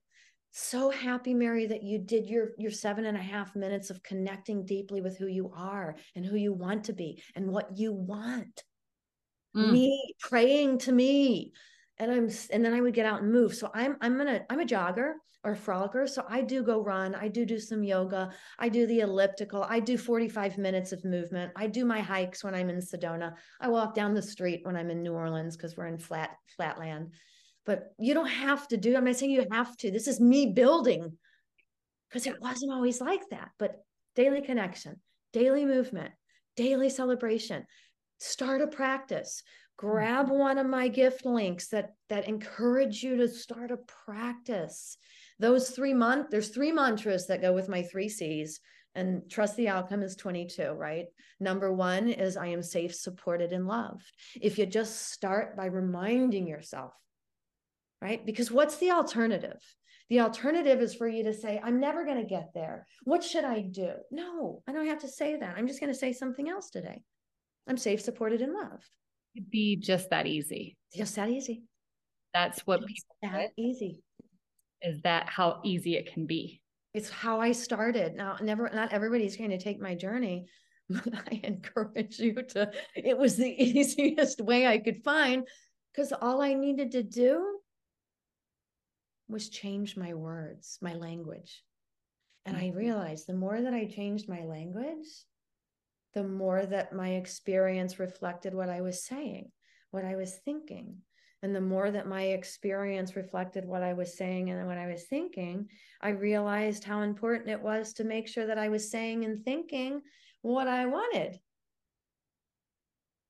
so 0.51 0.89
happy 0.89 1.34
mary 1.34 1.65
that 1.65 1.82
you 1.82 1.97
did 1.97 2.29
your 2.29 2.49
your 2.57 2.71
seven 2.71 3.05
and 3.05 3.17
a 3.17 3.21
half 3.21 3.55
minutes 3.55 3.89
of 3.89 4.03
connecting 4.03 4.65
deeply 4.65 4.99
with 4.99 5.17
who 5.17 5.27
you 5.27 5.51
are 5.55 5.95
and 6.15 6.25
who 6.25 6.36
you 6.36 6.53
want 6.53 6.84
to 6.84 6.93
be 6.93 7.23
and 7.36 7.47
what 7.47 7.77
you 7.77 7.93
want 7.93 8.63
mm. 9.55 9.71
me 9.71 10.13
praying 10.19 10.77
to 10.77 10.91
me 10.91 11.53
and 11.97 12.11
i'm 12.11 12.29
and 12.51 12.65
then 12.65 12.73
i 12.73 12.82
would 12.82 12.93
get 12.93 13.05
out 13.05 13.21
and 13.21 13.32
move 13.32 13.55
so 13.55 13.71
i'm 13.73 13.95
i'm 14.01 14.17
gonna 14.17 14.41
i'm 14.49 14.59
a 14.59 14.65
jogger 14.65 15.13
or 15.43 15.55
frolicker. 15.55 16.07
So 16.07 16.25
i 16.29 16.41
do 16.41 16.63
go 16.63 16.83
run 16.83 17.15
i 17.15 17.27
do 17.27 17.45
do 17.45 17.59
some 17.59 17.83
yoga 17.83 18.31
i 18.59 18.69
do 18.69 18.85
the 18.85 18.99
elliptical 18.99 19.63
i 19.63 19.79
do 19.79 19.97
45 19.97 20.57
minutes 20.57 20.91
of 20.91 21.03
movement 21.03 21.51
i 21.55 21.67
do 21.67 21.85
my 21.85 21.99
hikes 21.99 22.43
when 22.43 22.53
i'm 22.53 22.69
in 22.69 22.79
sedona 22.79 23.33
i 23.59 23.67
walk 23.67 23.95
down 23.95 24.13
the 24.13 24.21
street 24.21 24.61
when 24.63 24.75
i'm 24.75 24.89
in 24.91 25.01
new 25.01 25.13
orleans 25.13 25.57
because 25.57 25.75
we're 25.75 25.87
in 25.87 25.97
flat 25.97 26.31
flatland 26.55 27.11
but 27.65 27.93
you 27.97 28.13
don't 28.13 28.27
have 28.27 28.67
to 28.67 28.77
do 28.77 28.95
i'm 28.95 29.05
not 29.05 29.15
saying 29.15 29.31
you 29.31 29.45
have 29.51 29.75
to 29.77 29.91
this 29.91 30.07
is 30.07 30.19
me 30.19 30.47
building 30.47 31.17
because 32.09 32.27
it 32.27 32.39
wasn't 32.41 32.71
always 32.71 33.01
like 33.01 33.27
that 33.29 33.49
but 33.57 33.83
daily 34.15 34.41
connection 34.41 34.99
daily 35.33 35.65
movement 35.65 36.11
daily 36.55 36.89
celebration 36.89 37.65
start 38.19 38.61
a 38.61 38.67
practice 38.67 39.43
grab 39.77 40.27
mm-hmm. 40.27 40.37
one 40.37 40.57
of 40.57 40.67
my 40.67 40.87
gift 40.87 41.25
links 41.25 41.69
that 41.69 41.91
that 42.09 42.27
encourage 42.27 43.01
you 43.01 43.17
to 43.17 43.27
start 43.27 43.71
a 43.71 43.77
practice 44.05 44.97
those 45.41 45.71
three 45.71 45.93
month 45.93 46.27
there's 46.29 46.49
three 46.49 46.71
mantras 46.71 47.27
that 47.27 47.41
go 47.41 47.53
with 47.53 47.69
my 47.69 47.81
three 47.81 48.09
c's 48.09 48.59
and 48.95 49.29
trust 49.29 49.55
the 49.55 49.69
outcome 49.69 50.03
is 50.03 50.15
22 50.15 50.71
right 50.71 51.05
number 51.39 51.73
one 51.73 52.09
is 52.09 52.37
i 52.37 52.47
am 52.47 52.61
safe 52.61 52.93
supported 52.93 53.51
and 53.51 53.67
loved 53.67 54.11
if 54.41 54.57
you 54.57 54.65
just 54.65 55.11
start 55.11 55.57
by 55.57 55.65
reminding 55.65 56.47
yourself 56.47 56.93
right? 58.01 58.25
Because 58.25 58.51
what's 58.51 58.77
the 58.77 58.91
alternative? 58.91 59.61
The 60.09 60.19
alternative 60.19 60.81
is 60.81 60.93
for 60.93 61.07
you 61.07 61.23
to 61.23 61.33
say, 61.33 61.61
I'm 61.63 61.79
never 61.79 62.03
going 62.03 62.17
to 62.17 62.27
get 62.27 62.49
there. 62.53 62.85
What 63.03 63.23
should 63.23 63.45
I 63.45 63.61
do? 63.61 63.93
No, 64.11 64.61
I 64.67 64.73
don't 64.73 64.87
have 64.87 65.01
to 65.01 65.07
say 65.07 65.37
that. 65.37 65.55
I'm 65.57 65.67
just 65.67 65.79
going 65.79 65.91
to 65.91 65.97
say 65.97 66.11
something 66.11 66.49
else 66.49 66.69
today. 66.69 67.03
I'm 67.67 67.77
safe, 67.77 68.01
supported, 68.01 68.41
and 68.41 68.53
loved. 68.53 68.89
It'd 69.35 69.49
be 69.49 69.77
just 69.77 70.09
that 70.09 70.27
easy. 70.27 70.75
Just 70.93 71.15
that 71.15 71.29
easy. 71.29 71.63
That's 72.33 72.59
what 72.61 72.81
just 72.81 72.89
people 72.89 73.37
that 73.39 73.51
easy. 73.55 74.01
Is 74.82 75.01
that 75.01 75.29
how 75.29 75.59
easy 75.63 75.95
it 75.95 76.11
can 76.13 76.25
be? 76.25 76.61
It's 76.93 77.09
how 77.09 77.39
I 77.39 77.51
started. 77.51 78.15
Now, 78.15 78.38
never 78.41 78.69
not 78.73 78.91
everybody's 78.91 79.38
going 79.38 79.51
to 79.51 79.57
take 79.57 79.79
my 79.79 79.95
journey, 79.95 80.47
but 80.89 81.13
I 81.13 81.39
encourage 81.43 82.19
you 82.19 82.34
to. 82.49 82.71
It 82.95 83.17
was 83.17 83.38
the 83.38 83.49
easiest 83.63 84.41
way 84.41 84.67
I 84.67 84.77
could 84.77 85.03
find 85.03 85.47
because 85.93 86.11
all 86.13 86.41
I 86.41 86.53
needed 86.53 86.91
to 86.91 87.03
do 87.03 87.59
was 89.27 89.49
change 89.49 89.95
my 89.95 90.13
words, 90.13 90.77
my 90.82 90.93
language. 90.93 91.63
And 92.45 92.57
I 92.57 92.65
mm-hmm. 92.65 92.77
realized 92.77 93.27
the 93.27 93.34
more 93.34 93.59
that 93.61 93.73
I 93.73 93.86
changed 93.86 94.27
my 94.27 94.43
language, 94.43 95.07
the 96.13 96.23
more 96.23 96.65
that 96.65 96.93
my 96.93 97.11
experience 97.11 97.99
reflected 97.99 98.53
what 98.53 98.69
I 98.69 98.82
was 98.82 99.03
saying, 99.03 99.51
what 99.91 100.05
I 100.05 100.15
was 100.15 100.39
thinking. 100.43 100.97
And 101.43 101.55
the 101.55 101.61
more 101.61 101.89
that 101.89 102.07
my 102.07 102.21
experience 102.23 103.15
reflected 103.15 103.65
what 103.65 103.81
I 103.81 103.93
was 103.93 104.15
saying 104.15 104.51
and 104.51 104.67
what 104.67 104.77
I 104.77 104.87
was 104.87 105.03
thinking, 105.03 105.69
I 105.99 106.09
realized 106.09 106.83
how 106.83 107.01
important 107.01 107.49
it 107.49 107.61
was 107.61 107.93
to 107.93 108.03
make 108.03 108.27
sure 108.27 108.45
that 108.45 108.59
I 108.59 108.69
was 108.69 108.91
saying 108.91 109.25
and 109.25 109.43
thinking 109.43 110.01
what 110.43 110.67
I 110.67 110.85
wanted. 110.85 111.39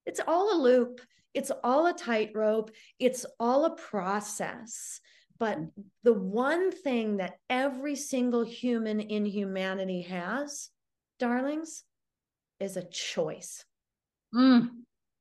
It's 0.06 0.20
all 0.28 0.54
a 0.54 0.60
loop. 0.62 1.00
It's 1.34 1.52
all 1.64 1.88
a 1.88 1.94
tightrope. 1.94 2.72
It's 3.00 3.26
all 3.40 3.66
a 3.66 3.76
process. 3.76 5.00
But 5.40 5.60
the 6.04 6.14
one 6.14 6.72
thing 6.72 7.18
that 7.18 7.38
every 7.50 7.96
single 7.96 8.44
human 8.44 9.00
in 9.00 9.26
humanity 9.26 10.02
has, 10.04 10.70
darlings, 11.18 11.84
is 12.60 12.78
a 12.78 12.84
choice. 12.84 13.64
Mm, 14.36 14.70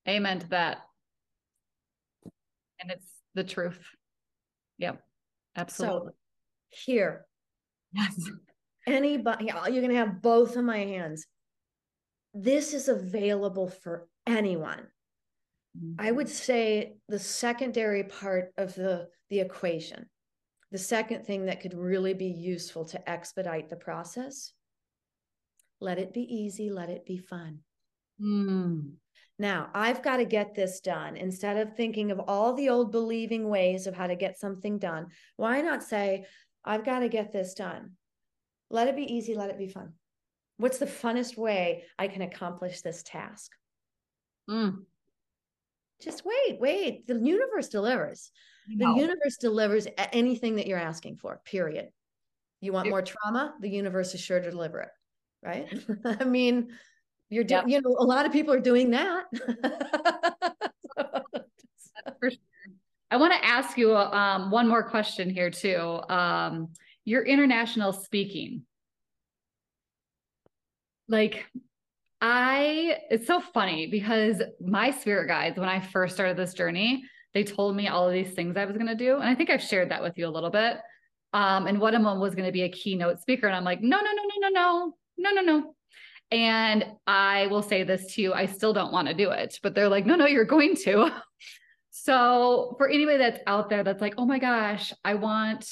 amen 0.09 0.41
to 0.41 0.49
that. 0.49 0.79
And 2.81 2.91
it's 2.91 3.07
the 3.35 3.45
truth. 3.45 3.81
Yep. 4.79 5.03
Absolutely. 5.57 6.13
So 6.13 6.85
here. 6.85 7.27
Yes. 7.93 8.31
Anybody, 8.87 9.47
you're 9.47 9.83
going 9.83 9.89
to 9.89 9.97
have 9.97 10.23
both 10.23 10.57
of 10.57 10.65
my 10.65 10.79
hands. 10.79 11.27
This 12.33 12.73
is 12.73 12.89
available 12.89 13.69
for 13.69 14.09
anyone. 14.27 14.87
Mm-hmm. 15.77 16.01
I 16.01 16.11
would 16.11 16.29
say 16.29 16.95
the 17.09 17.19
secondary 17.19 18.05
part 18.05 18.53
of 18.57 18.75
the, 18.75 19.09
the 19.29 19.41
equation, 19.41 20.09
the 20.73 20.79
second 20.79 21.27
thing 21.27 21.47
that 21.47 21.61
could 21.61 21.75
really 21.75 22.15
be 22.15 22.27
useful 22.27 22.85
to 22.87 23.11
expedite 23.11 23.69
the 23.69 23.77
process, 23.77 24.53
let 25.81 25.99
it 25.99 26.13
be 26.13 26.23
easy, 26.23 26.71
let 26.71 26.89
it 26.89 27.05
be 27.05 27.19
fun. 27.19 27.59
Mm. 28.21 28.93
Now, 29.41 29.71
I've 29.73 30.03
got 30.03 30.19
to 30.19 30.27
get 30.27 30.55
this 30.55 30.81
done. 30.81 31.17
Instead 31.17 31.57
of 31.57 31.75
thinking 31.75 32.11
of 32.11 32.21
all 32.21 32.53
the 32.53 32.69
old 32.69 32.93
believing 32.93 33.49
ways 33.49 33.87
of 33.87 33.95
how 33.95 34.07
to 34.07 34.15
get 34.15 34.39
something 34.39 34.79
done, 34.79 35.07
why 35.37 35.63
not 35.63 35.83
say, 35.83 36.27
I've 36.63 36.85
got 36.85 36.99
to 36.99 37.09
get 37.09 37.33
this 37.33 37.55
done? 37.55 37.93
Let 38.69 38.89
it 38.89 38.97
be 38.97 39.11
easy, 39.11 39.35
let 39.35 39.49
it 39.49 39.57
be 39.57 39.69
fun. 39.69 39.95
What's 40.59 40.77
the 40.77 40.85
funnest 40.85 41.39
way 41.39 41.85
I 41.99 42.09
can 42.09 42.21
accomplish 42.21 42.83
this 42.83 43.03
task? 43.03 43.53
Mm. 44.51 44.83
Just 46.03 46.23
wait, 46.27 46.61
wait. 46.61 47.07
The 47.07 47.19
universe 47.19 47.71
delivers. 47.71 48.31
No. 48.69 48.93
The 48.93 49.01
universe 49.01 49.39
delivers 49.39 49.87
anything 50.13 50.57
that 50.57 50.67
you're 50.67 50.79
asking 50.79 51.17
for, 51.17 51.41
period. 51.47 51.89
You 52.61 52.75
want 52.75 52.91
more 52.91 53.01
trauma? 53.01 53.55
The 53.59 53.71
universe 53.71 54.15
is 54.15 54.21
sure 54.21 54.39
to 54.39 54.51
deliver 54.51 54.81
it, 54.81 54.91
right? 55.43 55.67
I 56.21 56.25
mean, 56.25 56.73
you're 57.31 57.45
doing, 57.45 57.69
yep. 57.69 57.83
you 57.85 57.89
know, 57.89 57.97
a 57.99 58.05
lot 58.05 58.27
of 58.27 58.33
people 58.33 58.53
are 58.53 58.61
doing 58.61 58.91
that. 58.91 59.25
sure. 62.21 62.31
I 63.11 63.17
want 63.17 63.33
to 63.33 63.45
ask 63.45 63.79
you 63.79 63.97
um, 63.97 64.51
one 64.51 64.69
more 64.69 64.83
question 64.83 65.31
here 65.31 65.51
too. 65.51 66.01
Um, 66.09 66.69
your 67.05 67.23
international 67.23 67.93
speaking, 67.93 68.63
like 71.09 71.47
I, 72.21 72.99
it's 73.11 73.27
so 73.27 73.41
funny 73.41 73.87
because 73.87 74.43
my 74.61 74.91
spirit 74.91 75.27
guides, 75.27 75.59
when 75.59 75.69
I 75.69 75.81
first 75.81 76.15
started 76.15 76.37
this 76.37 76.55
journey, 76.55 77.03
they 77.33 77.45
told 77.45 77.77
me 77.77 77.89
all 77.89 78.07
of 78.07 78.13
these 78.13 78.33
things 78.33 78.57
I 78.57 78.65
was 78.65 78.77
going 78.77 78.89
to 78.89 78.95
do. 78.95 79.17
And 79.17 79.25
I 79.25 79.35
think 79.35 79.51
I've 79.51 79.63
shared 79.63 79.91
that 79.91 80.03
with 80.03 80.19
you 80.19 80.27
a 80.27 80.31
little 80.31 80.51
bit. 80.51 80.79
Um, 81.33 81.67
and 81.67 81.81
one 81.81 81.95
of 81.95 82.03
them 82.03 82.21
was 82.21 82.35
going 82.35 82.47
to 82.47 82.53
be 82.53 82.63
a 82.63 82.69
keynote 82.69 83.21
speaker. 83.21 83.47
And 83.47 83.57
I'm 83.57 83.65
like, 83.65 83.81
no, 83.81 83.97
no, 83.97 84.03
no, 84.03 84.23
no, 84.41 84.49
no, 84.49 84.51
no, 84.51 84.95
no, 85.19 85.31
no, 85.31 85.43
no. 85.43 85.75
And 86.31 86.85
I 87.07 87.49
will 87.49 87.63
say 87.63 87.83
this 87.83 88.15
to 88.15 88.23
you, 88.23 88.33
I 88.33 88.47
still 88.47 88.73
don't 88.73 88.93
want 88.93 89.09
to 89.09 89.15
do 89.15 89.31
it, 89.31 89.59
but 89.63 89.75
they're 89.75 89.89
like, 89.89 90.07
no, 90.07 90.15
no, 90.15 90.27
you're 90.27 90.45
going 90.45 90.77
to. 90.85 91.11
so 91.91 92.75
for 92.79 92.89
anybody 92.89 93.19
that's 93.19 93.41
out 93.47 93.69
there 93.69 93.83
that's 93.83 94.01
like, 94.01 94.15
oh 94.17 94.27
my 94.27 94.39
gosh, 94.39 94.93
I 95.05 95.15
want 95.15 95.69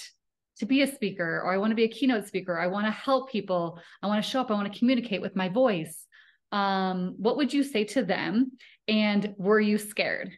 to 0.58 0.66
be 0.66 0.82
a 0.82 0.92
speaker 0.92 1.42
or 1.44 1.52
I 1.52 1.58
want 1.58 1.70
to 1.70 1.76
be 1.76 1.84
a 1.84 1.88
keynote 1.88 2.26
speaker, 2.26 2.58
I 2.58 2.66
want 2.66 2.86
to 2.86 2.90
help 2.90 3.30
people, 3.30 3.78
I 4.02 4.08
want 4.08 4.22
to 4.22 4.28
show 4.28 4.40
up, 4.40 4.50
I 4.50 4.54
want 4.54 4.72
to 4.72 4.78
communicate 4.78 5.22
with 5.22 5.36
my 5.36 5.48
voice. 5.48 6.06
Um, 6.50 7.14
what 7.18 7.36
would 7.36 7.52
you 7.52 7.62
say 7.62 7.84
to 7.84 8.02
them? 8.02 8.52
And 8.88 9.34
were 9.38 9.60
you 9.60 9.78
scared? 9.78 10.32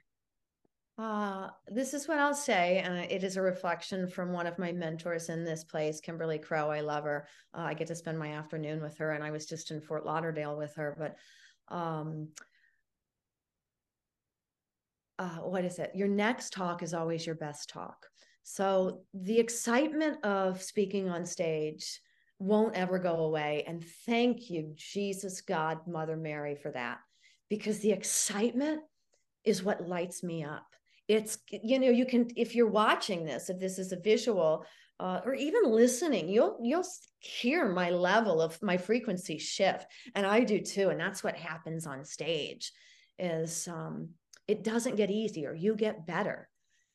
Uh, 1.00 1.48
this 1.66 1.94
is 1.94 2.06
what 2.06 2.18
I'll 2.18 2.34
say. 2.34 2.82
Uh, 2.82 3.06
it 3.08 3.24
is 3.24 3.38
a 3.38 3.42
reflection 3.42 4.06
from 4.06 4.32
one 4.32 4.46
of 4.46 4.58
my 4.58 4.70
mentors 4.70 5.30
in 5.30 5.44
this 5.44 5.64
place, 5.64 5.98
Kimberly 5.98 6.38
Crowe. 6.38 6.68
I 6.68 6.80
love 6.80 7.04
her. 7.04 7.26
Uh, 7.56 7.62
I 7.62 7.74
get 7.74 7.86
to 7.86 7.94
spend 7.94 8.18
my 8.18 8.32
afternoon 8.32 8.82
with 8.82 8.98
her, 8.98 9.12
and 9.12 9.24
I 9.24 9.30
was 9.30 9.46
just 9.46 9.70
in 9.70 9.80
Fort 9.80 10.04
Lauderdale 10.04 10.58
with 10.58 10.74
her. 10.74 10.94
But 10.98 11.74
um, 11.74 12.28
uh, 15.18 15.38
what 15.38 15.64
is 15.64 15.78
it? 15.78 15.92
Your 15.94 16.08
next 16.08 16.52
talk 16.52 16.82
is 16.82 16.92
always 16.92 17.24
your 17.24 17.36
best 17.36 17.70
talk. 17.70 18.06
So 18.42 19.00
the 19.14 19.38
excitement 19.38 20.22
of 20.22 20.60
speaking 20.62 21.08
on 21.08 21.24
stage 21.24 21.98
won't 22.38 22.76
ever 22.76 22.98
go 22.98 23.24
away. 23.24 23.64
And 23.66 23.82
thank 24.04 24.50
you, 24.50 24.74
Jesus, 24.76 25.40
God, 25.40 25.78
Mother 25.86 26.16
Mary, 26.18 26.56
for 26.56 26.70
that, 26.72 26.98
because 27.48 27.78
the 27.78 27.92
excitement 27.92 28.82
is 29.44 29.62
what 29.62 29.88
lights 29.88 30.22
me 30.22 30.44
up 30.44 30.66
it's 31.10 31.38
you 31.50 31.80
know 31.80 31.88
you 31.90 32.06
can 32.06 32.28
if 32.36 32.54
you're 32.54 32.70
watching 32.70 33.24
this 33.24 33.50
if 33.50 33.58
this 33.58 33.80
is 33.80 33.90
a 33.90 33.96
visual 33.96 34.64
uh, 35.00 35.20
or 35.24 35.34
even 35.34 35.64
listening 35.64 36.28
you'll 36.28 36.56
you'll 36.62 36.86
hear 37.18 37.68
my 37.68 37.90
level 37.90 38.40
of 38.40 38.62
my 38.62 38.76
frequency 38.76 39.36
shift 39.36 39.86
and 40.14 40.24
i 40.24 40.38
do 40.38 40.60
too 40.60 40.88
and 40.90 41.00
that's 41.00 41.24
what 41.24 41.34
happens 41.34 41.84
on 41.84 42.04
stage 42.04 42.70
is 43.18 43.66
um, 43.66 44.10
it 44.46 44.62
doesn't 44.62 44.94
get 44.94 45.10
easier 45.10 45.52
you 45.52 45.74
get 45.74 46.06
better 46.06 46.48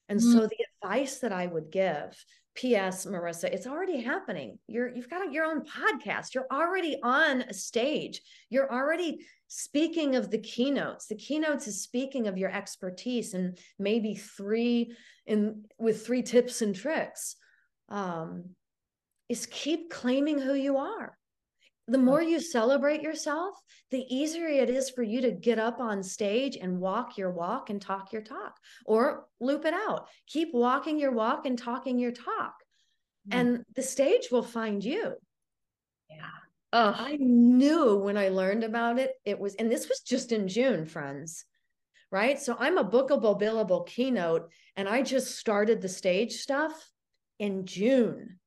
and 0.10 0.20
mm-hmm. 0.20 0.34
so 0.34 0.48
the 0.48 0.66
advice 0.84 1.20
that 1.20 1.32
i 1.32 1.46
would 1.46 1.72
give 1.72 2.16
ps 2.56 3.06
marissa 3.06 3.46
it's 3.52 3.68
already 3.68 4.02
happening. 4.02 4.58
You're 4.68 4.94
you've 4.96 5.10
got 5.10 5.32
your 5.32 5.46
own 5.46 5.64
podcast. 5.66 6.34
You're 6.34 6.48
already 6.52 6.98
on 7.04 7.42
a 7.42 7.54
stage. 7.54 8.22
You're 8.50 8.72
already 8.72 9.26
speaking 9.48 10.16
of 10.16 10.32
the 10.32 10.38
keynotes. 10.38 11.08
The 11.08 11.16
keynotes 11.16 11.68
is 11.68 11.84
speaking 11.84 12.28
of 12.28 12.38
your 12.38 12.50
expertise 12.50 13.34
and 13.34 13.58
maybe 13.78 14.16
three 14.16 14.96
in 15.26 15.66
with 15.78 16.06
three 16.06 16.24
tips 16.24 16.62
and 16.62 16.76
tricks. 16.76 17.36
Um, 17.90 18.56
is 19.28 19.48
keep 19.48 19.90
claiming 19.90 20.40
who 20.40 20.54
you 20.54 20.78
are 20.78 21.18
the 21.88 21.98
more 21.98 22.22
you 22.22 22.40
celebrate 22.40 23.02
yourself 23.02 23.56
the 23.92 24.06
easier 24.10 24.48
it 24.48 24.70
is 24.70 24.90
for 24.90 25.04
you 25.04 25.22
to 25.22 25.32
get 25.32 25.60
up 25.60 25.80
on 25.80 26.02
stage 26.02 26.58
and 26.58 26.80
walk 26.80 27.18
your 27.18 27.32
walk 27.32 27.70
and 27.70 27.82
talk 27.82 28.12
your 28.12 28.22
talk 28.22 28.58
or 28.86 29.26
loop 29.40 29.66
it 29.66 29.74
out 29.74 30.08
keep 30.28 30.50
walking 30.54 31.00
your 31.00 31.12
walk 31.12 31.46
and 31.46 31.58
talking 31.58 32.00
your 32.00 32.12
talk 32.12 32.56
mm-hmm. 33.30 33.40
and 33.40 33.66
the 33.76 33.84
stage 33.84 34.30
will 34.32 34.44
find 34.44 34.84
you 34.84 35.14
yeah 36.10 36.30
Oh, 36.78 36.94
I 36.94 37.16
knew 37.22 37.96
when 37.96 38.18
I 38.18 38.28
learned 38.28 38.66
about 38.66 39.00
it, 39.00 39.14
it 39.24 39.40
was, 39.40 39.56
and 39.56 39.72
this 39.72 39.88
was 39.88 40.02
just 40.02 40.34
in 40.34 40.50
June, 40.50 40.86
friends, 40.86 41.46
right? 42.12 42.38
So 42.38 42.58
I'm 42.60 42.78
a 42.78 42.84
bookable, 42.84 43.40
billable 43.40 43.88
keynote, 43.88 44.52
and 44.76 44.90
I 44.90 45.02
just 45.02 45.38
started 45.38 45.82
the 45.82 45.88
stage 45.88 46.34
stuff 46.34 46.74
in 47.40 47.66
June. 47.66 48.40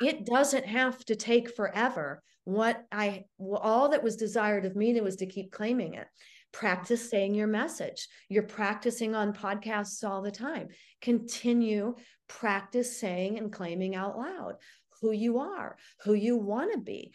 It 0.00 0.24
doesn't 0.24 0.64
have 0.64 1.04
to 1.04 1.16
take 1.16 1.54
forever. 1.54 2.22
What 2.44 2.84
I, 2.90 3.24
all 3.38 3.90
that 3.90 4.02
was 4.02 4.16
desired 4.16 4.64
of 4.64 4.76
me 4.76 4.98
was 5.00 5.16
to 5.16 5.26
keep 5.26 5.52
claiming 5.52 5.94
it. 5.94 6.06
Practice 6.52 7.08
saying 7.08 7.34
your 7.34 7.46
message. 7.46 8.08
You're 8.28 8.42
practicing 8.42 9.14
on 9.14 9.32
podcasts 9.32 10.02
all 10.08 10.22
the 10.22 10.32
time. 10.32 10.68
Continue 11.00 11.94
practice 12.28 12.98
saying 12.98 13.38
and 13.38 13.52
claiming 13.52 13.94
out 13.94 14.16
loud 14.16 14.56
who 15.00 15.12
you 15.12 15.38
are, 15.38 15.76
who 16.04 16.14
you 16.14 16.36
want 16.36 16.72
to 16.72 16.78
be, 16.78 17.12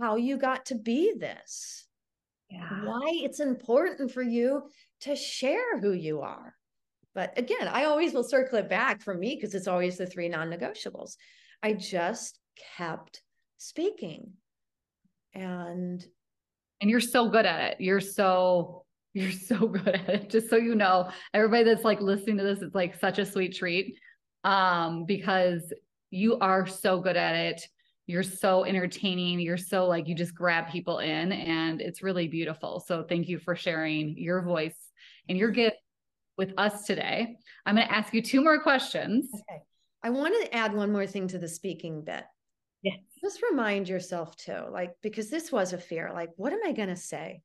how 0.00 0.16
you 0.16 0.36
got 0.36 0.66
to 0.66 0.74
be 0.74 1.14
this, 1.18 1.86
yeah. 2.50 2.84
why 2.84 3.10
it's 3.22 3.40
important 3.40 4.10
for 4.10 4.22
you 4.22 4.62
to 5.00 5.16
share 5.16 5.78
who 5.80 5.92
you 5.92 6.20
are. 6.20 6.54
But 7.14 7.36
again, 7.38 7.68
I 7.68 7.84
always 7.84 8.12
will 8.14 8.24
circle 8.24 8.58
it 8.58 8.68
back 8.68 9.02
for 9.02 9.14
me 9.14 9.34
because 9.34 9.54
it's 9.54 9.68
always 9.68 9.96
the 9.98 10.06
three 10.06 10.28
non 10.28 10.50
negotiables. 10.50 11.16
I 11.62 11.74
just 11.74 12.38
kept 12.76 13.22
speaking. 13.58 14.32
And 15.34 16.04
and 16.80 16.90
you're 16.90 17.00
so 17.00 17.28
good 17.28 17.46
at 17.46 17.72
it. 17.72 17.80
You're 17.80 18.00
so 18.00 18.84
you're 19.14 19.32
so 19.32 19.66
good 19.68 19.88
at 19.88 20.08
it. 20.08 20.30
Just 20.30 20.48
so 20.48 20.56
you 20.56 20.74
know, 20.74 21.10
everybody 21.34 21.64
that's 21.64 21.84
like 21.84 22.00
listening 22.00 22.38
to 22.38 22.44
this, 22.44 22.62
it's 22.62 22.74
like 22.74 22.98
such 22.98 23.18
a 23.18 23.26
sweet 23.26 23.54
treat. 23.54 23.96
Um, 24.44 25.04
because 25.04 25.72
you 26.10 26.38
are 26.40 26.66
so 26.66 27.00
good 27.00 27.16
at 27.16 27.34
it 27.34 27.68
you're 28.06 28.22
so 28.22 28.64
entertaining 28.64 29.40
you're 29.40 29.56
so 29.56 29.86
like 29.86 30.06
you 30.08 30.14
just 30.14 30.34
grab 30.34 30.68
people 30.68 30.98
in 30.98 31.32
and 31.32 31.80
it's 31.80 32.02
really 32.02 32.28
beautiful 32.28 32.80
so 32.80 33.02
thank 33.02 33.28
you 33.28 33.38
for 33.38 33.54
sharing 33.54 34.16
your 34.16 34.42
voice 34.42 34.76
and 35.28 35.38
your 35.38 35.50
gift 35.50 35.76
with 36.36 36.52
us 36.58 36.84
today 36.84 37.36
i'm 37.64 37.76
going 37.76 37.86
to 37.86 37.92
ask 37.92 38.12
you 38.12 38.20
two 38.20 38.42
more 38.42 38.60
questions 38.60 39.28
okay 39.32 39.62
i 40.02 40.10
want 40.10 40.34
to 40.42 40.54
add 40.54 40.74
one 40.74 40.92
more 40.92 41.06
thing 41.06 41.28
to 41.28 41.38
the 41.38 41.48
speaking 41.48 42.02
bit 42.04 42.24
yes 42.82 42.98
just 43.20 43.42
remind 43.50 43.88
yourself 43.88 44.36
too 44.36 44.64
like 44.70 44.94
because 45.02 45.30
this 45.30 45.52
was 45.52 45.72
a 45.72 45.78
fear 45.78 46.10
like 46.12 46.30
what 46.36 46.52
am 46.52 46.60
i 46.66 46.72
going 46.72 46.88
to 46.88 46.96
say 46.96 47.42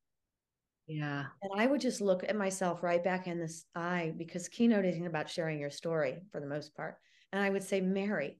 yeah 0.86 1.26
and 1.42 1.60
i 1.60 1.66
would 1.66 1.80
just 1.80 2.00
look 2.00 2.24
at 2.24 2.36
myself 2.36 2.82
right 2.82 3.04
back 3.04 3.26
in 3.26 3.38
this 3.38 3.64
eye 3.74 4.12
because 4.16 4.48
keynote 4.48 4.84
isn't 4.84 5.06
about 5.06 5.28
sharing 5.28 5.58
your 5.58 5.70
story 5.70 6.18
for 6.32 6.40
the 6.40 6.46
most 6.46 6.74
part 6.74 6.96
and 7.32 7.42
i 7.42 7.48
would 7.50 7.62
say 7.62 7.80
mary 7.80 8.38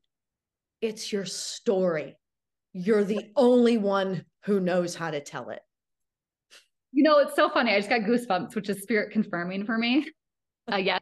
it's 0.80 1.12
your 1.12 1.24
story. 1.24 2.16
You're 2.72 3.04
the 3.04 3.30
only 3.36 3.78
one 3.78 4.24
who 4.44 4.60
knows 4.60 4.94
how 4.94 5.10
to 5.10 5.20
tell 5.20 5.50
it. 5.50 5.60
You 6.92 7.02
know, 7.02 7.18
it's 7.18 7.36
so 7.36 7.50
funny. 7.50 7.72
I 7.72 7.78
just 7.78 7.90
got 7.90 8.02
goosebumps, 8.02 8.54
which 8.54 8.68
is 8.68 8.82
spirit 8.82 9.12
confirming 9.12 9.64
for 9.64 9.76
me. 9.76 10.08
Uh, 10.70 10.76
yes. 10.76 11.00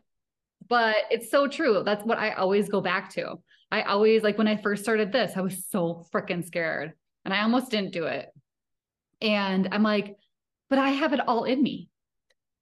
But 0.68 0.94
it's 1.10 1.28
so 1.28 1.48
true. 1.48 1.82
That's 1.84 2.04
what 2.04 2.18
I 2.18 2.30
always 2.34 2.68
go 2.68 2.80
back 2.80 3.10
to. 3.14 3.34
I 3.70 3.82
always, 3.82 4.22
like 4.22 4.38
when 4.38 4.48
I 4.48 4.56
first 4.56 4.82
started 4.82 5.12
this, 5.12 5.32
I 5.36 5.40
was 5.40 5.66
so 5.68 6.04
freaking 6.12 6.44
scared 6.44 6.92
and 7.24 7.34
I 7.34 7.42
almost 7.42 7.70
didn't 7.70 7.92
do 7.92 8.04
it. 8.04 8.28
And 9.20 9.68
I'm 9.72 9.82
like, 9.82 10.16
but 10.70 10.78
I 10.78 10.90
have 10.90 11.12
it 11.12 11.26
all 11.26 11.44
in 11.44 11.62
me. 11.62 11.88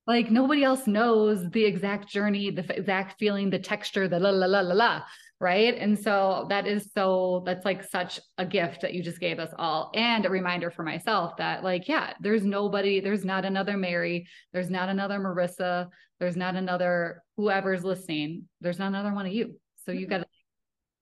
Like 0.07 0.31
nobody 0.31 0.63
else 0.65 0.87
knows 0.87 1.49
the 1.51 1.65
exact 1.65 2.09
journey, 2.09 2.51
the 2.51 2.77
exact 2.77 3.19
feeling, 3.19 3.51
the 3.51 3.59
texture, 3.59 4.09
the 4.09 4.19
la 4.19 4.31
la 4.31 4.47
la 4.47 4.61
la 4.61 4.75
la 4.75 5.03
right 5.41 5.77
and 5.79 5.99
so 5.99 6.47
that 6.49 6.67
is 6.67 6.91
so 6.97 7.43
that's 7.45 7.65
like 7.65 7.83
such 7.83 8.21
a 8.39 8.47
gift 8.47 8.81
that 8.81 8.95
you 8.95 9.03
just 9.03 9.19
gave 9.19 9.39
us 9.39 9.53
all 9.59 9.91
and 9.95 10.25
a 10.25 10.31
reminder 10.31 10.71
for 10.71 10.85
myself 10.85 11.37
that 11.37 11.65
like 11.65 11.89
yeah 11.89 12.13
there's 12.21 12.45
nobody 12.45 13.01
there's 13.01 13.25
not 13.25 13.45
another 13.45 13.77
mary 13.77 14.27
there's 14.53 14.71
not 14.71 14.89
another 14.89 15.19
marissa 15.19 15.89
there's 16.21 16.37
not 16.37 16.55
another 16.55 17.23
whoever's 17.37 17.85
listening 17.85 18.45
there's 18.61 18.79
not 18.79 18.89
another 18.89 19.13
one 19.13 19.27
of 19.27 19.33
you 19.33 19.55
so 19.85 19.91
you 19.93 20.07
mm-hmm. 20.07 20.11
got 20.11 20.19
to 20.19 20.27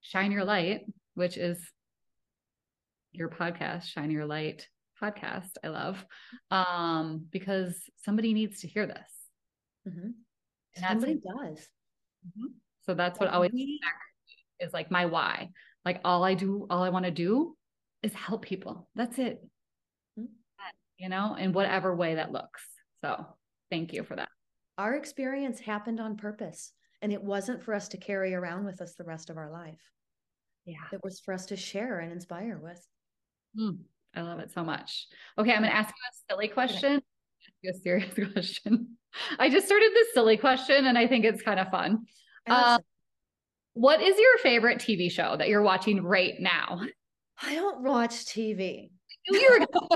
shine 0.03 0.33
your 0.33 0.45
light 0.45 0.83
which 1.15 1.37
is 1.37 1.59
your 3.13 3.29
podcast 3.29 3.85
shine 3.85 4.11
your 4.11 4.27
light 4.27 4.69
podcast 5.01 5.51
i 5.65 5.69
love 5.69 6.05
um 6.51 7.27
because 7.31 7.75
somebody 7.97 8.35
needs 8.35 8.61
to 8.61 8.69
hear 8.69 8.87
this 8.87 9.13
mm-hmm. 9.89 10.11
somebody 10.77 11.15
does 11.15 11.59
mm-hmm. 12.27 12.47
so 12.85 12.95
that's 12.95 13.19
what 13.19 13.31
always 13.31 13.51
is 14.63 14.73
like 14.73 14.91
my 14.91 15.07
why. 15.07 15.51
Like 15.85 16.01
all 16.05 16.25
I 16.25 16.35
do, 16.35 16.67
all 16.71 16.83
I 16.83 16.91
want 16.91 17.05
to 17.05 17.11
do 17.11 17.57
is 18.03 18.15
help 18.15 18.43
people. 18.43 18.89
That's 18.95 19.19
it. 19.19 19.43
Mm-hmm. 20.19 20.27
You 20.99 21.09
know, 21.09 21.35
in 21.35 21.53
whatever 21.53 21.95
way 21.95 22.15
that 22.15 22.33
looks. 22.33 22.63
So 23.03 23.27
thank 23.71 23.93
you 23.93 24.05
for 24.05 24.17
that. 24.17 24.29
Our 24.79 24.95
experience 24.95 25.61
happened 25.61 26.01
on 26.01 26.17
purpose 26.17 26.73
and 27.03 27.13
it 27.13 27.23
wasn't 27.23 27.63
for 27.63 27.75
us 27.75 27.89
to 27.89 27.97
carry 27.97 28.33
around 28.33 28.65
with 28.65 28.81
us 28.81 28.95
the 28.95 29.05
rest 29.05 29.29
of 29.29 29.37
our 29.37 29.51
life. 29.51 29.83
Yeah. 30.65 30.77
It 30.93 31.01
was 31.03 31.21
for 31.21 31.35
us 31.35 31.47
to 31.47 31.57
share 31.57 31.99
and 31.99 32.13
inspire 32.13 32.59
with. 32.63 32.81
Mm, 33.59 33.79
I 34.15 34.23
love 34.23 34.39
it 34.39 34.53
so 34.53 34.63
much. 34.63 35.09
Okay, 35.37 35.51
I'm 35.51 35.59
going 35.59 35.71
to 35.71 35.77
ask 35.77 35.89
you 35.89 36.33
a 36.33 36.35
silly 36.35 36.49
question. 36.49 37.03
Okay. 37.65 37.77
A 37.77 37.81
serious 37.83 38.15
question. 38.33 38.97
I 39.39 39.51
just 39.51 39.67
started 39.67 39.91
this 39.93 40.15
silly 40.15 40.37
question 40.37 40.87
and 40.87 40.97
I 40.97 41.09
think 41.09 41.25
it's 41.25 41.43
kind 41.43 41.59
of 41.59 41.69
fun. 41.69 42.07
Um, 42.49 42.81
what 43.75 44.01
is 44.01 44.19
your 44.19 44.39
favorite 44.39 44.79
TV 44.79 45.11
show 45.11 45.37
that 45.37 45.49
you're 45.49 45.63
watching 45.63 46.03
right 46.03 46.35
now? 46.39 46.81
I 47.43 47.55
don't 47.57 47.83
watch 47.83 48.13
TV. 48.27 48.91
We 49.31 49.49
were, 49.49 49.59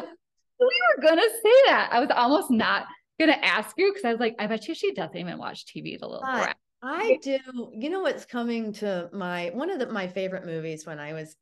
we 0.60 0.82
were 0.96 1.02
gonna 1.02 1.22
say 1.22 1.54
that. 1.66 1.90
I 1.92 2.00
was 2.00 2.10
almost 2.14 2.50
not 2.50 2.86
gonna 3.18 3.32
ask 3.32 3.74
you 3.76 3.90
because 3.92 4.04
I 4.04 4.12
was 4.12 4.20
like, 4.20 4.36
I 4.38 4.46
bet 4.46 4.68
you 4.68 4.74
she 4.74 4.92
doesn't 4.92 5.16
even 5.16 5.38
watch 5.38 5.66
TV. 5.66 5.98
The 5.98 6.06
little 6.06 6.20
brat. 6.20 6.56
I 6.82 7.18
do. 7.22 7.38
You 7.72 7.90
know 7.90 8.00
what's 8.00 8.24
coming 8.24 8.72
to 8.74 9.08
my 9.12 9.50
one 9.54 9.70
of 9.70 9.78
the, 9.78 9.86
my 9.86 10.08
favorite 10.08 10.46
movies 10.46 10.86
when 10.86 10.98
I 10.98 11.12
was 11.12 11.36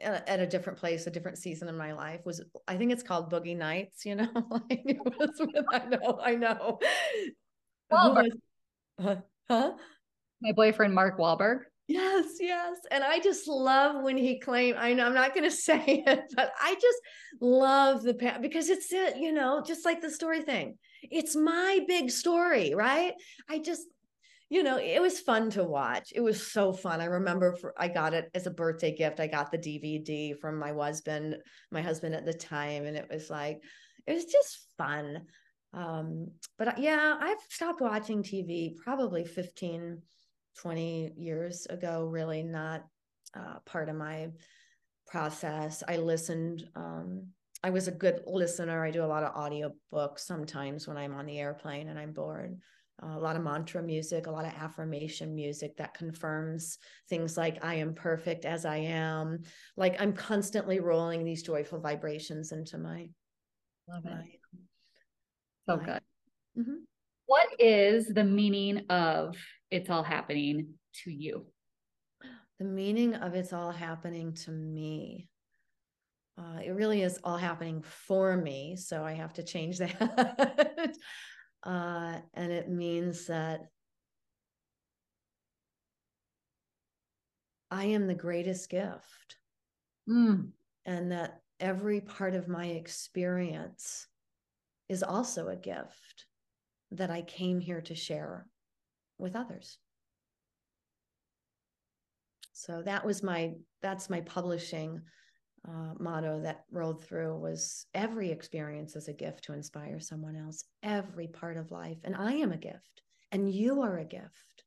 at 0.00 0.40
a 0.40 0.46
different 0.46 0.78
place, 0.78 1.06
a 1.06 1.10
different 1.10 1.38
season 1.38 1.68
in 1.68 1.76
my 1.76 1.92
life 1.92 2.20
was 2.24 2.42
I 2.66 2.76
think 2.76 2.92
it's 2.92 3.02
called 3.02 3.30
Boogie 3.30 3.56
Nights. 3.56 4.04
You 4.06 4.16
know, 4.16 4.28
like 4.50 4.82
it 4.84 4.98
was 5.04 5.30
with, 5.38 5.64
I 5.72 5.86
know, 5.86 6.20
I 6.22 6.34
know. 6.34 6.78
Well, 7.90 8.14
was, 8.14 8.32
uh, 8.98 9.16
huh? 9.48 9.72
my 10.40 10.52
boyfriend 10.52 10.94
Mark 10.94 11.18
Wahlberg. 11.18 11.60
Yes, 11.88 12.36
yes. 12.38 12.76
And 12.92 13.02
I 13.02 13.18
just 13.18 13.48
love 13.48 14.04
when 14.04 14.16
he 14.16 14.38
claimed, 14.38 14.78
I 14.78 14.92
know 14.92 15.06
I'm 15.06 15.14
not 15.14 15.34
going 15.34 15.44
to 15.50 15.54
say 15.54 16.04
it, 16.06 16.20
but 16.36 16.52
I 16.60 16.74
just 16.74 16.98
love 17.40 18.02
the 18.02 18.38
because 18.40 18.68
it's 18.68 18.92
it, 18.92 19.16
you 19.16 19.32
know, 19.32 19.60
just 19.66 19.84
like 19.84 20.00
the 20.00 20.10
story 20.10 20.42
thing. 20.42 20.78
It's 21.02 21.34
my 21.34 21.80
big 21.88 22.10
story, 22.10 22.74
right? 22.74 23.14
I 23.48 23.58
just, 23.58 23.82
you 24.50 24.64
know, 24.64 24.78
it 24.78 25.00
was 25.00 25.20
fun 25.20 25.48
to 25.50 25.62
watch. 25.62 26.12
It 26.12 26.20
was 26.20 26.44
so 26.44 26.72
fun. 26.72 27.00
I 27.00 27.04
remember 27.04 27.54
for, 27.54 27.72
I 27.78 27.86
got 27.86 28.14
it 28.14 28.28
as 28.34 28.48
a 28.48 28.50
birthday 28.50 28.94
gift. 28.94 29.20
I 29.20 29.28
got 29.28 29.52
the 29.52 29.58
DVD 29.58 30.36
from 30.36 30.58
my 30.58 30.72
husband, 30.72 31.36
my 31.70 31.80
husband 31.80 32.16
at 32.16 32.26
the 32.26 32.34
time, 32.34 32.84
and 32.84 32.96
it 32.96 33.06
was 33.08 33.30
like, 33.30 33.62
it 34.08 34.14
was 34.14 34.24
just 34.24 34.66
fun. 34.76 35.22
Um, 35.72 36.32
but 36.58 36.68
uh, 36.68 36.74
yeah, 36.78 37.16
I've 37.20 37.38
stopped 37.48 37.80
watching 37.80 38.24
TV 38.24 38.76
probably 38.76 39.24
15 39.24 40.02
20 40.60 41.12
years 41.16 41.66
ago, 41.66 42.04
really 42.06 42.42
not 42.42 42.84
uh, 43.36 43.60
part 43.64 43.88
of 43.88 43.94
my 43.94 44.30
process. 45.06 45.84
I 45.86 45.96
listened. 45.96 46.68
Um, 46.74 47.28
I 47.62 47.70
was 47.70 47.86
a 47.86 47.92
good 47.92 48.22
listener. 48.26 48.84
I 48.84 48.90
do 48.90 49.04
a 49.04 49.06
lot 49.06 49.22
of 49.22 49.36
audio 49.36 49.70
books 49.92 50.26
sometimes 50.26 50.88
when 50.88 50.96
I'm 50.96 51.14
on 51.14 51.26
the 51.26 51.38
airplane 51.38 51.88
and 51.88 51.98
I'm 51.98 52.12
bored. 52.12 52.58
A 53.02 53.18
lot 53.18 53.36
of 53.36 53.42
mantra 53.42 53.82
music, 53.82 54.26
a 54.26 54.30
lot 54.30 54.44
of 54.44 54.52
affirmation 54.52 55.34
music 55.34 55.76
that 55.78 55.94
confirms 55.94 56.78
things 57.08 57.36
like 57.36 57.64
I 57.64 57.76
am 57.76 57.94
perfect 57.94 58.44
as 58.44 58.66
I 58.66 58.76
am. 58.76 59.40
Like 59.76 59.96
I'm 59.98 60.12
constantly 60.12 60.80
rolling 60.80 61.24
these 61.24 61.42
joyful 61.42 61.80
vibrations 61.80 62.52
into 62.52 62.76
my. 62.76 63.08
Love 63.88 64.04
it. 64.04 64.10
My, 64.10 64.24
so 65.66 65.76
my, 65.78 65.84
good. 65.84 66.00
Mm-hmm. 66.58 66.74
What 67.26 67.48
is 67.58 68.06
the 68.06 68.24
meaning 68.24 68.86
of 68.90 69.36
it's 69.70 69.88
all 69.88 70.02
happening 70.02 70.74
to 71.04 71.10
you? 71.10 71.46
The 72.58 72.64
meaning 72.66 73.14
of 73.14 73.34
it's 73.34 73.52
all 73.54 73.70
happening 73.70 74.34
to 74.44 74.50
me. 74.50 75.28
Uh, 76.36 76.58
it 76.64 76.70
really 76.70 77.02
is 77.02 77.18
all 77.24 77.36
happening 77.36 77.82
for 77.82 78.36
me. 78.36 78.76
So 78.76 79.04
I 79.04 79.12
have 79.12 79.32
to 79.34 79.42
change 79.42 79.78
that. 79.78 80.94
Uh, 81.62 82.18
and 82.34 82.52
it 82.52 82.68
means 82.68 83.26
that 83.26 83.68
I 87.70 87.84
am 87.84 88.06
the 88.06 88.14
greatest 88.14 88.68
gift. 88.68 89.36
Mm. 90.08 90.50
And 90.86 91.12
that 91.12 91.40
every 91.60 92.00
part 92.00 92.34
of 92.34 92.48
my 92.48 92.66
experience 92.66 94.06
is 94.88 95.02
also 95.02 95.48
a 95.48 95.56
gift 95.56 96.26
that 96.90 97.10
I 97.10 97.22
came 97.22 97.60
here 97.60 97.80
to 97.82 97.94
share 97.94 98.46
with 99.18 99.36
others. 99.36 99.78
So 102.52 102.82
that 102.82 103.06
was 103.06 103.22
my 103.22 103.52
that's 103.80 104.10
my 104.10 104.20
publishing 104.22 105.00
uh, 105.68 105.94
motto 105.98 106.40
that 106.40 106.64
rolled 106.70 107.04
through 107.04 107.36
was 107.36 107.86
every 107.94 108.30
experience 108.30 108.96
is 108.96 109.08
a 109.08 109.12
gift 109.12 109.44
to 109.44 109.52
inspire 109.52 110.00
someone 110.00 110.36
else 110.36 110.64
every 110.82 111.26
part 111.26 111.56
of 111.56 111.70
life. 111.70 111.98
And 112.04 112.16
i 112.16 112.32
am 112.32 112.52
a 112.52 112.56
gift 112.56 113.02
and 113.32 113.52
you 113.52 113.82
are 113.82 113.98
a 113.98 114.04
gift. 114.04 114.64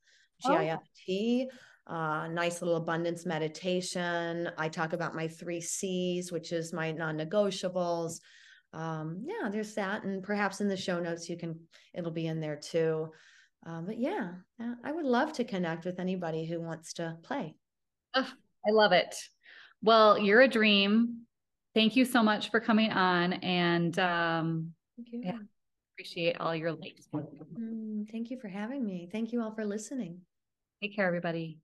g-i-f-t 0.45 1.49
uh, 1.86 2.29
nice 2.29 2.61
little 2.61 2.77
abundance 2.77 3.25
meditation. 3.25 4.49
I 4.57 4.69
talk 4.69 4.93
about 4.93 5.15
my 5.15 5.27
three 5.27 5.59
c's 5.59 6.31
which 6.31 6.53
is 6.53 6.71
my 6.71 6.91
non-negotiables. 6.91 8.21
Um, 8.71 9.25
yeah 9.25 9.49
there's 9.49 9.73
that 9.75 10.03
and 10.03 10.23
perhaps 10.23 10.61
in 10.61 10.67
the 10.67 10.77
show 10.77 10.99
notes 10.99 11.29
you 11.29 11.38
can 11.38 11.59
it'll 11.93 12.11
be 12.11 12.27
in 12.27 12.39
there 12.39 12.55
too. 12.55 13.11
Um, 13.65 13.86
but 13.86 13.99
yeah 13.99 14.31
i 14.84 14.91
would 14.91 15.05
love 15.05 15.34
to 15.34 15.43
connect 15.43 15.86
with 15.86 15.99
anybody 15.99 16.45
who 16.45 16.61
wants 16.61 16.93
to 16.93 17.17
play. 17.23 17.55
Oh, 18.13 18.31
i 18.65 18.71
love 18.71 18.93
it 18.93 19.13
well, 19.84 20.17
you're 20.17 20.41
a 20.41 20.47
dream 20.47 21.23
thank 21.73 21.95
you 21.95 22.05
so 22.05 22.23
much 22.23 22.51
for 22.51 22.59
coming 22.59 22.91
on 22.91 23.34
and 23.34 23.97
um, 23.99 24.73
thank 24.95 25.11
you. 25.11 25.21
Yeah, 25.23 25.38
appreciate 25.95 26.39
all 26.39 26.55
your 26.55 26.71
light. 26.71 26.99
Mm, 27.59 28.09
thank 28.11 28.31
you 28.31 28.39
for 28.39 28.47
having 28.47 28.86
me. 28.86 29.09
Thank 29.11 29.31
you 29.34 29.41
all 29.41 29.53
for 29.53 29.65
listening. 29.65 30.19
Take 30.81 30.95
care, 30.95 31.07
everybody. 31.07 31.59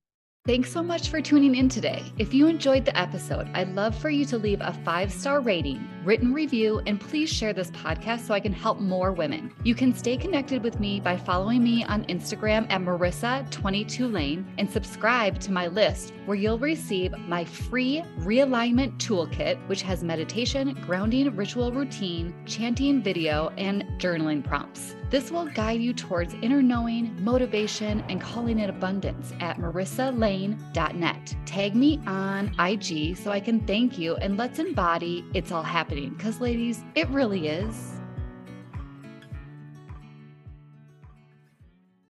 Thanks 0.48 0.72
so 0.72 0.82
much 0.82 1.10
for 1.10 1.22
tuning 1.22 1.56
in 1.56 1.70
today. 1.70 2.02
If 2.18 2.34
you 2.34 2.48
enjoyed 2.48 2.86
the 2.86 2.98
episode, 2.98 3.50
I'd 3.54 3.76
love 3.76 3.96
for 3.96 4.10
you 4.10 4.26
to 4.26 4.38
leave 4.38 4.62
a 4.62 4.74
five 4.86 5.12
star 5.12 5.42
rating, 5.42 5.88
written 6.04 6.34
review, 6.34 6.82
and 6.86 7.00
please 7.00 7.30
share 7.30 7.54
this 7.54 7.72
podcast 7.72 8.22
so 8.22 8.34
I 8.34 8.40
can 8.40 8.54
help 8.54 8.80
more 8.80 9.12
women. 9.12 9.54
You 9.64 9.76
can 9.76 9.94
stay 9.94 10.18
connected 10.18 10.64
with 10.64 10.80
me 10.80 11.00
by 11.00 11.18
following 11.18 11.64
me 11.64 11.84
on 11.84 12.06
Instagram 12.06 12.70
at 12.70 12.82
Marissa22Lane 12.82 14.46
and 14.58 14.70
subscribe 14.70 15.40
to 15.40 15.52
my 15.52 15.68
list 15.68 16.14
where 16.26 16.38
you'll 16.38 16.60
receive 16.60 17.18
my 17.28 17.44
free 17.44 18.04
realignment 18.20 18.98
toolkit, 18.98 19.58
which 19.68 19.82
has 19.82 20.04
meditation, 20.04 20.78
grounding 20.86 21.36
ritual 21.36 21.72
routine, 21.72 22.34
chanting 22.46 23.02
video, 23.02 23.52
and 23.58 23.84
journaling 23.98 24.44
prompts. 24.44 24.96
This 25.10 25.32
will 25.32 25.48
guide 25.48 25.82
you 25.82 25.92
towards 25.92 26.36
inner 26.36 26.62
knowing, 26.62 27.16
motivation, 27.24 28.02
and 28.10 28.22
calling 28.22 28.60
in 28.60 28.70
abundance 28.70 29.34
at 29.40 29.58
marissalane.net. 29.58 31.36
Tag 31.48 31.76
me 31.76 32.00
on 32.06 32.54
IG 32.60 33.18
so 33.18 33.32
I 33.32 33.40
can 33.40 33.60
thank 33.62 33.98
you 33.98 34.16
and 34.18 34.38
let's 34.38 34.60
embody 34.60 35.26
it's 35.34 35.52
all 35.52 35.64
happening 35.90 36.14
because, 36.14 36.40
ladies, 36.40 36.84
it 36.96 37.10
really 37.10 37.48
is. 37.48 37.99